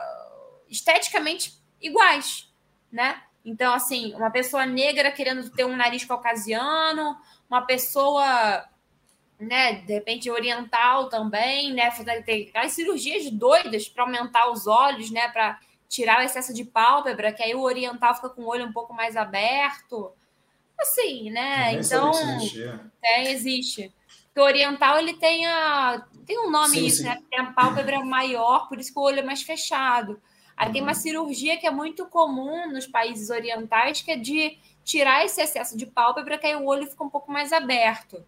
esteticamente 0.68 1.54
iguais, 1.80 2.48
né? 2.90 3.22
Então, 3.44 3.74
assim, 3.74 4.14
uma 4.14 4.30
pessoa 4.30 4.64
negra 4.64 5.12
querendo 5.12 5.50
ter 5.50 5.66
um 5.66 5.76
nariz 5.76 6.04
caucasiano, 6.04 7.16
uma 7.48 7.62
pessoa, 7.62 8.64
né, 9.38 9.74
de 9.74 9.92
repente 9.92 10.30
oriental 10.30 11.08
também, 11.08 11.72
né, 11.72 11.90
tem 12.24 12.48
aquelas 12.48 12.72
cirurgias 12.72 13.30
doidas 13.30 13.88
para 13.88 14.04
aumentar 14.04 14.50
os 14.50 14.66
olhos, 14.66 15.10
né, 15.10 15.28
para 15.28 15.58
tirar 15.88 16.20
o 16.20 16.22
excesso 16.22 16.52
de 16.52 16.64
pálpebra, 16.64 17.32
que 17.32 17.42
aí 17.42 17.54
o 17.54 17.62
oriental 17.62 18.14
fica 18.14 18.28
com 18.28 18.42
o 18.42 18.48
olho 18.48 18.66
um 18.66 18.72
pouco 18.72 18.92
mais 18.92 19.16
aberto. 19.16 20.12
Assim, 20.78 21.30
né? 21.30 21.74
então, 21.74 22.10
é, 23.02 23.30
existe. 23.30 23.92
Porque 24.26 24.40
o 24.40 24.42
oriental 24.42 24.98
ele 24.98 25.14
tem 25.14 25.46
a 25.46 26.04
tem 26.26 26.38
um 26.38 26.50
nome 26.50 26.76
sim, 26.76 26.86
isso, 26.86 26.96
sim. 26.98 27.04
né? 27.04 27.22
Tem 27.30 27.38
a 27.38 27.52
pálpebra 27.52 28.04
maior, 28.04 28.68
por 28.68 28.78
isso 28.78 28.92
que 28.92 28.98
o 28.98 29.02
olho 29.02 29.20
é 29.20 29.22
mais 29.22 29.42
fechado. 29.42 30.20
Aí 30.56 30.66
uhum. 30.66 30.72
tem 30.72 30.82
uma 30.82 30.92
uhum. 30.92 30.98
cirurgia 30.98 31.56
que 31.56 31.66
é 31.66 31.70
muito 31.70 32.06
comum 32.06 32.70
nos 32.70 32.86
países 32.86 33.30
orientais, 33.30 34.02
que 34.02 34.10
é 34.10 34.16
de 34.16 34.58
tirar 34.82 35.24
esse 35.24 35.40
excesso 35.40 35.76
de 35.76 35.86
pálpebra, 35.86 36.38
que 36.38 36.46
aí 36.46 36.56
o 36.56 36.64
olho 36.64 36.86
fica 36.86 37.04
um 37.04 37.10
pouco 37.10 37.30
mais 37.30 37.52
aberto. 37.52 38.24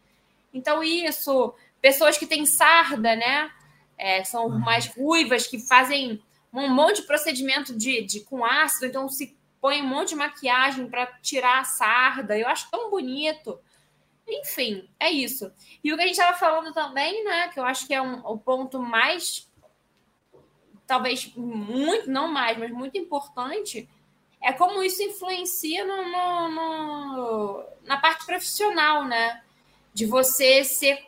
Então, 0.57 0.83
isso, 0.83 1.55
pessoas 1.83 2.17
que 2.17 2.27
têm 2.27 2.47
sarda, 2.47 3.15
né? 3.15 3.51
É, 3.99 4.25
são 4.25 4.49
mais 4.49 4.87
ruivas, 4.87 5.47
que 5.47 5.59
fazem 5.59 6.23
um 6.53 6.69
monte 6.73 7.03
de 7.03 7.07
procedimento 7.07 7.77
de, 7.77 8.03
de 8.03 8.21
com 8.21 8.43
ácido, 8.43 8.87
então 8.87 9.09
se 9.09 9.37
põe 9.61 9.83
um 9.83 9.87
monte 9.87 10.11
de 10.11 10.17
maquiagem 10.17 10.89
para 10.89 11.07
tirar 11.21 11.61
a 11.61 11.65
sarda. 11.65 12.39
Eu 12.39 12.49
acho 12.49 12.71
tão 12.71 12.91
bonito. 12.91 13.61
Enfim, 14.27 14.89
é 14.99 15.11
isso. 15.11 15.53
E 15.85 15.93
o 15.93 15.97
que 15.97 16.03
a 16.03 16.07
gente 16.07 16.19
estava 16.19 16.37
falando 16.39 16.73
também, 16.73 17.23
né? 17.23 17.49
Que 17.49 17.61
eu 17.61 17.65
acho 17.65 17.87
que 17.87 17.93
é 17.93 18.01
um, 18.01 18.27
o 18.27 18.39
ponto 18.39 18.81
mais 18.81 19.47
talvez 20.87 21.33
muito, 21.37 22.09
não 22.09 22.29
mais, 22.29 22.57
mas 22.57 22.71
muito 22.71 22.97
importante, 22.97 23.89
é 24.41 24.53
como 24.53 24.83
isso 24.85 25.03
influencia 25.03 25.85
no, 25.85 26.05
no, 26.05 26.49
no 26.49 27.65
na 27.83 27.97
parte 27.97 28.25
profissional, 28.25 29.05
né? 29.05 29.43
De 29.97 30.05
você 30.05 30.63
ser 30.63 31.03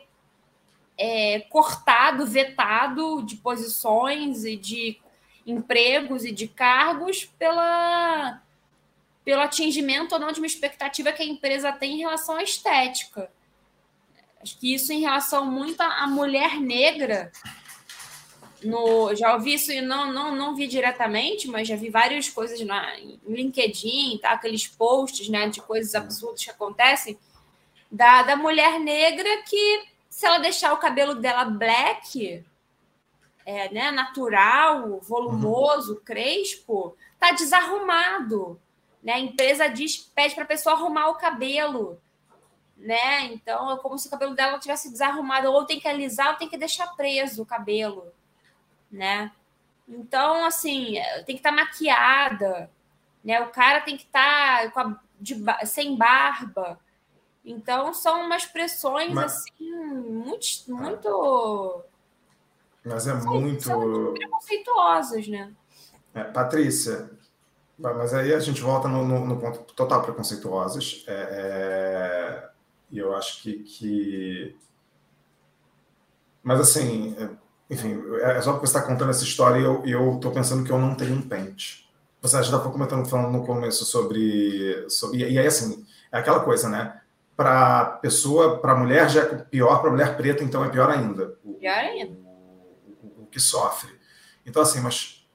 é, 0.97 1.41
cortado, 1.41 2.25
vetado 2.25 3.21
de 3.21 3.35
posições 3.35 4.43
e 4.45 4.55
de 4.55 4.99
empregos 5.45 6.25
e 6.25 6.31
de 6.31 6.47
cargos 6.47 7.25
pela, 7.37 8.41
pelo 9.23 9.41
atingimento 9.41 10.13
ou 10.13 10.19
não 10.19 10.31
de 10.31 10.39
uma 10.39 10.47
expectativa 10.47 11.13
que 11.13 11.21
a 11.21 11.25
empresa 11.25 11.71
tem 11.71 11.93
em 11.93 11.99
relação 11.99 12.35
à 12.37 12.43
estética. 12.43 13.31
Acho 14.41 14.57
que 14.57 14.73
isso 14.73 14.91
em 14.91 15.01
relação 15.01 15.45
muito 15.45 15.81
à 15.81 16.07
mulher 16.07 16.59
negra 16.59 17.31
no, 18.63 19.13
já 19.15 19.33
ouvi 19.35 19.53
isso 19.53 19.71
e 19.71 19.81
não, 19.81 20.11
não, 20.11 20.35
não 20.35 20.55
vi 20.55 20.67
diretamente, 20.67 21.47
mas 21.47 21.67
já 21.67 21.75
vi 21.75 21.89
várias 21.89 22.29
coisas 22.29 22.59
na, 22.61 22.97
em 22.99 23.19
LinkedIn, 23.27 24.17
tá? 24.21 24.31
aqueles 24.31 24.67
posts 24.67 25.29
né, 25.29 25.47
de 25.47 25.61
coisas 25.61 25.95
absurdas 25.95 26.43
que 26.43 26.49
acontecem, 26.49 27.17
da, 27.91 28.23
da 28.23 28.35
mulher 28.35 28.79
negra 28.79 29.43
que, 29.43 29.87
se 30.09 30.25
ela 30.25 30.39
deixar 30.39 30.73
o 30.73 30.77
cabelo 30.77 31.15
dela 31.15 31.45
black, 31.45 32.43
é, 33.45 33.69
né, 33.73 33.91
natural, 33.91 34.99
volumoso, 35.01 35.95
uhum. 35.95 36.01
crespo, 36.03 36.95
tá 37.19 37.31
desarrumado. 37.31 38.59
Né? 39.03 39.13
A 39.13 39.19
empresa 39.19 39.67
diz, 39.67 39.97
pede 39.97 40.35
para 40.35 40.43
a 40.43 40.47
pessoa 40.47 40.75
arrumar 40.75 41.07
o 41.07 41.15
cabelo. 41.15 41.99
Né? 42.77 43.25
Então, 43.25 43.71
é 43.71 43.77
como 43.77 43.97
se 43.97 44.07
o 44.07 44.11
cabelo 44.11 44.35
dela 44.35 44.59
tivesse 44.59 44.91
desarrumado, 44.91 45.51
ou 45.51 45.65
tem 45.65 45.79
que 45.79 45.87
alisar, 45.87 46.29
ou 46.29 46.35
tem 46.35 46.47
que 46.47 46.57
deixar 46.57 46.95
preso 46.95 47.41
o 47.41 47.45
cabelo 47.45 48.13
né? 48.91 49.31
Então, 49.87 50.45
assim, 50.45 50.95
tem 51.25 51.35
que 51.35 51.39
estar 51.39 51.51
tá 51.51 51.55
maquiada, 51.55 52.69
né? 53.23 53.41
O 53.41 53.49
cara 53.49 53.81
tem 53.81 53.97
que 53.97 54.03
estar 54.03 54.71
tá 54.71 55.01
de, 55.19 55.35
sem 55.65 55.95
barba. 55.95 56.79
Então, 57.49 57.91
são 57.95 58.21
umas 58.21 58.45
pressões, 58.45 59.11
Mas... 59.11 59.37
assim, 59.37 59.75
muito... 59.75 60.71
muito... 60.71 61.83
Mas 62.85 63.07
é 63.07 63.19
são, 63.19 63.41
muito... 63.41 63.63
São 63.63 64.13
preconceituosas, 64.13 65.27
né? 65.27 65.51
É, 66.13 66.23
Patrícia, 66.25 67.09
mas 67.75 68.13
aí 68.13 68.33
a 68.35 68.39
gente 68.39 68.61
volta 68.61 68.87
no, 68.87 69.03
no, 69.03 69.25
no 69.25 69.39
ponto 69.39 69.73
total 69.73 70.03
preconceituosas. 70.03 71.03
É, 71.07 71.13
é, 71.13 72.49
e 72.91 72.99
eu 72.99 73.15
acho 73.15 73.41
que, 73.41 73.63
que... 73.63 74.55
Mas, 76.43 76.59
assim, 76.59 77.15
é, 77.17 77.29
enfim, 77.73 77.99
é 78.21 78.39
só 78.41 78.51
porque 78.51 78.67
você 78.67 78.77
está 78.77 78.87
contando 78.87 79.09
essa 79.09 79.23
história 79.23 79.59
e 79.85 79.91
eu, 79.91 80.19
tô 80.19 80.29
pensando 80.29 80.63
que 80.63 80.71
eu 80.71 80.77
não 80.77 80.93
tenho 80.93 81.15
um 81.15 81.21
pente. 81.27 81.89
Você 82.21 82.35
já 82.37 82.43
estava 82.43 82.69
comentando, 82.69 83.07
falando 83.07 83.31
no 83.31 83.43
começo 83.43 83.85
sobre, 83.85 84.87
sobre. 84.87 85.19
E 85.19 85.39
aí, 85.39 85.47
assim, 85.47 85.83
é 86.11 86.19
aquela 86.19 86.41
coisa, 86.41 86.69
né? 86.69 87.01
Para 87.39 87.85
pessoa, 88.01 88.57
para 88.57 88.75
mulher 88.75 89.09
já 89.09 89.21
é 89.21 89.35
pior, 89.35 89.79
para 89.79 89.91
mulher 89.91 90.17
preta, 90.17 90.43
então 90.43 90.65
é 90.65 90.67
pior 90.67 90.89
ainda. 90.89 91.37
O, 91.41 91.53
pior 91.53 91.73
ainda. 91.73 92.11
O, 92.11 93.21
o, 93.21 93.23
o, 93.23 93.25
que 93.27 93.39
sofre. 93.39 93.97
Então, 94.45 94.61
assim, 94.61 94.81
mas 94.81 95.25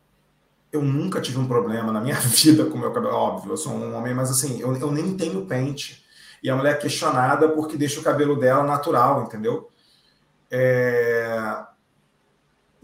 eu 0.70 0.82
nunca 0.82 1.18
tive 1.18 1.38
um 1.38 1.48
problema 1.48 1.90
na 1.90 2.02
minha 2.02 2.16
vida 2.20 2.66
com 2.66 2.76
o 2.76 2.80
meu 2.80 2.92
cabelo. 2.92 3.14
Óbvio, 3.14 3.52
eu 3.52 3.56
sou 3.56 3.72
um 3.72 3.96
homem, 3.96 4.12
mas 4.12 4.30
assim, 4.30 4.60
eu, 4.60 4.76
eu 4.76 4.92
nem 4.92 5.16
tenho 5.16 5.46
pente. 5.46 6.04
E 6.42 6.50
a 6.50 6.56
mulher 6.56 6.74
é 6.74 6.78
questionada 6.78 7.48
porque 7.48 7.78
deixa 7.78 8.00
o 8.00 8.02
cabelo 8.02 8.38
dela 8.38 8.62
natural, 8.62 9.22
entendeu? 9.22 9.70
É 10.50 11.64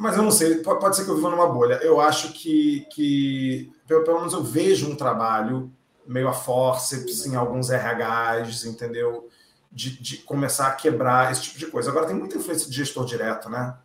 mas 0.01 0.17
eu 0.17 0.23
não 0.23 0.31
sei, 0.31 0.55
pode 0.63 0.97
ser 0.97 1.05
que 1.05 1.11
eu 1.11 1.17
viva 1.17 1.29
numa 1.29 1.47
bolha. 1.47 1.75
Eu 1.83 2.01
acho 2.01 2.33
que, 2.33 2.87
que 2.91 3.71
pelo, 3.87 4.03
pelo 4.03 4.21
menos 4.21 4.33
eu 4.33 4.43
vejo 4.43 4.91
um 4.91 4.97
trabalho 4.97 5.71
meio 6.11 6.29
a 6.29 6.33
forceps 6.33 7.27
em 7.27 7.37
alguns 7.37 7.71
RHs, 7.71 8.65
entendeu? 8.65 9.29
De, 9.71 10.03
de, 10.03 10.19
começar 10.19 10.67
a 10.67 10.75
quebrar 10.75 11.31
esse 11.31 11.43
tipo 11.43 11.59
de 11.59 11.67
coisa. 11.67 11.91
Agora 11.91 12.07
tem 12.07 12.17
muita 12.17 12.37
influência 12.37 12.69
de 12.69 12.77
gestor 12.77 13.05
direto, 13.05 13.49
né? 13.49 13.77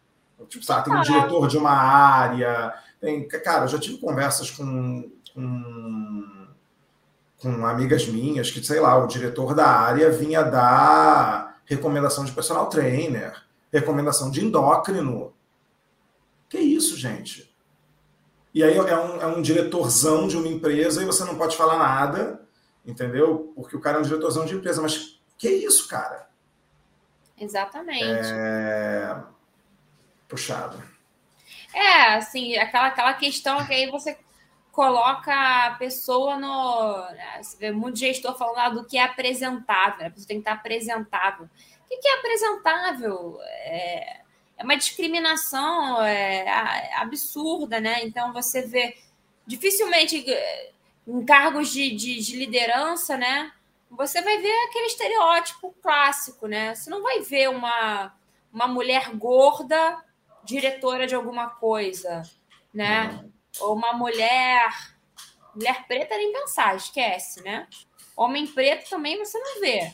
Tipo, 0.50 0.66
sabe, 0.66 0.86
tem 0.86 0.96
um 0.96 1.02
diretor 1.02 1.48
de 1.48 1.58
uma 1.58 1.72
área. 1.72 2.74
Tem, 3.00 3.28
cara, 3.28 3.66
eu 3.66 3.68
já 3.68 3.80
tive 3.80 4.00
conversas 4.00 4.50
com, 4.50 5.12
com, 5.34 6.48
com 7.40 7.66
amigas 7.66 8.08
minhas 8.08 8.50
que, 8.50 8.64
sei 8.64 8.80
lá, 8.80 8.98
o 8.98 9.08
diretor 9.08 9.54
da 9.54 9.68
área 9.68 10.12
vinha 10.12 10.42
dar 10.44 11.62
recomendação 11.66 12.26
de 12.26 12.32
personal 12.32 12.68
trainer, 12.68 13.34
recomendação 13.72 14.32
de 14.32 14.44
endócrino 14.44 15.36
que 16.50 16.60
isso, 16.60 16.98
gente? 16.98 17.54
E 18.56 18.64
aí 18.64 18.78
é 18.78 18.98
um, 18.98 19.22
é 19.22 19.28
um 19.28 19.42
diretorzão 19.42 20.30
de 20.30 20.38
uma 20.38 20.48
empresa 20.48 21.04
e 21.04 21.06
você 21.06 21.26
não 21.26 21.38
pode 21.38 21.58
falar 21.58 21.78
nada, 21.78 22.42
entendeu? 22.86 23.52
Porque 23.54 23.76
o 23.76 23.82
cara 23.82 23.98
é 23.98 24.00
um 24.00 24.04
diretorzão 24.04 24.46
de 24.46 24.56
empresa. 24.56 24.82
Mas 24.82 25.20
que 25.38 25.50
isso, 25.50 25.90
cara? 25.90 26.30
Exatamente. 27.38 28.32
É... 28.32 29.22
Puxado. 30.30 30.82
É, 31.74 32.16
assim, 32.16 32.56
aquela, 32.56 32.88
aquela 32.88 33.14
questão 33.16 33.66
que 33.66 33.74
aí 33.74 33.92
você 33.92 34.18
coloca 34.72 35.34
a 35.34 35.72
pessoa 35.72 36.38
no. 36.38 37.12
Né, 37.12 37.44
você 37.44 37.58
vê 37.58 37.72
muito 37.74 38.00
gestor 38.00 38.38
falando 38.38 38.58
ah, 38.60 38.70
do 38.70 38.86
que 38.86 38.98
é 38.98 39.04
apresentável, 39.04 40.08
a 40.08 40.10
pessoa 40.10 40.28
tem 40.30 40.38
que 40.38 40.48
estar 40.48 40.54
apresentável. 40.54 41.46
O 41.46 41.90
que, 41.90 41.98
que 41.98 42.08
é 42.08 42.20
apresentável? 42.20 43.38
É 43.42 44.25
é 44.58 44.64
uma 44.64 44.78
discriminação 44.78 46.02
é, 46.04 46.94
absurda, 46.96 47.80
né? 47.80 48.04
Então 48.04 48.32
você 48.34 48.62
vê 48.62 48.98
dificilmente 49.46 50.30
é, 50.30 50.72
em 51.08 51.26
cargos 51.26 51.70
de, 51.70 51.92
de, 51.96 52.20
de, 52.20 52.38
liderança, 52.38 53.18
né? 53.18 53.52
Você 53.92 54.22
vai 54.22 54.38
ver 54.40 54.54
aquele 54.68 54.88
estereótipo 54.88 55.76
clássico, 55.82 56.48
né? 56.48 56.74
Você 56.74 56.90
não 56.90 57.04
vai 57.04 57.22
ver 57.22 57.50
uma, 57.50 58.14
uma 58.52 58.68
mulher 58.68 59.12
gorda 59.16 60.04
diretora 60.44 61.06
de 61.06 61.16
alguma 61.16 61.50
coisa, 61.50 62.24
né? 62.74 63.26
Ou 63.60 63.76
uma 63.76 63.94
mulher 63.94 64.96
mulher 65.56 65.88
preta 65.88 66.18
nem 66.18 66.34
pensar, 66.34 66.76
esquece, 66.76 67.42
né? 67.42 67.68
Homem 68.16 68.46
preto 68.46 68.90
também 68.90 69.18
você 69.18 69.40
não 69.40 69.60
vê. 69.60 69.94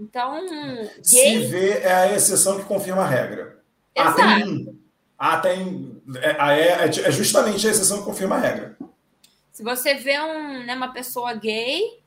Então, 0.00 0.46
gay... 0.46 1.02
se 1.02 1.38
vê 1.46 1.80
é 1.80 1.92
a 1.92 2.14
exceção 2.14 2.58
que 2.58 2.64
confirma 2.64 3.02
a 3.02 3.06
regra. 3.06 3.60
Exato. 3.94 4.20
Ah, 4.22 4.34
tem, 4.34 4.80
ah, 5.18 5.38
tem 5.38 6.02
é, 6.16 6.30
é, 6.30 6.84
é, 6.86 7.10
justamente 7.12 7.68
a 7.68 7.70
exceção 7.70 7.98
que 7.98 8.04
confirma 8.04 8.36
a 8.36 8.40
regra. 8.40 8.78
Se 9.52 9.62
você 9.62 9.94
vê 9.94 10.18
um, 10.18 10.64
né, 10.64 10.74
uma 10.74 10.90
pessoa 10.90 11.34
gay, 11.34 12.02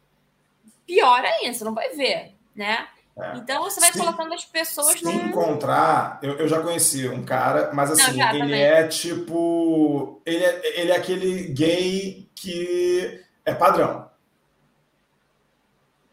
pior 0.87 1.23
ainda, 1.23 1.53
você 1.53 1.63
não 1.63 1.75
vai 1.75 1.89
ver, 1.89 2.33
né? 2.55 2.87
É. 3.15 3.37
Então 3.37 3.61
você 3.61 3.79
vai 3.79 3.91
se, 3.91 3.99
colocando 3.99 4.33
as 4.33 4.43
pessoas 4.43 4.97
se 4.97 5.05
num... 5.05 5.27
encontrar, 5.27 6.17
eu, 6.23 6.35
eu 6.39 6.47
já 6.47 6.59
conheci 6.63 7.07
um 7.07 7.23
cara, 7.23 7.71
mas 7.71 7.91
assim, 7.91 8.17
não, 8.17 8.29
ele 8.29 8.39
também. 8.39 8.59
é 8.59 8.87
tipo. 8.87 10.19
Ele 10.25 10.43
é, 10.43 10.81
ele 10.81 10.91
é 10.91 10.97
aquele 10.97 11.43
gay 11.49 12.27
que 12.33 13.23
é 13.45 13.53
padrão. 13.53 14.09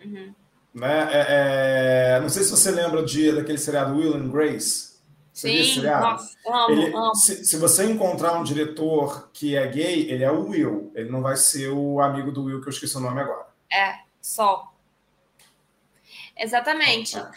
Uhum. 0.04 0.34
Né? 0.72 1.08
É, 1.12 2.16
é, 2.16 2.20
não 2.20 2.28
sei 2.28 2.44
se 2.44 2.50
você 2.50 2.70
lembra 2.70 3.02
de, 3.02 3.32
daquele 3.32 3.58
seriado 3.58 3.96
Will 3.96 4.14
and 4.14 4.28
Grace. 4.28 4.90
Você 5.32 5.64
Sim, 5.64 5.82
nossa, 5.82 6.36
amo, 6.46 6.70
ele, 6.70 6.94
amo. 6.94 7.14
Se, 7.14 7.44
se, 7.44 7.56
você 7.56 7.90
encontrar 7.90 8.34
um 8.34 8.44
diretor 8.44 9.30
que 9.32 9.56
é 9.56 9.66
gay, 9.66 10.10
ele 10.10 10.22
é 10.22 10.30
o 10.30 10.48
Will. 10.48 10.92
Ele 10.94 11.08
não 11.08 11.22
vai 11.22 11.36
ser 11.36 11.68
o 11.68 12.00
amigo 12.00 12.30
do 12.30 12.44
Will, 12.44 12.60
que 12.60 12.66
eu 12.68 12.72
esqueci 12.72 12.96
o 12.96 13.00
nome 13.00 13.20
agora. 13.20 13.46
É, 13.72 14.00
só. 14.20 14.72
Exatamente. 16.36 17.16
Ah, 17.16 17.30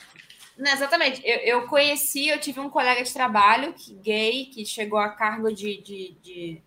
exatamente. 0.74 1.22
Eu, 1.24 1.38
eu 1.40 1.68
conheci, 1.68 2.28
eu 2.28 2.40
tive 2.40 2.60
um 2.60 2.70
colega 2.70 3.04
de 3.04 3.14
trabalho 3.14 3.74
que, 3.74 3.94
gay 3.96 4.46
que 4.46 4.66
chegou 4.66 5.00
a 5.00 5.10
cargo 5.10 5.54
de, 5.54 5.82
de, 5.82 6.18
de, 6.22 6.62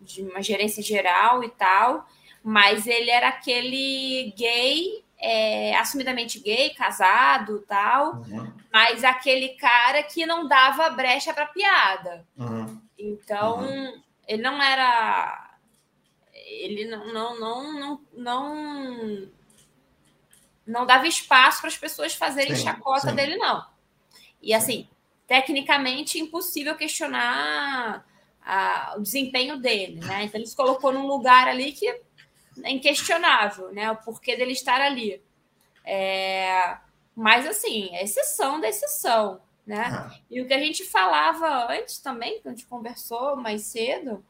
de 0.00 0.22
uma 0.22 0.42
gerência 0.42 0.82
geral 0.82 1.44
e 1.44 1.50
tal, 1.50 2.08
mas 2.42 2.86
ele 2.86 3.10
era 3.10 3.28
aquele 3.28 4.32
gay 4.36 5.04
é, 5.20 5.76
assumidamente 5.76 6.40
gay, 6.40 6.70
casado 6.70 7.64
tal, 7.68 8.16
uhum. 8.16 8.52
mas 8.72 9.04
aquele 9.04 9.50
cara 9.50 10.02
que 10.02 10.24
não 10.24 10.48
dava 10.48 10.88
brecha 10.90 11.34
para 11.34 11.46
piada. 11.46 12.26
Uhum. 12.36 12.80
Então, 12.98 13.60
uhum. 13.60 14.02
ele 14.26 14.42
não 14.42 14.60
era. 14.62 15.50
Ele 16.34 16.86
não, 16.86 17.12
não, 17.12 17.40
não, 17.40 17.72
não, 17.72 18.00
não, 18.16 19.28
não 20.66 20.86
dava 20.86 21.06
espaço 21.06 21.60
para 21.60 21.68
as 21.68 21.76
pessoas 21.76 22.14
fazerem 22.14 22.56
sim, 22.56 22.64
chacota 22.64 23.10
sim. 23.10 23.14
dele, 23.14 23.36
não. 23.36 23.64
E 24.42 24.54
assim, 24.54 24.88
tecnicamente 25.26 26.18
impossível 26.18 26.74
questionar 26.74 28.04
a, 28.42 28.94
o 28.96 29.02
desempenho 29.02 29.58
dele, 29.58 30.00
né? 30.00 30.24
Então 30.24 30.40
ele 30.40 30.48
se 30.48 30.56
colocou 30.56 30.92
num 30.92 31.06
lugar 31.06 31.46
ali 31.46 31.72
que 31.72 32.00
é 32.62 32.70
inquestionável, 32.70 33.72
né? 33.72 33.90
O 33.90 33.96
porquê 33.96 34.36
dele 34.36 34.52
estar 34.52 34.80
ali. 34.80 35.22
É... 35.84 36.76
Mas, 37.14 37.46
assim, 37.46 37.94
é 37.94 38.04
exceção 38.04 38.60
da 38.60 38.68
exceção, 38.68 39.40
né? 39.66 39.84
Ah. 39.92 40.14
E 40.30 40.40
o 40.40 40.46
que 40.46 40.54
a 40.54 40.58
gente 40.58 40.84
falava 40.84 41.72
antes 41.72 41.98
também, 41.98 42.40
que 42.40 42.48
a 42.48 42.50
gente 42.50 42.66
conversou 42.66 43.36
mais 43.36 43.62
cedo, 43.62 44.24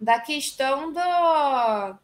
da 0.00 0.20
questão 0.20 0.92
do, 0.92 1.98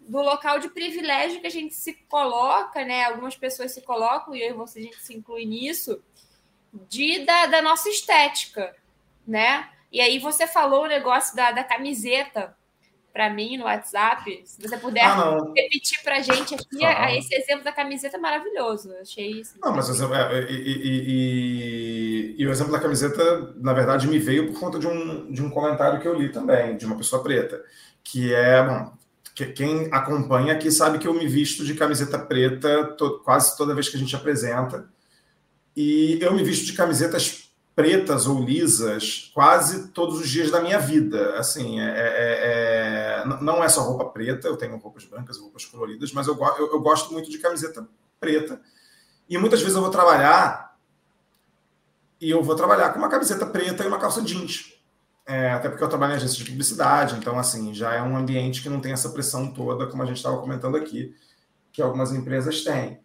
do 0.00 0.20
local 0.20 0.58
de 0.58 0.68
privilégio 0.68 1.40
que 1.40 1.46
a 1.46 1.50
gente 1.50 1.74
se 1.74 1.94
coloca, 2.08 2.84
né? 2.84 3.04
Algumas 3.04 3.36
pessoas 3.36 3.72
se 3.72 3.82
colocam, 3.82 4.34
e 4.34 4.42
eu 4.42 4.50
e 4.50 4.54
você, 4.54 4.80
a 4.80 4.82
gente 4.82 5.02
se 5.02 5.14
inclui 5.14 5.46
nisso, 5.46 6.02
de, 6.88 7.24
da, 7.24 7.46
da 7.46 7.62
nossa 7.62 7.88
estética, 7.88 8.74
né? 9.26 9.70
E 9.90 10.00
aí 10.00 10.18
você 10.18 10.46
falou 10.46 10.84
o 10.84 10.88
negócio 10.88 11.36
da, 11.36 11.52
da 11.52 11.62
camiseta 11.62 12.56
para 13.12 13.28
mim 13.30 13.58
no 13.58 13.64
WhatsApp. 13.64 14.42
Se 14.44 14.60
você 14.60 14.76
puder 14.76 15.04
ah, 15.04 15.38
repetir 15.56 16.02
para 16.02 16.16
a 16.16 16.22
gente 16.22 16.54
aqui, 16.54 16.84
ah. 16.84 17.14
esse 17.14 17.34
exemplo 17.34 17.62
da 17.62 17.72
camiseta 17.72 18.18
maravilhoso. 18.18 18.90
Eu 18.90 19.02
achei 19.02 19.30
isso. 19.40 19.54
Não, 19.60 19.74
mas 19.74 19.88
exemplo, 19.88 20.14
é, 20.14 20.50
e, 20.50 20.54
e, 20.54 21.02
e, 21.08 22.36
e, 22.38 22.46
o 22.46 22.50
exemplo 22.50 22.72
da 22.72 22.80
camiseta, 22.80 23.54
na 23.56 23.72
verdade, 23.72 24.08
me 24.08 24.18
veio 24.18 24.52
por 24.52 24.58
conta 24.58 24.78
de 24.78 24.86
um, 24.86 25.30
de 25.30 25.42
um 25.42 25.50
comentário 25.50 26.00
que 26.00 26.08
eu 26.08 26.14
li 26.14 26.30
também, 26.30 26.76
de 26.76 26.86
uma 26.86 26.96
pessoa 26.96 27.22
preta, 27.22 27.62
que 28.02 28.32
é, 28.34 28.62
bom, 28.64 28.92
que 29.34 29.46
quem 29.46 29.88
acompanha 29.92 30.54
aqui 30.54 30.70
sabe 30.70 30.98
que 30.98 31.06
eu 31.06 31.14
me 31.14 31.26
visto 31.26 31.64
de 31.64 31.74
camiseta 31.74 32.18
preta 32.18 32.84
to, 32.96 33.20
quase 33.24 33.56
toda 33.56 33.74
vez 33.74 33.88
que 33.88 33.96
a 33.96 34.00
gente 34.00 34.16
apresenta. 34.16 34.88
E 35.76 36.18
eu 36.20 36.34
me 36.34 36.42
visto 36.42 36.66
de 36.66 36.74
camisetas 36.74 37.51
pretas 37.74 38.26
ou 38.26 38.42
lisas 38.44 39.30
quase 39.34 39.88
todos 39.88 40.20
os 40.20 40.28
dias 40.28 40.50
da 40.50 40.60
minha 40.60 40.78
vida. 40.78 41.38
Assim, 41.38 41.80
é, 41.80 41.84
é, 41.84 43.22
é, 43.22 43.24
não 43.40 43.64
é 43.64 43.68
só 43.68 43.82
roupa 43.82 44.06
preta, 44.06 44.48
eu 44.48 44.56
tenho 44.56 44.76
roupas 44.76 45.04
brancas, 45.04 45.38
roupas 45.38 45.64
coloridas, 45.64 46.12
mas 46.12 46.26
eu, 46.26 46.38
eu, 46.58 46.72
eu, 46.72 46.80
gosto 46.80 47.12
muito 47.12 47.30
de 47.30 47.38
camiseta 47.38 47.86
preta. 48.20 48.60
E 49.28 49.38
muitas 49.38 49.60
vezes 49.60 49.76
eu 49.76 49.82
vou 49.82 49.90
trabalhar 49.90 50.76
e 52.20 52.30
eu 52.30 52.42
vou 52.42 52.54
trabalhar 52.54 52.90
com 52.90 52.98
uma 52.98 53.08
camiseta 53.08 53.46
preta 53.46 53.84
e 53.84 53.86
uma 53.86 53.98
calça 53.98 54.22
jeans. 54.22 54.72
É, 55.24 55.52
até 55.52 55.68
porque 55.68 55.82
eu 55.82 55.88
trabalho 55.88 56.12
em 56.12 56.16
agência 56.16 56.36
de 56.36 56.50
publicidade, 56.50 57.14
então 57.16 57.38
assim, 57.38 57.72
já 57.72 57.94
é 57.94 58.02
um 58.02 58.16
ambiente 58.16 58.60
que 58.60 58.68
não 58.68 58.80
tem 58.80 58.92
essa 58.92 59.08
pressão 59.10 59.52
toda, 59.52 59.86
como 59.86 60.02
a 60.02 60.06
gente 60.06 60.16
estava 60.16 60.38
comentando 60.38 60.76
aqui, 60.76 61.14
que 61.72 61.80
algumas 61.80 62.12
empresas 62.12 62.64
têm. 62.64 63.00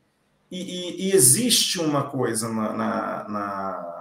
E, 0.49 0.61
e, 0.61 1.07
e 1.07 1.11
existe 1.15 1.79
uma 1.79 2.09
coisa 2.09 2.49
na, 2.49 2.73
na, 2.73 3.29
na 3.29 3.96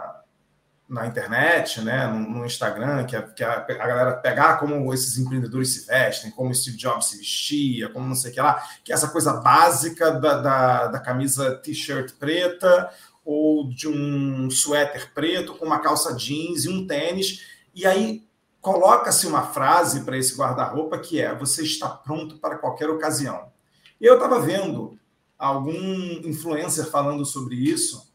na 0.89 1.07
internet, 1.07 1.81
né, 1.81 2.07
no, 2.07 2.21
no 2.21 2.47
Instagram, 2.47 3.05
que, 3.05 3.17
a, 3.17 3.23
que 3.23 3.43
a, 3.43 3.55
a, 3.55 3.87
galera 3.87 4.13
pegar 4.15 4.59
como 4.59 4.93
esses 4.95 5.19
empreendedores 5.19 5.75
se 5.75 5.87
vestem, 5.87 6.31
como 6.31 6.55
Steve 6.55 6.77
Jobs 6.77 7.07
se 7.07 7.19
vestia, 7.19 7.89
como 7.89 8.07
não 8.07 8.15
sei 8.15 8.31
o 8.31 8.35
que 8.35 8.41
lá, 8.41 8.63
que 8.85 8.93
é 8.93 8.95
essa 8.95 9.09
coisa 9.09 9.33
básica 9.35 10.13
da, 10.13 10.41
da, 10.41 10.87
da 10.87 11.01
camisa 11.01 11.57
t-shirt 11.57 12.13
preta 12.19 12.91
ou 13.25 13.69
de 13.69 13.89
um 13.89 14.49
suéter 14.49 15.13
preto 15.13 15.55
com 15.55 15.67
uma 15.67 15.81
calça 15.81 16.15
jeans 16.15 16.65
e 16.65 16.69
um 16.69 16.87
tênis, 16.87 17.45
e 17.75 17.85
aí 17.85 18.25
coloca-se 18.61 19.27
uma 19.27 19.43
frase 19.43 20.05
para 20.05 20.17
esse 20.17 20.37
guarda-roupa 20.37 20.99
que 20.99 21.21
é: 21.21 21.35
você 21.35 21.65
está 21.65 21.89
pronto 21.89 22.39
para 22.39 22.59
qualquer 22.59 22.89
ocasião. 22.89 23.51
Eu 24.01 24.15
estava 24.15 24.41
vendo 24.41 24.97
algum 25.37 25.75
influencer 26.25 26.87
falando 26.87 27.25
sobre 27.25 27.57
isso 27.57 28.07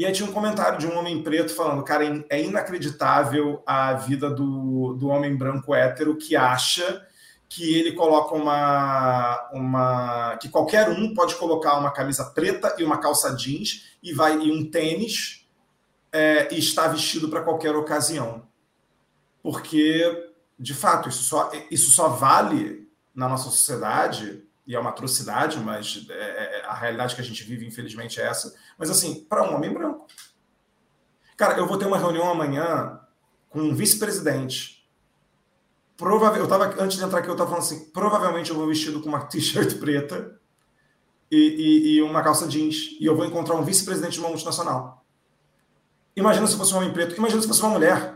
e 0.00 0.06
aí 0.06 0.12
tinha 0.14 0.26
um 0.26 0.32
comentário 0.32 0.78
de 0.78 0.86
um 0.86 0.96
homem 0.96 1.22
preto 1.22 1.54
falando, 1.54 1.84
cara, 1.84 2.24
é 2.30 2.42
inacreditável 2.42 3.62
a 3.66 3.92
vida 3.92 4.30
do, 4.30 4.94
do 4.94 5.08
homem 5.08 5.36
branco 5.36 5.74
hétero 5.74 6.16
que 6.16 6.34
acha 6.34 7.06
que 7.46 7.74
ele 7.74 7.92
coloca 7.92 8.34
uma, 8.34 9.50
uma. 9.52 10.38
que 10.40 10.48
qualquer 10.48 10.88
um 10.88 11.12
pode 11.12 11.34
colocar 11.34 11.78
uma 11.78 11.90
camisa 11.90 12.24
preta 12.24 12.74
e 12.78 12.82
uma 12.82 12.96
calça 12.96 13.36
jeans 13.36 13.94
e 14.02 14.14
vai 14.14 14.38
e 14.38 14.50
um 14.50 14.70
tênis 14.70 15.46
é, 16.10 16.48
e 16.50 16.58
está 16.58 16.88
vestido 16.88 17.28
para 17.28 17.42
qualquer 17.42 17.76
ocasião. 17.76 18.48
Porque, 19.42 20.32
de 20.58 20.72
fato, 20.72 21.10
isso 21.10 21.24
só, 21.24 21.52
isso 21.70 21.90
só 21.90 22.08
vale 22.08 22.88
na 23.14 23.28
nossa 23.28 23.50
sociedade 23.50 24.48
e 24.70 24.76
é 24.76 24.78
uma 24.78 24.90
atrocidade, 24.90 25.58
mas 25.58 26.06
é, 26.08 26.12
é, 26.12 26.60
é, 26.60 26.64
a 26.64 26.74
realidade 26.74 27.16
que 27.16 27.20
a 27.20 27.24
gente 27.24 27.42
vive, 27.42 27.66
infelizmente, 27.66 28.20
é 28.20 28.24
essa. 28.24 28.54
Mas, 28.78 28.88
assim, 28.88 29.24
para 29.24 29.42
um 29.42 29.56
homem 29.56 29.74
branco. 29.74 30.06
Cara, 31.36 31.58
eu 31.58 31.66
vou 31.66 31.76
ter 31.76 31.86
uma 31.86 31.98
reunião 31.98 32.30
amanhã 32.30 33.00
com 33.48 33.62
um 33.62 33.74
vice-presidente. 33.74 34.88
Provavelmente, 35.96 36.38
eu 36.38 36.44
estava, 36.44 36.80
antes 36.80 36.96
de 36.96 37.04
entrar 37.04 37.18
aqui, 37.18 37.28
eu 37.28 37.32
estava 37.32 37.50
falando 37.50 37.64
assim: 37.64 37.90
provavelmente 37.90 38.50
eu 38.50 38.56
vou 38.56 38.68
vestido 38.68 39.00
com 39.00 39.08
uma 39.08 39.24
t-shirt 39.26 39.74
preta 39.80 40.38
e, 41.28 41.36
e, 41.36 41.96
e, 41.96 42.02
uma 42.02 42.22
calça 42.22 42.46
jeans. 42.46 42.96
E 43.00 43.04
eu 43.04 43.16
vou 43.16 43.26
encontrar 43.26 43.56
um 43.56 43.64
vice-presidente 43.64 44.12
de 44.12 44.20
uma 44.20 44.28
multinacional. 44.28 45.04
Imagina 46.14 46.46
se 46.46 46.56
fosse 46.56 46.72
um 46.72 46.76
homem 46.76 46.92
preto, 46.92 47.16
imagina 47.16 47.42
se 47.42 47.48
fosse 47.48 47.62
uma 47.62 47.70
mulher. 47.70 48.14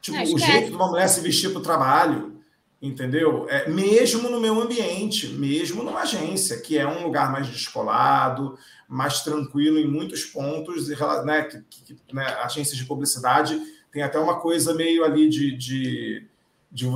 Tipo, 0.00 0.22
o 0.22 0.38
jeito 0.38 0.70
de 0.70 0.74
uma 0.74 0.88
mulher 0.88 1.06
se 1.06 1.20
vestir 1.20 1.50
para 1.50 1.60
o 1.60 1.62
trabalho, 1.62 2.41
entendeu? 2.82 3.46
É, 3.48 3.68
mesmo 3.70 4.28
no 4.28 4.40
meu 4.40 4.60
ambiente, 4.60 5.28
mesmo 5.28 5.84
numa 5.84 6.00
agência, 6.00 6.60
que 6.60 6.76
é 6.76 6.86
um 6.86 7.04
lugar 7.04 7.30
mais 7.30 7.46
descolado, 7.46 8.58
mais 8.88 9.20
tranquilo 9.20 9.78
em 9.78 9.86
muitos 9.86 10.24
pontos, 10.24 10.88
né, 11.24 11.44
que, 11.44 11.62
que, 11.84 11.96
né, 12.12 12.26
agências 12.42 12.76
de 12.76 12.84
publicidade 12.84 13.58
tem 13.92 14.02
até 14.02 14.18
uma 14.18 14.40
coisa 14.40 14.74
meio 14.74 15.04
ali 15.04 15.28
de, 15.28 15.56
de, 15.56 16.26
de, 16.72 16.86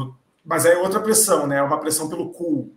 mas 0.45 0.65
é 0.65 0.77
outra 0.77 1.01
pressão, 1.01 1.47
né? 1.47 1.63
Uma 1.63 1.79
pressão 1.79 2.09
pelo 2.09 2.31
cool, 2.31 2.73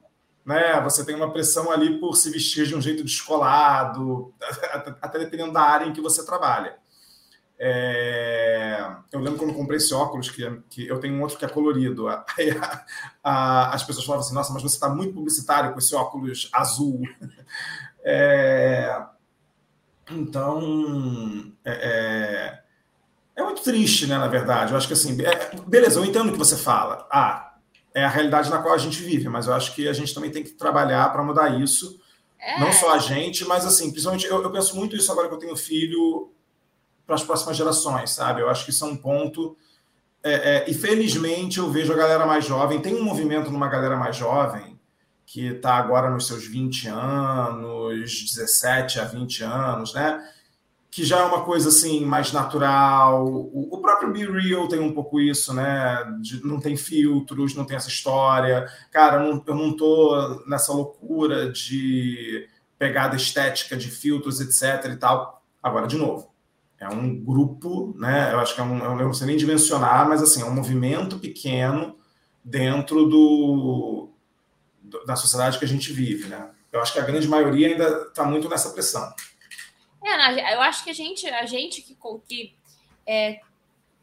né? 0.45 0.82
Você 0.82 1.05
tem 1.05 1.16
uma 1.16 1.32
pressão 1.32 1.72
ali 1.72 1.99
por 1.99 2.16
se 2.16 2.30
vestir 2.30 2.68
de 2.68 2.76
um 2.76 2.82
jeito 2.82 3.03
descolado, 3.03 4.34
até 5.01 5.20
dependendo 5.20 5.53
da 5.53 5.62
área 5.62 5.86
em 5.86 5.93
que 5.93 6.01
você 6.01 6.26
trabalha. 6.26 6.78
É... 7.60 8.88
Eu 9.12 9.20
lembro 9.20 9.38
quando 9.38 9.51
eu 9.51 9.55
comprei 9.57 9.78
esse 9.78 9.93
óculos, 9.93 10.32
que, 10.32 10.49
que 10.70 10.88
eu 10.88 10.97
tenho 10.99 11.16
um 11.16 11.22
outro 11.22 11.38
que 11.38 11.43
é 11.43 11.49
colorido. 11.49 12.07
Aí 12.38 12.51
a, 12.51 12.86
a, 13.22 13.76
as 13.76 13.84
pessoas 13.84 14.05
falavam 14.05 14.26
assim: 14.26 14.36
nossa, 14.36 14.53
mas 14.53 14.62
você 14.62 14.76
está 14.76 14.88
muito 14.88 15.14
publicitário 15.14 15.74
com 15.74 15.80
esse 15.80 15.93
óculos 15.95 16.49
azul. 16.53 17.01
É... 18.01 18.97
Então, 20.10 21.51
é, 21.66 21.72
é, 23.36 23.41
é, 23.41 23.43
muito 23.43 23.62
triste, 23.62 24.07
né, 24.07 24.18
na 24.18 24.28
verdade. 24.28 24.72
Eu 24.72 24.78
acho 24.78 24.88
que 24.88 24.93
assim, 24.93 25.22
é, 25.22 25.55
beleza, 25.68 25.99
eu 25.99 26.05
entendo 26.05 26.30
o 26.30 26.32
que 26.32 26.38
você 26.38 26.55
fala. 26.55 27.05
Ah, 27.12 27.57
é 27.93 28.03
a 28.03 28.10
realidade 28.10 28.49
na 28.49 28.60
qual 28.60 28.74
a 28.74 28.78
gente 28.78 29.03
vive, 29.03 29.28
mas 29.30 29.47
eu 29.47 29.53
acho 29.53 29.76
que 29.76 29.88
a 29.88 29.93
gente 29.93 30.14
também 30.14 30.32
tem 30.32 30.43
que 30.43 30.51
trabalhar 30.51 31.12
para 31.12 31.22
mudar 31.22 31.60
isso. 31.60 31.99
É. 32.39 32.60
Não 32.60 32.72
só 32.72 32.93
a 32.93 32.97
gente, 32.97 33.45
mas 33.45 33.66
assim, 33.66 33.91
principalmente 33.91 34.26
eu, 34.26 34.41
eu, 34.41 34.51
penso 34.51 34.76
muito 34.76 34.95
isso 34.95 35.12
agora 35.12 35.28
que 35.28 35.34
eu 35.34 35.39
tenho 35.39 35.55
filho 35.57 36.32
para 37.10 37.16
as 37.16 37.24
próximas 37.24 37.57
gerações, 37.57 38.12
sabe? 38.12 38.41
Eu 38.41 38.49
acho 38.49 38.64
que 38.64 38.70
isso 38.70 38.86
é 38.86 38.88
um 38.88 38.95
ponto. 38.95 39.57
É, 40.24 40.34
é, 40.34 40.70
e 40.70 40.76
felizmente 40.76 41.57
eu 41.57 41.72
vejo 41.72 41.91
a 41.91 41.95
galera 41.95 42.24
mais 42.24 42.45
jovem, 42.45 42.80
tem 42.80 42.93
um 42.93 43.03
movimento 43.03 43.49
numa 43.49 43.68
galera 43.68 43.97
mais 43.97 44.16
jovem 44.16 44.78
que 45.26 45.47
está 45.47 45.74
agora 45.76 46.12
nos 46.12 46.28
seus 46.28 46.45
20 46.45 46.88
anos, 46.88 48.26
17 48.32 48.99
a 48.99 49.05
20 49.05 49.43
anos, 49.43 49.93
né? 49.93 50.24
que 50.91 51.03
já 51.03 51.20
é 51.20 51.24
uma 51.24 51.43
coisa 51.43 51.70
assim 51.70 52.03
mais 52.05 52.32
natural. 52.32 53.26
O, 53.26 53.76
o, 53.76 53.82
próprio 53.82 54.12
Be 54.12 54.26
Real 54.26 54.68
tem 54.68 54.80
um 54.80 54.91
pouco 54.91 55.20
isso, 55.20 55.53
né? 55.53 56.03
De, 56.20 56.43
não 56.43 56.60
tem 56.60 56.76
filtros, 56.76 57.55
não 57.55 57.64
tem 57.66 57.78
essa 57.78 57.89
história. 57.89 58.68
Cara, 58.91 59.20
não, 59.20 59.43
eu 59.45 59.55
não 59.55 59.76
tô 59.76 60.43
nessa 60.47 60.74
loucura 60.74 61.51
de 61.51 62.47
pegada 62.78 63.16
estética 63.16 63.78
de 63.78 63.89
filtros, 63.89 64.41
etc. 64.41 64.91
e 64.91 64.95
tal. 64.95 65.43
Agora, 65.62 65.88
de 65.88 65.95
novo, 65.95 66.28
é 66.80 66.88
um 66.88 67.15
grupo, 67.15 67.93
né? 67.97 68.32
Eu 68.32 68.39
acho 68.39 68.55
que 68.55 68.61
é 68.61 68.63
um, 68.63 68.99
eu 68.99 69.05
não 69.05 69.13
sei 69.13 69.27
nem 69.27 69.38
dimensionar, 69.38 70.07
mas 70.07 70.21
assim, 70.21 70.41
é 70.41 70.45
um 70.45 70.53
movimento 70.53 71.19
pequeno 71.19 71.97
dentro 72.43 73.05
do, 73.05 74.09
do 74.82 75.05
da 75.05 75.15
sociedade 75.15 75.59
que 75.59 75.65
a 75.65 75.67
gente 75.67 75.91
vive, 75.91 76.27
né? 76.27 76.49
Eu 76.71 76.82
acho 76.82 76.93
que 76.93 76.99
a 76.99 77.05
grande 77.05 77.27
maioria 77.27 77.67
ainda 77.67 78.07
está 78.07 78.23
muito 78.23 78.47
nessa 78.47 78.69
pressão. 78.69 79.13
É, 80.03 80.55
eu 80.55 80.61
acho 80.61 80.84
que 80.84 80.89
a 80.89 80.93
gente, 80.93 81.27
a 81.27 81.45
gente 81.45 81.82
que, 81.82 81.97
que 82.27 82.55
é, 83.05 83.39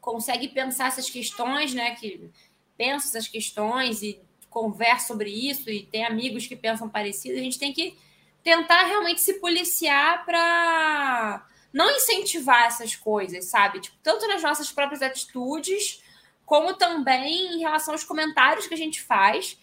consegue 0.00 0.48
pensar 0.48 0.88
essas 0.88 1.08
questões, 1.08 1.72
né? 1.72 1.94
Que 1.94 2.30
pensa 2.76 3.08
essas 3.08 3.26
questões 3.26 4.02
e 4.02 4.20
conversa 4.50 5.08
sobre 5.08 5.30
isso 5.30 5.70
e 5.70 5.82
tem 5.82 6.04
amigos 6.04 6.46
que 6.46 6.56
pensam 6.56 6.88
parecido, 6.88 7.38
a 7.38 7.42
gente 7.42 7.58
tem 7.58 7.72
que 7.72 7.96
tentar 8.42 8.84
realmente 8.84 9.20
se 9.20 9.34
policiar 9.34 10.24
para 10.24 11.46
não 11.72 11.90
incentivar 11.90 12.66
essas 12.66 12.94
coisas, 12.94 13.46
sabe? 13.46 13.80
Tipo, 13.80 13.96
tanto 14.02 14.26
nas 14.28 14.42
nossas 14.42 14.70
próprias 14.70 15.02
atitudes, 15.02 16.02
como 16.44 16.74
também 16.74 17.54
em 17.54 17.58
relação 17.58 17.94
aos 17.94 18.04
comentários 18.04 18.66
que 18.66 18.74
a 18.74 18.78
gente 18.78 19.02
faz, 19.02 19.58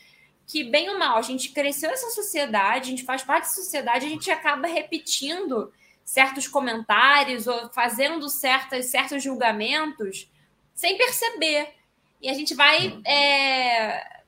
que 0.45 0.63
bem 0.63 0.89
ou 0.89 0.99
mal, 0.99 1.17
a 1.17 1.21
gente 1.21 1.49
cresceu 1.49 1.89
nessa 1.89 2.09
sociedade, 2.11 2.87
a 2.87 2.91
gente 2.91 3.03
faz 3.03 3.23
parte 3.23 3.45
da 3.45 3.49
sociedade, 3.49 4.05
a 4.05 4.09
gente 4.09 4.29
acaba 4.29 4.67
repetindo 4.67 5.71
certos 6.03 6.47
comentários 6.47 7.47
ou 7.47 7.69
fazendo 7.69 8.27
certas, 8.29 8.87
certos 8.87 9.23
julgamentos 9.23 10.29
sem 10.73 10.97
perceber. 10.97 11.73
E 12.21 12.29
a 12.29 12.33
gente 12.33 12.53
vai 12.53 12.87
uhum. 12.87 13.01
é, 13.05 14.21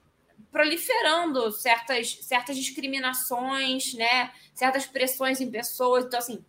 proliferando 0.51 1.51
certas, 1.51 2.19
certas 2.21 2.55
discriminações, 2.55 3.93
né? 3.93 4.31
certas 4.53 4.85
pressões 4.85 5.41
em 5.41 5.51
pessoas. 5.51 6.05
Então, 6.05 6.19
assim, 6.19 6.43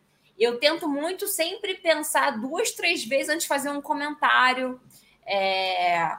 eu 0.44 0.58
tento 0.58 0.88
muito 0.88 1.26
sempre 1.26 1.74
pensar 1.76 2.38
duas, 2.38 2.72
três 2.72 3.04
vezes 3.04 3.28
antes 3.28 3.42
de 3.42 3.48
fazer 3.48 3.70
um 3.70 3.80
comentário, 3.80 4.80
é, 5.24 6.16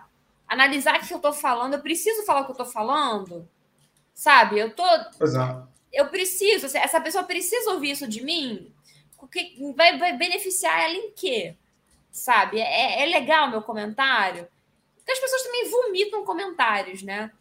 analisar 0.48 1.00
o 1.00 1.06
que 1.06 1.14
eu 1.14 1.18
estou 1.18 1.34
falando. 1.34 1.76
Eu 1.76 1.82
preciso 1.82 2.26
falar 2.26 2.42
o 2.42 2.46
que 2.46 2.52
eu 2.52 2.54
estou 2.54 2.66
falando? 2.66 3.48
Sabe? 4.14 4.60
Eu 4.60 4.74
tô. 4.74 4.86
Exato. 5.22 5.68
Eu 5.94 6.08
preciso, 6.08 6.66
essa 6.78 7.00
pessoa 7.00 7.24
precisa 7.24 7.72
ouvir 7.72 7.92
isso 7.92 8.08
de 8.08 8.24
mim? 8.24 8.74
que 9.32 9.74
vai, 9.76 9.98
vai 9.98 10.16
beneficiar 10.16 10.84
ela 10.84 10.94
em 10.94 11.12
quê? 11.12 11.56
Sabe? 12.12 12.60
É, 12.60 13.04
é 13.04 13.06
legal 13.06 13.50
meu 13.50 13.62
comentário? 13.62 14.48
Porque 14.96 15.12
as 15.12 15.20
pessoas 15.20 15.44
também 15.44 15.70
vomitam 15.70 16.26
comentários, 16.26 17.02
né? 17.02 17.32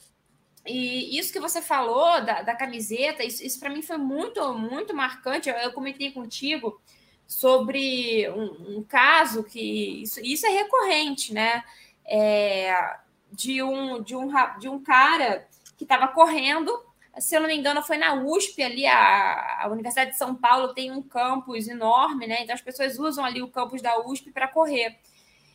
E 0.67 1.19
isso 1.19 1.33
que 1.33 1.41
você 1.41 1.63
falou 1.63 2.25
da, 2.25 2.43
da 2.43 2.55
camiseta, 2.55 3.25
isso, 3.25 3.45
isso 3.45 3.59
para 3.59 3.71
mim 3.71 3.83
foi 3.83 3.97
muito, 3.97 4.53
muito 4.55 4.95
marcante. 4.95 5.49
Eu, 5.49 5.57
eu 5.57 5.73
comentei 5.73 6.11
contigo 6.13 6.81
sobre 7.27 8.29
um, 8.31 8.79
um, 8.79 8.83
caso 8.83 9.43
que 9.43 10.03
isso, 10.03 10.21
isso 10.21 10.47
é 10.47 10.51
recorrente, 10.51 11.33
né? 11.33 11.65
É, 12.05 12.97
de, 13.33 13.63
um, 13.63 14.03
de, 14.03 14.15
um, 14.15 14.31
de 14.59 14.69
um 14.69 14.83
cara 14.83 15.47
que 15.77 15.85
estava 15.85 16.09
correndo 16.09 16.71
se 17.19 17.35
eu 17.35 17.41
não 17.41 17.49
me 17.49 17.57
engano, 17.57 17.83
foi 17.83 17.97
na 17.97 18.15
USP 18.15 18.63
ali, 18.63 18.87
a, 18.87 19.63
a, 19.63 19.69
Universidade 19.69 20.11
de 20.11 20.19
São 20.19 20.35
Paulo 20.35 20.75
tem 20.75 20.91
um 20.91 21.03
campus 21.03 21.67
enorme, 21.67 22.27
né? 22.27 22.43
Então 22.43 22.55
as 22.55 22.61
pessoas 22.61 22.99
usam 22.99 23.25
ali 23.25 23.43
o 23.43 23.49
campus 23.49 23.81
da 23.81 23.99
USP 24.07 24.31
para 24.31 24.49
correr. 24.49 24.99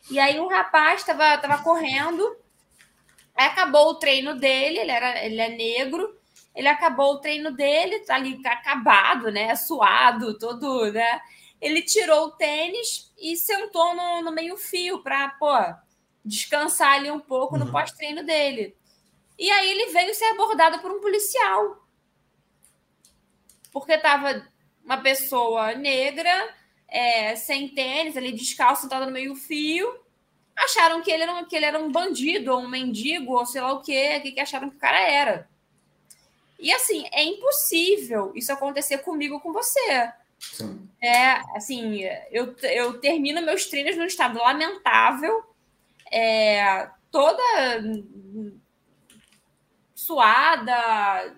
E 0.09 0.19
aí 0.19 0.39
um 0.39 0.47
rapaz 0.47 1.01
estava 1.01 1.37
tava 1.37 1.61
correndo, 1.63 2.35
acabou 3.45 3.89
o 3.89 3.95
treino 3.95 4.35
dele, 4.35 4.79
ele, 4.79 4.91
era, 4.91 5.25
ele 5.25 5.39
é 5.39 5.49
negro, 5.49 6.17
ele 6.55 6.67
acabou 6.67 7.13
o 7.13 7.19
treino 7.19 7.51
dele, 7.51 7.99
tá 7.99 8.15
ali 8.15 8.39
acabado, 8.45 9.31
né? 9.31 9.55
Suado, 9.55 10.37
todo, 10.37 10.91
né? 10.91 11.21
Ele 11.59 11.81
tirou 11.81 12.25
o 12.25 12.31
tênis 12.31 13.11
e 13.19 13.35
sentou 13.37 13.95
no, 13.95 14.21
no 14.23 14.31
meio-fio 14.31 15.01
para, 15.03 15.29
pô, 15.29 15.55
descansar 16.25 16.93
ali 16.93 17.11
um 17.11 17.19
pouco 17.19 17.55
uhum. 17.55 17.65
no 17.65 17.71
pós-treino 17.71 18.23
dele. 18.23 18.75
E 19.37 19.49
aí 19.49 19.71
ele 19.71 19.91
veio 19.91 20.13
ser 20.13 20.25
abordado 20.25 20.79
por 20.79 20.91
um 20.91 20.99
policial. 20.99 21.87
Porque 23.71 23.93
estava 23.93 24.45
uma 24.83 24.97
pessoa 24.97 25.73
negra, 25.73 26.53
é, 26.87 27.35
sem 27.35 27.69
tênis, 27.69 28.17
ali 28.17 28.31
descalço, 28.31 28.83
sentada 28.83 29.05
no 29.05 29.11
meio-fio. 29.11 30.00
Acharam 30.63 31.01
que 31.01 31.11
ele, 31.11 31.23
era, 31.23 31.45
que 31.45 31.55
ele 31.55 31.65
era 31.65 31.79
um 31.79 31.91
bandido, 31.91 32.51
ou 32.51 32.59
um 32.59 32.67
mendigo, 32.67 33.33
ou 33.33 33.45
sei 33.45 33.61
lá 33.61 33.73
o 33.73 33.81
quê, 33.81 34.19
que, 34.19 34.31
que 34.31 34.39
acharam 34.39 34.69
que 34.69 34.75
o 34.75 34.79
cara 34.79 34.99
era. 34.99 35.49
E 36.59 36.71
assim, 36.71 37.05
é 37.11 37.23
impossível 37.23 38.31
isso 38.35 38.53
acontecer 38.53 38.99
comigo 38.99 39.39
com 39.39 39.51
você. 39.51 40.11
Sim. 40.39 40.87
É, 41.01 41.31
assim, 41.55 42.01
eu, 42.31 42.55
eu 42.61 42.99
termino 42.99 43.41
meus 43.41 43.65
treinos 43.65 43.97
num 43.97 44.05
estado 44.05 44.37
lamentável, 44.37 45.43
é, 46.11 46.89
toda 47.09 47.41
suada, 49.95 51.35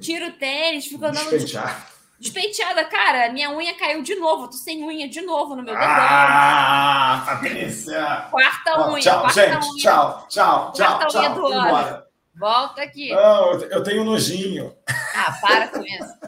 tiro 0.00 0.28
o 0.28 0.32
tênis, 0.32 0.86
fico 0.86 1.04
andando. 1.04 1.30
Despenteada. 1.30 1.99
Despenteada, 2.20 2.84
cara, 2.84 3.32
minha 3.32 3.50
unha 3.50 3.72
caiu 3.72 4.02
de 4.02 4.14
novo. 4.14 4.46
Tô 4.46 4.52
sem 4.52 4.84
unha 4.84 5.08
de 5.08 5.22
novo 5.22 5.56
no 5.56 5.62
meu 5.62 5.74
dedo. 5.74 5.82
Ah, 5.82 7.22
Patrícia! 7.24 8.28
Quarta 8.30 8.90
unha. 8.90 9.00
Tchau, 9.00 9.20
quarta 9.22 9.52
gente. 9.52 9.66
Unha. 9.66 9.78
Tchau, 9.80 10.26
tchau, 10.28 10.72
tchau. 10.72 10.86
Quarta 10.86 11.06
tchau, 11.06 11.20
unha 11.22 11.30
do 11.30 11.46
ano. 11.46 12.02
Volta 12.34 12.82
aqui. 12.82 13.10
Não, 13.10 13.52
eu 13.52 13.82
tenho 13.82 14.04
nojinho. 14.04 14.76
Ah, 15.14 15.32
para 15.40 15.68
com 15.68 15.82
isso. 15.82 16.18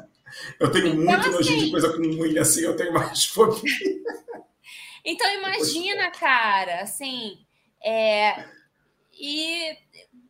eu 0.58 0.72
tenho 0.72 0.86
então, 0.88 1.04
muito 1.04 1.20
assim, 1.20 1.30
nojinho 1.30 1.64
de 1.66 1.70
coisa 1.70 1.92
com 1.92 2.02
unha 2.02 2.40
assim, 2.40 2.62
eu 2.62 2.74
tenho 2.74 2.92
mais 2.94 3.26
fobia. 3.26 3.70
Então 5.04 5.30
imagina, 5.34 6.10
cara, 6.10 6.80
assim, 6.82 7.36
é... 7.84 8.44
e 9.12 9.76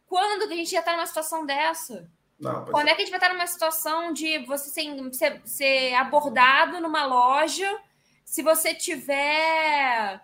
quando 0.06 0.48
que 0.48 0.54
a 0.54 0.56
gente 0.56 0.72
ia 0.72 0.80
estar 0.80 0.92
numa 0.92 1.06
situação 1.06 1.46
dessa? 1.46 2.10
Não, 2.42 2.64
Quando 2.64 2.88
é. 2.88 2.90
é 2.90 2.94
que 2.96 3.02
a 3.02 3.04
gente 3.04 3.16
vai 3.16 3.20
estar 3.20 3.32
numa 3.32 3.46
situação 3.46 4.12
de 4.12 4.38
você 4.40 4.68
ser, 4.68 5.14
ser, 5.14 5.40
ser 5.44 5.94
abordado 5.94 6.80
numa 6.80 7.06
loja 7.06 7.80
se 8.24 8.42
você 8.42 8.74
tiver 8.74 10.20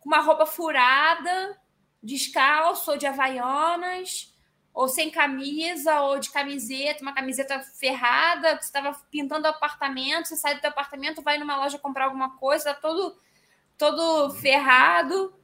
com 0.00 0.08
uma 0.08 0.20
roupa 0.20 0.46
furada, 0.46 1.60
descalço 2.02 2.92
ou 2.92 2.96
de 2.96 3.06
havaianas, 3.06 4.34
ou 4.72 4.88
sem 4.88 5.10
camisa, 5.10 6.00
ou 6.00 6.18
de 6.18 6.30
camiseta, 6.30 7.02
uma 7.02 7.12
camiseta 7.12 7.60
ferrada, 7.60 8.56
que 8.56 8.64
você 8.64 8.68
estava 8.68 8.98
pintando 9.10 9.46
o 9.46 9.50
apartamento, 9.50 10.28
você 10.28 10.36
sai 10.36 10.54
do 10.54 10.62
teu 10.62 10.70
apartamento, 10.70 11.20
vai 11.20 11.36
numa 11.36 11.56
loja 11.56 11.78
comprar 11.78 12.06
alguma 12.06 12.38
coisa, 12.38 12.72
tá 12.72 12.80
todo, 12.80 13.20
todo 13.76 14.30
ferrado 14.36 15.34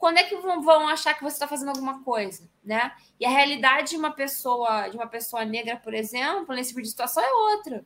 quando 0.00 0.16
é 0.16 0.24
que 0.24 0.34
vão 0.34 0.88
achar 0.88 1.12
que 1.12 1.22
você 1.22 1.36
está 1.36 1.46
fazendo 1.46 1.68
alguma 1.68 2.02
coisa, 2.02 2.50
né? 2.64 2.90
E 3.20 3.26
a 3.26 3.28
realidade 3.28 3.90
de 3.90 3.96
uma 3.98 4.10
pessoa, 4.10 4.88
de 4.88 4.96
uma 4.96 5.06
pessoa 5.06 5.44
negra, 5.44 5.76
por 5.76 5.92
exemplo, 5.92 6.54
nesse 6.54 6.70
tipo 6.70 6.80
de 6.80 6.88
situação 6.88 7.22
é 7.22 7.30
outra, 7.30 7.84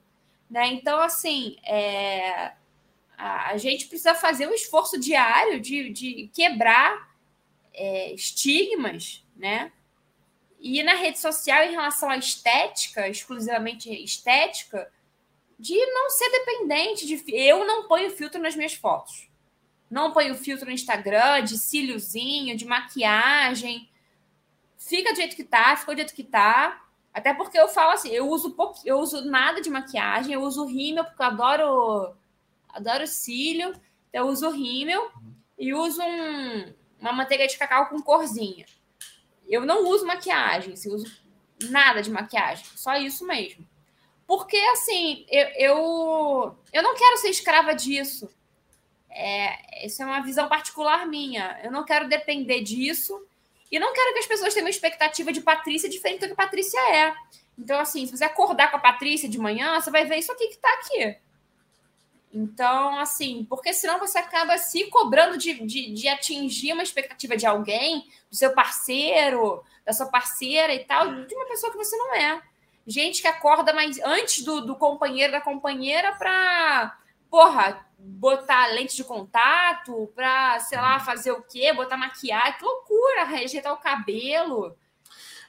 né? 0.49 0.69
Então, 0.69 1.01
assim, 1.01 1.57
é, 1.65 2.53
a, 3.19 3.57
gente 3.57 3.87
precisa 3.89 4.15
fazer 4.15 4.47
um 4.47 4.55
esforço 4.55 4.99
diário 4.99 5.61
de, 5.61 5.91
de 5.91 6.31
quebrar 6.33 7.17
é, 7.73 8.15
estigmas, 8.15 9.27
né? 9.37 9.73
E 10.61 10.85
na 10.85 10.95
rede 10.95 11.19
social, 11.19 11.65
em 11.65 11.73
relação 11.73 12.09
à 12.09 12.17
estética, 12.17 13.09
exclusivamente 13.09 13.93
estética, 14.05 14.89
de 15.59 15.75
não 15.75 16.09
ser 16.11 16.31
dependente 16.31 17.09
de. 17.09 17.25
Eu 17.35 17.67
não 17.67 17.89
ponho 17.89 18.13
filtro 18.13 18.41
nas 18.41 18.55
minhas 18.55 18.75
fotos. 18.75 19.29
Não 19.91 20.13
põe 20.13 20.31
o 20.31 20.37
filtro 20.37 20.67
no 20.67 20.73
Instagram 20.73 21.43
de 21.43 21.59
cíliozinho, 21.59 22.57
de 22.57 22.65
maquiagem. 22.65 23.89
Fica 24.77 25.13
do 25.13 25.17
jeito 25.17 25.37
que 25.37 25.45
tá, 25.45 25.77
ficou 25.77 25.95
do 25.95 25.99
jeito 25.99 26.15
que 26.15 26.25
tá. 26.25 26.83
Até 27.13 27.33
porque 27.33 27.59
eu 27.59 27.69
falo 27.69 27.93
assim, 27.93 28.11
eu 28.11 28.29
uso 28.29 28.53
pouco, 28.53 28.81
eu 28.85 28.99
uso 28.99 29.25
nada 29.25 29.61
de 29.61 29.71
maquiagem, 29.71 30.35
eu 30.35 30.43
uso 30.43 30.67
rímel 30.67 31.05
porque 31.05 31.23
eu 31.23 31.27
adoro 31.27 32.17
adoro 32.69 33.07
cílio, 33.07 33.73
então 34.09 34.27
eu 34.27 34.33
uso 34.33 34.51
rímel 34.51 35.11
e 35.57 35.73
uso 35.73 36.03
um, 36.03 36.75
uma 37.01 37.13
manteiga 37.13 37.47
de 37.47 37.57
cacau 37.57 37.89
com 37.89 38.03
corzinha. 38.03 38.67
Eu 39.47 39.65
não 39.65 39.89
uso 39.89 40.07
maquiagem, 40.07 40.73
assim, 40.73 40.89
eu 40.89 40.97
uso 40.97 41.25
nada 41.71 42.03
de 42.03 42.11
maquiagem, 42.11 42.67
só 42.75 42.97
isso 42.97 43.25
mesmo. 43.27 43.67
Porque, 44.27 44.57
assim, 44.57 45.27
eu, 45.29 45.47
eu, 45.57 46.59
eu 46.73 46.83
não 46.83 46.95
quero 46.97 47.19
ser 47.19 47.29
escrava 47.29 47.75
disso. 47.75 48.29
É, 49.15 49.87
essa 49.87 50.03
é 50.03 50.07
uma 50.07 50.21
visão 50.21 50.49
particular 50.49 51.07
minha. 51.07 51.61
Eu 51.63 51.71
não 51.71 51.85
quero 51.85 52.09
depender 52.09 52.63
disso 52.63 53.25
e 53.71 53.79
não 53.79 53.93
quero 53.93 54.13
que 54.13 54.19
as 54.19 54.27
pessoas 54.27 54.53
tenham 54.53 54.67
uma 54.67 54.71
expectativa 54.71 55.33
de 55.33 55.41
Patrícia 55.41 55.89
diferente 55.89 56.21
do 56.21 56.29
que 56.29 56.35
Patrícia 56.35 56.81
é. 56.93 57.15
Então, 57.57 57.79
assim, 57.79 58.05
se 58.07 58.17
você 58.17 58.25
acordar 58.25 58.71
com 58.71 58.77
a 58.77 58.81
Patrícia 58.81 59.29
de 59.29 59.39
manhã, 59.39 59.81
você 59.81 59.91
vai 59.91 60.05
ver 60.05 60.19
isso 60.19 60.33
aqui 60.33 60.49
que 60.49 60.59
tá 60.59 60.69
aqui. 60.81 61.17
Então, 62.33 62.99
assim, 62.99 63.47
porque 63.49 63.73
senão 63.73 64.01
você 64.01 64.19
acaba 64.19 64.59
se 64.59 64.91
cobrando 64.91 65.39
de, 65.39 65.65
de, 65.65 65.93
de, 65.93 66.09
atingir 66.09 66.73
uma 66.73 66.83
expectativa 66.83 67.37
de 67.37 67.47
alguém, 67.47 68.09
do 68.29 68.37
seu 68.37 68.53
parceiro, 68.53 69.63
da 69.87 69.93
sua 69.93 70.07
parceira 70.07 70.75
e 70.75 70.81
tal, 70.81 71.25
de 71.27 71.33
uma 71.33 71.47
pessoa 71.47 71.71
que 71.71 71.79
você 71.79 71.97
não 71.97 72.13
é. 72.13 72.43
Gente 72.85 73.23
que 73.23 73.29
acorda 73.29 73.73
mais 73.73 74.01
antes 74.01 74.45
do, 74.45 74.63
do 74.63 74.75
companheiro, 74.75 75.33
da 75.33 75.41
companheira, 75.41 76.13
para, 76.17 76.99
porra, 77.35 77.85
botar 77.99 78.69
lente 78.69 78.95
de 78.95 79.03
contato, 79.03 80.09
para, 80.15 80.61
sei 80.61 80.79
lá, 80.79 81.01
fazer 81.01 81.33
o 81.33 81.43
quê? 81.43 81.73
Botar 81.73 81.97
maquiagem, 81.97 82.57
que 82.57 82.65
loucura, 82.65 83.25
rejeitar 83.25 83.73
o 83.73 83.81
cabelo. 83.81 84.77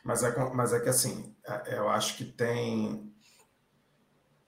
Mas 0.04 0.24
é, 0.24 0.36
mas 0.52 0.74
é 0.74 0.80
que, 0.80 0.90
assim, 0.90 1.36
é, 1.48 1.78
eu 1.78 1.88
acho 1.88 2.18
que 2.18 2.26
tem 2.26 3.14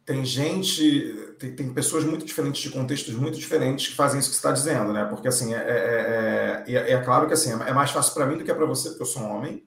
tem 0.03 0.25
gente, 0.25 1.35
tem, 1.37 1.55
tem, 1.55 1.71
pessoas 1.73 2.05
muito 2.05 2.25
diferentes, 2.25 2.61
de 2.61 2.71
contextos 2.71 3.13
muito 3.13 3.37
diferentes, 3.37 3.89
que 3.89 3.93
fazem 3.93 4.19
isso 4.19 4.29
que 4.29 4.35
você 4.35 4.39
está 4.39 4.51
dizendo, 4.51 4.91
né? 4.91 5.05
Porque, 5.05 5.27
assim, 5.27 5.53
é, 5.53 5.57
é, 5.57 6.63
é, 6.65 6.73
é, 6.73 6.91
é 6.93 7.03
claro 7.03 7.27
que 7.27 7.33
assim, 7.33 7.51
é 7.51 7.73
mais 7.73 7.91
fácil 7.91 8.15
para 8.15 8.25
mim 8.25 8.37
do 8.37 8.43
que 8.43 8.53
para 8.53 8.65
você, 8.65 8.89
porque 8.89 9.03
eu 9.03 9.07
sou 9.07 9.21
um 9.21 9.35
homem, 9.35 9.63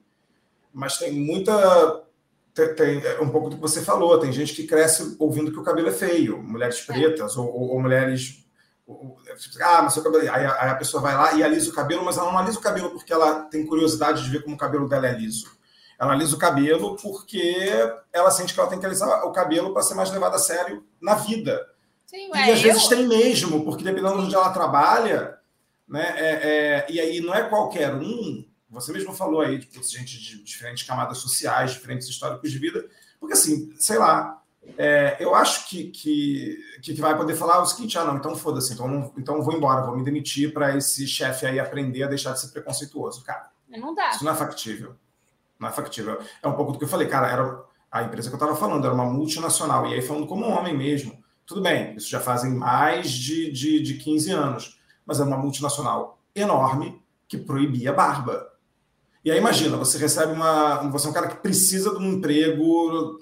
mas 0.73 0.97
tem 0.97 1.13
muita. 1.13 2.03
Tem, 2.53 3.01
é 3.05 3.21
um 3.21 3.29
pouco 3.29 3.49
do 3.49 3.55
que 3.55 3.61
você 3.61 3.81
falou, 3.81 4.19
tem 4.19 4.31
gente 4.31 4.53
que 4.53 4.67
cresce 4.67 5.15
ouvindo 5.17 5.51
que 5.51 5.59
o 5.59 5.63
cabelo 5.63 5.87
é 5.87 5.93
feio, 5.93 6.41
mulheres 6.41 6.81
pretas, 6.81 7.37
ou, 7.37 7.47
ou, 7.47 7.69
ou 7.69 7.81
mulheres. 7.81 8.45
Ou, 8.85 9.17
ah, 9.61 9.81
mas 9.83 9.93
seu 9.93 10.03
cabelo. 10.03 10.23
Aí, 10.23 10.45
aí 10.45 10.69
a 10.69 10.75
pessoa 10.75 11.01
vai 11.01 11.15
lá 11.15 11.33
e 11.33 11.43
alisa 11.43 11.69
o 11.69 11.73
cabelo, 11.73 12.03
mas 12.03 12.17
ela 12.17 12.31
não 12.31 12.37
alisa 12.37 12.59
o 12.59 12.61
cabelo 12.61 12.91
porque 12.91 13.13
ela 13.13 13.43
tem 13.45 13.65
curiosidade 13.65 14.23
de 14.23 14.29
ver 14.29 14.43
como 14.43 14.55
o 14.55 14.59
cabelo 14.59 14.89
dela 14.89 15.07
é 15.07 15.17
liso 15.17 15.61
ela 16.01 16.13
alisa 16.13 16.35
o 16.35 16.39
cabelo 16.39 16.97
porque 16.99 17.69
ela 18.11 18.31
sente 18.31 18.55
que 18.55 18.59
ela 18.59 18.67
tem 18.67 18.79
que 18.79 18.85
alisar 18.87 19.23
o 19.23 19.31
cabelo 19.31 19.71
para 19.71 19.83
ser 19.83 19.93
mais 19.93 20.09
levada 20.09 20.35
a 20.35 20.39
sério 20.39 20.83
na 20.99 21.13
vida. 21.13 21.63
Sim, 22.07 22.31
e 22.33 22.51
às 22.51 22.57
eu... 22.57 22.63
vezes 22.63 22.87
tem 22.87 23.07
mesmo, 23.07 23.63
porque 23.63 23.83
dependendo 23.83 24.17
de 24.17 24.23
onde 24.23 24.33
ela 24.33 24.49
trabalha, 24.49 25.37
né? 25.87 26.13
É, 26.17 26.29
é, 26.29 26.85
e 26.89 26.99
aí 26.99 27.21
não 27.21 27.35
é 27.35 27.43
qualquer 27.43 27.93
um. 27.93 28.43
Você 28.71 28.91
mesmo 28.91 29.13
falou 29.13 29.41
aí, 29.41 29.59
tipo, 29.59 29.83
gente 29.83 30.19
de 30.19 30.43
diferentes 30.43 30.83
camadas 30.83 31.17
sociais, 31.17 31.73
diferentes 31.73 32.07
históricos 32.07 32.51
de 32.51 32.57
vida, 32.57 32.87
porque 33.19 33.33
assim, 33.33 33.73
sei 33.77 33.97
lá, 33.97 34.41
é, 34.77 35.17
eu 35.19 35.35
acho 35.35 35.67
que, 35.67 35.91
que, 35.91 36.57
que 36.81 36.93
vai 36.93 37.15
poder 37.17 37.35
falar 37.35 37.61
o 37.61 37.65
seguinte: 37.65 37.97
ah, 37.97 38.05
não, 38.05 38.17
então 38.17 38.35
foda-se, 38.35 38.73
então, 38.73 38.87
não, 38.87 39.13
então 39.17 39.41
vou 39.43 39.53
embora, 39.53 39.85
vou 39.85 39.97
me 39.97 40.03
demitir 40.03 40.53
para 40.53 40.75
esse 40.77 41.05
chefe 41.07 41.45
aí 41.45 41.59
aprender 41.59 42.03
a 42.03 42.07
deixar 42.07 42.31
de 42.31 42.39
ser 42.39 42.49
preconceituoso. 42.49 43.23
Cara, 43.23 43.51
não 43.67 43.93
dá. 43.93 44.11
Isso 44.11 44.23
não 44.23 44.31
é 44.31 44.35
factível 44.35 44.95
não 45.61 45.69
é 45.69 45.71
factível. 45.71 46.19
É 46.41 46.47
um 46.47 46.53
pouco 46.53 46.71
do 46.71 46.79
que 46.79 46.83
eu 46.83 46.89
falei, 46.89 47.07
cara, 47.07 47.29
era 47.29 47.63
a 47.91 48.01
empresa 48.01 48.29
que 48.29 48.33
eu 48.33 48.37
estava 48.37 48.55
falando, 48.55 48.83
era 48.83 48.93
uma 48.93 49.05
multinacional, 49.05 49.85
e 49.87 49.93
aí 49.93 50.01
falando 50.01 50.25
como 50.25 50.47
homem 50.47 50.75
mesmo. 50.75 51.23
Tudo 51.45 51.61
bem, 51.61 51.95
isso 51.95 52.09
já 52.09 52.19
fazem 52.19 52.51
mais 52.51 53.11
de, 53.11 53.51
de, 53.51 53.79
de 53.81 53.93
15 53.95 54.31
anos, 54.31 54.79
mas 55.05 55.19
é 55.19 55.23
uma 55.23 55.37
multinacional 55.37 56.19
enorme 56.35 56.99
que 57.27 57.37
proibia 57.37 57.93
barba. 57.93 58.49
E 59.23 59.31
aí 59.31 59.37
imagina, 59.37 59.77
você 59.77 59.97
recebe 59.97 60.33
uma. 60.33 60.89
Você 60.89 61.07
é 61.07 61.09
um 61.09 61.13
cara 61.13 61.27
que 61.27 61.41
precisa 61.41 61.91
de 61.91 61.97
um 61.97 62.13
emprego. 62.13 63.19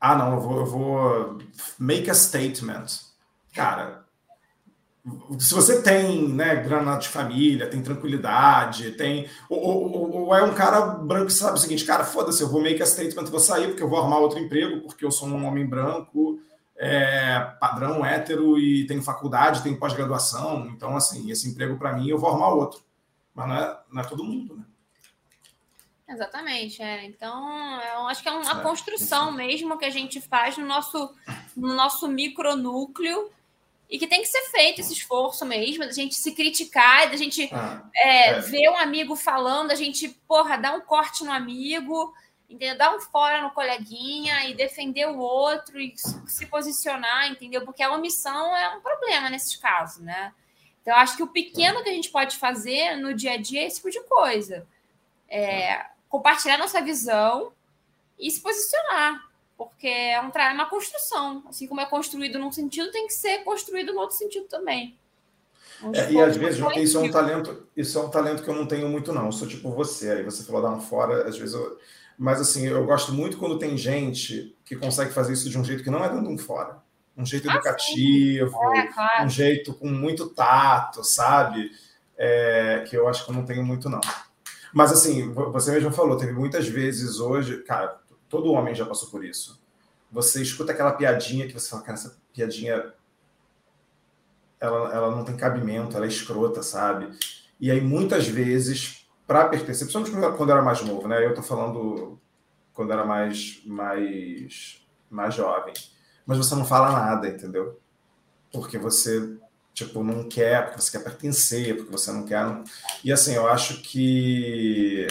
Ah, 0.00 0.14
não, 0.16 0.34
eu 0.34 0.40
vou, 0.40 0.56
eu 0.58 0.66
vou 0.66 1.38
make 1.78 2.10
a 2.10 2.14
statement. 2.14 2.86
Cara, 3.52 4.04
se 5.38 5.54
você 5.54 5.82
tem 5.82 6.28
né, 6.28 6.56
grana 6.56 6.96
de 6.96 7.08
família, 7.08 7.68
tem 7.68 7.82
tranquilidade, 7.82 8.92
tem. 8.92 9.28
Ou, 9.48 9.58
ou, 9.58 10.12
ou, 10.12 10.34
é 10.34 10.42
um 10.42 10.54
cara 10.54 10.80
branco 10.80 11.26
que 11.26 11.32
sabe 11.32 11.58
o 11.58 11.60
seguinte, 11.60 11.84
cara, 11.84 12.04
foda-se, 12.04 12.42
eu 12.42 12.48
vou 12.48 12.60
make 12.60 12.82
a 12.82 12.86
statement, 12.86 13.24
vou 13.26 13.40
sair 13.40 13.68
porque 13.68 13.82
eu 13.82 13.88
vou 13.88 13.98
arrumar 13.98 14.18
outro 14.18 14.38
emprego, 14.38 14.82
porque 14.82 15.04
eu 15.04 15.10
sou 15.10 15.28
um 15.28 15.46
homem 15.46 15.66
branco, 15.66 16.38
é, 16.76 17.40
padrão, 17.60 18.04
hétero, 18.04 18.58
e 18.58 18.86
tenho 18.86 19.02
faculdade, 19.02 19.62
tenho 19.62 19.78
pós-graduação, 19.78 20.66
então, 20.68 20.96
assim, 20.96 21.30
esse 21.30 21.48
emprego 21.48 21.78
para 21.78 21.94
mim 21.94 22.08
eu 22.08 22.18
vou 22.18 22.30
arrumar 22.30 22.48
outro. 22.50 22.80
Mas 23.34 23.48
não 23.48 23.56
é, 23.56 23.80
não 23.90 24.02
é 24.02 24.06
todo 24.06 24.24
mundo, 24.24 24.56
né? 24.56 24.64
Exatamente, 26.08 26.82
é. 26.82 27.04
Então, 27.04 27.80
eu 27.80 28.08
acho 28.08 28.22
que 28.22 28.28
é 28.28 28.32
uma 28.32 28.60
é, 28.60 28.62
construção 28.62 29.30
mesmo 29.30 29.78
que 29.78 29.84
a 29.84 29.90
gente 29.90 30.20
faz 30.20 30.58
no 30.58 30.66
nosso, 30.66 31.14
no 31.56 31.74
nosso 31.74 32.08
micronúcleo 32.08 33.30
e 33.88 33.98
que 33.98 34.08
tem 34.08 34.20
que 34.20 34.28
ser 34.28 34.42
feito 34.50 34.80
esse 34.80 34.92
esforço 34.92 35.46
mesmo, 35.46 35.84
da 35.84 35.92
gente 35.92 36.16
se 36.16 36.32
criticar, 36.32 37.10
da 37.10 37.16
gente 37.16 37.48
ah, 37.52 37.82
é, 37.94 38.30
é. 38.30 38.40
ver 38.40 38.68
um 38.70 38.76
amigo 38.76 39.14
falando, 39.14 39.70
a 39.70 39.76
gente, 39.76 40.08
porra, 40.26 40.56
dar 40.56 40.74
um 40.74 40.80
corte 40.80 41.24
no 41.24 41.30
amigo, 41.30 42.12
entendeu? 42.48 42.76
Dar 42.76 42.94
um 42.94 43.00
fora 43.00 43.40
no 43.40 43.50
coleguinha 43.50 44.48
e 44.48 44.54
defender 44.54 45.06
o 45.06 45.18
outro 45.18 45.80
e 45.80 45.94
se 45.96 46.46
posicionar, 46.46 47.30
entendeu? 47.30 47.64
Porque 47.64 47.82
a 47.82 47.92
omissão 47.92 48.56
é 48.56 48.76
um 48.76 48.80
problema 48.80 49.30
nesses 49.30 49.54
casos, 49.54 50.02
né? 50.02 50.32
Então, 50.82 50.96
acho 50.96 51.16
que 51.16 51.22
o 51.22 51.28
pequeno 51.28 51.82
que 51.82 51.88
a 51.88 51.92
gente 51.92 52.10
pode 52.10 52.36
fazer 52.36 52.96
no 52.96 53.14
dia 53.14 53.32
a 53.32 53.36
dia 53.36 53.62
é 53.62 53.66
esse 53.66 53.76
tipo 53.76 53.90
de 53.90 54.00
coisa. 54.04 54.66
É, 55.28 55.86
compartilhar 56.08 56.58
nossa 56.58 56.80
visão 56.80 57.52
e 58.18 58.30
se 58.30 58.40
posicionar 58.40 59.30
porque 59.60 59.88
é 59.88 60.18
um 60.22 60.30
é 60.34 60.52
uma 60.54 60.70
construção. 60.70 61.44
Assim 61.46 61.66
como 61.66 61.82
é 61.82 61.86
construído 61.86 62.38
num 62.38 62.50
sentido, 62.50 62.90
tem 62.90 63.06
que 63.06 63.12
ser 63.12 63.44
construído 63.44 63.92
no 63.92 64.00
outro 64.00 64.16
sentido 64.16 64.46
também. 64.46 64.96
É, 65.92 66.10
e 66.10 66.18
às 66.18 66.34
vezes 66.34 66.64
isso 66.78 66.96
é 66.96 67.00
um 67.02 67.10
talento, 67.10 67.66
isso 67.76 67.98
é 67.98 68.02
um 68.02 68.08
talento 68.08 68.42
que 68.42 68.48
eu 68.48 68.54
não 68.54 68.64
tenho 68.64 68.88
muito 68.88 69.12
não. 69.12 69.26
Eu 69.26 69.32
sou 69.32 69.46
tipo 69.46 69.70
você, 69.70 70.12
aí 70.12 70.22
você 70.22 70.42
falou 70.44 70.62
dar 70.62 70.70
um 70.70 70.80
fora, 70.80 71.28
às 71.28 71.36
vezes 71.36 71.54
eu, 71.54 71.78
mas 72.18 72.40
assim, 72.40 72.66
eu 72.66 72.86
gosto 72.86 73.12
muito 73.12 73.36
quando 73.36 73.58
tem 73.58 73.76
gente 73.76 74.56
que 74.64 74.76
consegue 74.76 75.12
fazer 75.12 75.34
isso 75.34 75.50
de 75.50 75.58
um 75.58 75.64
jeito 75.64 75.84
que 75.84 75.90
não 75.90 76.02
é 76.02 76.08
dando 76.08 76.30
um 76.30 76.38
fora. 76.38 76.78
Um 77.20 77.26
jeito 77.26 77.48
ah, 77.50 77.54
educativo, 77.54 78.74
é, 78.74 78.86
claro. 78.86 79.26
um 79.26 79.28
jeito 79.28 79.74
com 79.74 79.88
muito 79.88 80.28
tato, 80.28 81.04
sabe? 81.04 81.70
É, 82.16 82.84
que 82.88 82.96
eu 82.96 83.08
acho 83.08 83.24
que 83.24 83.30
eu 83.30 83.34
não 83.34 83.44
tenho 83.44 83.64
muito 83.64 83.88
não. 83.88 84.00
Mas 84.72 84.92
assim, 84.92 85.32
você 85.32 85.72
mesmo 85.72 85.90
falou, 85.90 86.16
teve 86.16 86.32
muitas 86.32 86.68
vezes 86.68 87.18
hoje, 87.18 87.62
cara, 87.64 88.00
Todo 88.30 88.52
homem 88.52 88.76
já 88.76 88.86
passou 88.86 89.10
por 89.10 89.24
isso. 89.24 89.60
Você 90.10 90.40
escuta 90.40 90.70
aquela 90.70 90.92
piadinha 90.92 91.48
que 91.48 91.52
você 91.52 91.68
fala, 91.68 91.82
cara, 91.82 91.98
essa 91.98 92.16
piadinha 92.32 92.94
ela, 94.60 94.94
ela 94.94 95.10
não 95.10 95.24
tem 95.24 95.36
cabimento, 95.36 95.96
ela 95.96 96.06
é 96.06 96.08
escrota, 96.08 96.62
sabe? 96.62 97.10
E 97.58 97.70
aí, 97.70 97.80
muitas 97.80 98.28
vezes, 98.28 99.08
para 99.26 99.48
pertencer, 99.48 99.88
principalmente 99.88 100.36
quando 100.36 100.48
eu 100.48 100.56
era 100.56 100.64
mais 100.64 100.80
novo, 100.82 101.08
né? 101.08 101.24
Eu 101.26 101.34
tô 101.34 101.42
falando 101.42 102.20
quando 102.72 102.90
eu 102.90 102.98
era 102.98 103.04
mais, 103.04 103.60
mais, 103.66 104.86
mais 105.10 105.34
jovem. 105.34 105.74
Mas 106.30 106.38
você 106.38 106.54
não 106.54 106.64
fala 106.64 106.92
nada, 106.92 107.26
entendeu? 107.26 107.80
Porque 108.52 108.78
você, 108.78 109.36
tipo, 109.74 110.04
não 110.04 110.28
quer, 110.28 110.66
porque 110.66 110.80
você 110.80 110.92
quer 110.96 111.02
pertencer, 111.02 111.76
porque 111.76 111.90
você 111.90 112.12
não 112.12 112.24
quer. 112.24 112.46
E 113.02 113.12
assim, 113.12 113.34
eu 113.34 113.48
acho 113.48 113.82
que 113.82 115.08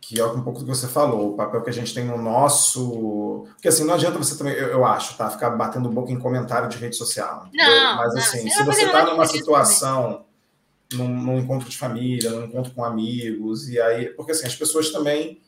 que 0.00 0.18
é 0.18 0.26
um 0.26 0.42
pouco 0.42 0.58
do 0.58 0.64
que 0.64 0.76
você 0.76 0.88
falou, 0.88 1.28
o 1.28 1.36
papel 1.36 1.62
que 1.62 1.70
a 1.70 1.72
gente 1.72 1.94
tem 1.94 2.04
no 2.04 2.20
nosso. 2.20 3.46
Porque 3.50 3.68
assim, 3.68 3.84
não 3.84 3.94
adianta 3.94 4.18
você 4.18 4.36
também, 4.36 4.54
eu, 4.54 4.66
eu 4.66 4.84
acho, 4.84 5.16
tá? 5.16 5.30
Ficar 5.30 5.50
batendo 5.50 5.88
boca 5.88 6.10
em 6.10 6.18
comentário 6.18 6.68
de 6.68 6.76
rede 6.76 6.96
social. 6.96 7.46
Não, 7.54 7.96
Mas 7.98 8.16
assim, 8.16 8.46
não, 8.46 8.50
se 8.50 8.64
você 8.64 8.84
está 8.84 9.06
numa 9.06 9.26
situação, 9.26 10.24
num, 10.92 11.06
num, 11.06 11.38
encontro 11.38 11.68
de 11.68 11.78
família, 11.78 12.32
num 12.32 12.46
encontro 12.46 12.72
com 12.72 12.82
amigos, 12.82 13.68
e 13.68 13.80
aí. 13.80 14.06
Porque 14.06 14.32
assim, 14.32 14.44
as 14.44 14.56
pessoas 14.56 14.90
também 14.90 15.40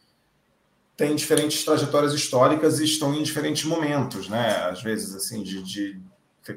têm 1.00 1.16
diferentes 1.16 1.64
trajetórias 1.64 2.12
históricas 2.12 2.78
e 2.78 2.84
estão 2.84 3.14
em 3.14 3.22
diferentes 3.22 3.64
momentos, 3.64 4.28
né? 4.28 4.68
Às 4.70 4.82
vezes, 4.82 5.14
assim, 5.14 5.42
de. 5.42 5.62
de... 5.62 6.00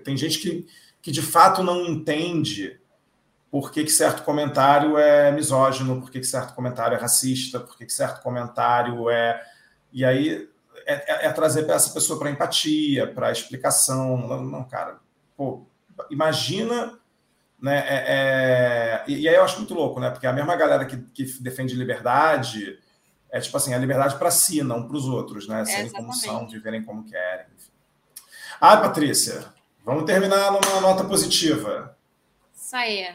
Tem 0.04 0.18
gente 0.18 0.38
que, 0.40 0.68
que 1.02 1.12
de 1.12 1.22
fato 1.22 1.64
não 1.64 1.86
entende 1.86 2.78
por 3.50 3.72
que, 3.72 3.86
que 3.86 3.92
certo 3.92 4.24
comentário 4.24 4.98
é 4.98 5.32
misógino, 5.32 6.02
por 6.02 6.12
que, 6.12 6.20
que 6.20 6.26
certo 6.26 6.54
comentário 6.54 6.98
é 6.98 7.00
racista, 7.00 7.58
por 7.58 7.78
que, 7.78 7.86
que 7.86 7.94
certo 7.94 8.22
comentário 8.22 9.10
é. 9.10 9.42
E 9.94 10.04
aí 10.04 10.50
é, 10.86 10.94
é, 10.94 11.26
é 11.28 11.32
trazer 11.32 11.70
essa 11.70 11.94
pessoa 11.94 12.20
para 12.20 12.30
empatia, 12.30 13.08
para 13.08 13.32
explicação. 13.32 14.28
Não, 14.28 14.44
não, 14.44 14.64
cara, 14.66 14.98
pô, 15.38 15.66
imagina. 16.12 17.00
Né, 17.62 17.78
é, 17.88 18.04
é, 18.08 19.04
e, 19.08 19.22
e, 19.22 19.30
aí 19.30 19.36
eu 19.36 19.44
acho 19.44 19.60
muito 19.60 19.74
louco, 19.74 19.98
né? 20.02 20.10
Porque 20.10 20.28
a 20.28 20.34
mesma 20.34 20.54
galera 20.58 20.84
que, 20.84 20.98
que 20.98 21.24
defende 21.42 21.76
liberdade 21.76 22.78
é 23.34 23.40
tipo 23.40 23.58
assim, 23.58 23.74
a 23.74 23.80
liberdade 23.80 24.16
para 24.20 24.30
si, 24.30 24.62
não 24.62 24.88
para 24.88 24.96
os 24.96 25.06
outros, 25.06 25.48
né? 25.48 25.66
Serem 25.66 25.92
como 25.92 26.14
são, 26.14 26.48
viverem 26.48 26.84
como 26.84 27.04
querem. 27.04 27.48
Ah, 28.62 28.78
Patrícia, 28.78 29.52
vamos 29.84 30.06
terminar 30.06 30.52
numa 30.52 30.80
nota 30.80 31.04
positiva. 31.04 31.98
Isso 32.56 32.76
aí. 32.76 33.12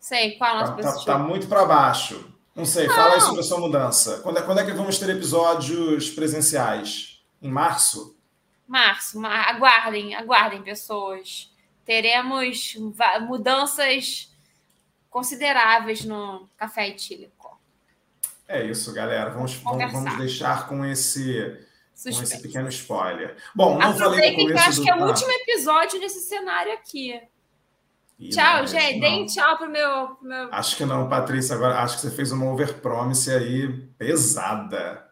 Sei, 0.00 0.32
qual 0.32 0.50
a 0.50 0.54
nota 0.54 0.70
tá, 0.70 0.76
tá 0.76 0.82
positiva? 0.82 1.06
Tá, 1.06 1.12
tá 1.12 1.18
muito 1.24 1.46
para 1.46 1.64
baixo. 1.64 2.34
Não 2.52 2.66
sei, 2.66 2.88
não. 2.88 2.96
fala 2.96 3.14
aí 3.14 3.20
sobre 3.20 3.40
a 3.40 3.44
sua 3.44 3.60
mudança. 3.60 4.18
Quando 4.24 4.38
é, 4.38 4.42
quando 4.42 4.58
é 4.58 4.64
que 4.64 4.72
vamos 4.72 4.98
ter 4.98 5.08
episódios 5.10 6.10
presenciais? 6.10 7.22
Em 7.40 7.48
março? 7.48 8.18
Março, 8.66 9.24
aguardem, 9.24 10.16
aguardem, 10.16 10.64
pessoas. 10.64 11.48
Teremos 11.84 12.76
mudanças 13.20 14.34
consideráveis 15.08 16.04
no 16.04 16.48
café 16.56 16.88
etílico. 16.88 17.41
É 18.48 18.64
isso, 18.64 18.92
galera. 18.92 19.30
Vamos, 19.30 19.54
vamos, 19.54 19.92
vamos 19.92 20.16
deixar 20.18 20.66
com 20.68 20.84
esse, 20.84 21.58
com 22.02 22.10
esse 22.10 22.40
pequeno 22.40 22.68
spoiler. 22.68 23.36
Bom, 23.54 23.78
não 23.78 23.96
falei 23.96 24.32
no 24.32 24.36
começo 24.36 24.46
que 24.46 24.52
eu 24.52 24.58
acho 24.58 24.76
do... 24.78 24.82
que 24.82 24.90
é 24.90 24.94
o 24.94 25.06
último 25.06 25.30
episódio 25.30 26.00
nesse 26.00 26.20
cenário 26.20 26.72
aqui. 26.72 27.20
tchau, 28.30 28.66
gente. 28.66 29.00
Deem 29.00 29.26
tchau 29.26 29.56
pro 29.56 29.70
meu, 29.70 30.08
pro 30.16 30.28
meu. 30.28 30.48
Acho 30.52 30.76
que 30.76 30.84
não, 30.84 31.08
Patrícia. 31.08 31.54
Agora 31.54 31.80
acho 31.80 31.96
que 31.96 32.02
você 32.02 32.10
fez 32.10 32.30
uma 32.32 32.50
overpromise 32.52 33.30
aí 33.30 33.68
pesada. 33.96 35.08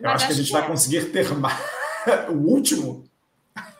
Eu 0.00 0.10
acho, 0.10 0.16
acho 0.16 0.26
que 0.26 0.32
a 0.32 0.36
gente 0.36 0.46
que 0.46 0.52
vai 0.52 0.62
é. 0.62 0.66
conseguir 0.66 1.04
ter 1.12 1.32
mais. 1.38 1.58
o 2.28 2.32
último? 2.32 3.04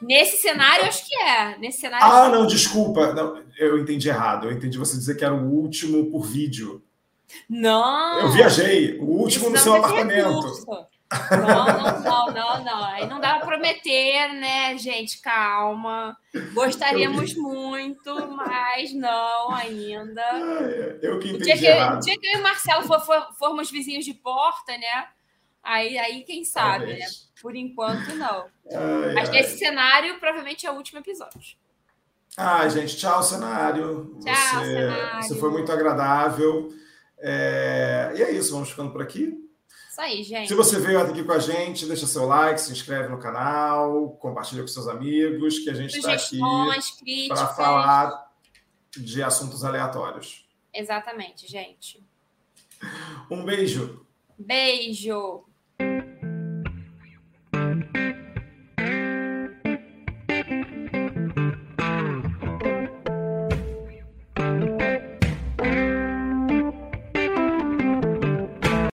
Nesse 0.01 0.37
cenário, 0.37 0.87
acho 0.87 1.09
que 1.09 1.17
é. 1.17 1.59
Nesse 1.59 1.81
cenário. 1.81 2.07
Ah, 2.07 2.29
não, 2.29 2.47
desculpa. 2.47 3.13
Não, 3.13 3.43
eu 3.59 3.79
entendi 3.79 4.09
errado. 4.09 4.47
Eu 4.47 4.53
entendi 4.53 4.79
você 4.79 4.97
dizer 4.97 5.17
que 5.17 5.25
era 5.25 5.35
o 5.35 5.51
último 5.51 6.11
por 6.11 6.27
vídeo. 6.27 6.84
Não! 7.49 8.21
Eu 8.21 8.31
viajei, 8.31 8.99
o 8.99 9.05
último 9.05 9.51
no 9.51 9.59
seu 9.59 9.75
apartamento. 9.75 10.65
Não, 11.31 11.67
não, 11.67 12.01
não, 12.01 12.27
não, 12.33 12.65
não. 12.65 12.85
Aí 12.85 13.07
não 13.07 13.21
dá 13.21 13.37
para 13.37 13.47
prometer, 13.47 14.33
né, 14.33 14.77
gente? 14.79 15.21
Calma. 15.21 16.17
Gostaríamos 16.53 17.35
muito, 17.35 18.15
mas 18.33 18.93
não 18.93 19.53
ainda. 19.53 20.23
eu 21.03 21.19
que 21.19 21.29
entendi. 21.29 21.43
O 21.43 21.45
dia 21.45 21.59
que, 21.59 21.67
errado. 21.67 21.97
o 21.97 22.01
dia 22.01 22.19
que 22.19 22.27
eu 22.27 22.33
e 22.33 22.41
o 22.41 22.43
Marcelo 22.43 22.83
for, 22.85 23.01
for, 23.01 23.29
formos 23.39 23.71
vizinhos 23.71 24.05
de 24.05 24.15
porta, 24.15 24.73
né? 24.73 25.07
Aí, 25.63 25.97
aí 25.99 26.23
quem 26.25 26.45
sabe, 26.45 26.87
Talvez. 26.87 26.99
né? 26.99 27.07
Por 27.41 27.55
enquanto, 27.55 28.15
não. 28.17 28.47
Ai, 28.73 29.15
mas 29.15 29.29
ai. 29.29 29.37
nesse 29.37 29.59
cenário, 29.59 30.19
provavelmente 30.19 30.67
é 30.67 30.71
o 30.71 30.75
último 30.75 30.99
episódio. 30.99 31.57
Ah, 32.37 32.69
gente, 32.69 32.97
tchau, 32.97 33.23
cenário. 33.23 34.19
Tchau, 34.25 34.35
você, 34.35 34.65
cenário. 34.65 35.23
Você 35.23 35.35
foi 35.37 35.51
muito 35.51 35.71
agradável. 35.71 36.73
É... 37.27 38.13
E 38.17 38.23
é 38.23 38.31
isso, 38.33 38.53
vamos 38.53 38.71
ficando 38.71 38.93
por 38.93 39.01
aqui. 39.01 39.33
Isso 39.91 40.01
aí, 40.01 40.23
gente. 40.23 40.49
Se 40.49 40.55
você 40.55 40.79
veio 40.79 41.01
aqui 41.01 41.25
com 41.25 41.33
a 41.33 41.39
gente, 41.39 41.87
deixa 41.87 42.07
seu 42.07 42.27
like, 42.27 42.61
se 42.61 42.71
inscreve 42.71 43.09
no 43.09 43.19
canal, 43.19 44.11
compartilha 44.21 44.61
com 44.61 44.69
seus 44.69 44.89
amigos, 44.89 45.61
que 45.61 45.71
a 45.71 45.75
gente 45.75 45.97
está 45.97 46.13
aqui 46.13 47.29
para 47.29 47.47
falar 47.49 48.31
de 48.97 49.23
assuntos 49.23 49.65
aleatórios. 49.65 50.47
Exatamente, 50.73 51.47
gente. 51.47 52.05
Um 53.31 53.45
beijo. 53.45 54.05
Beijo. 54.39 55.45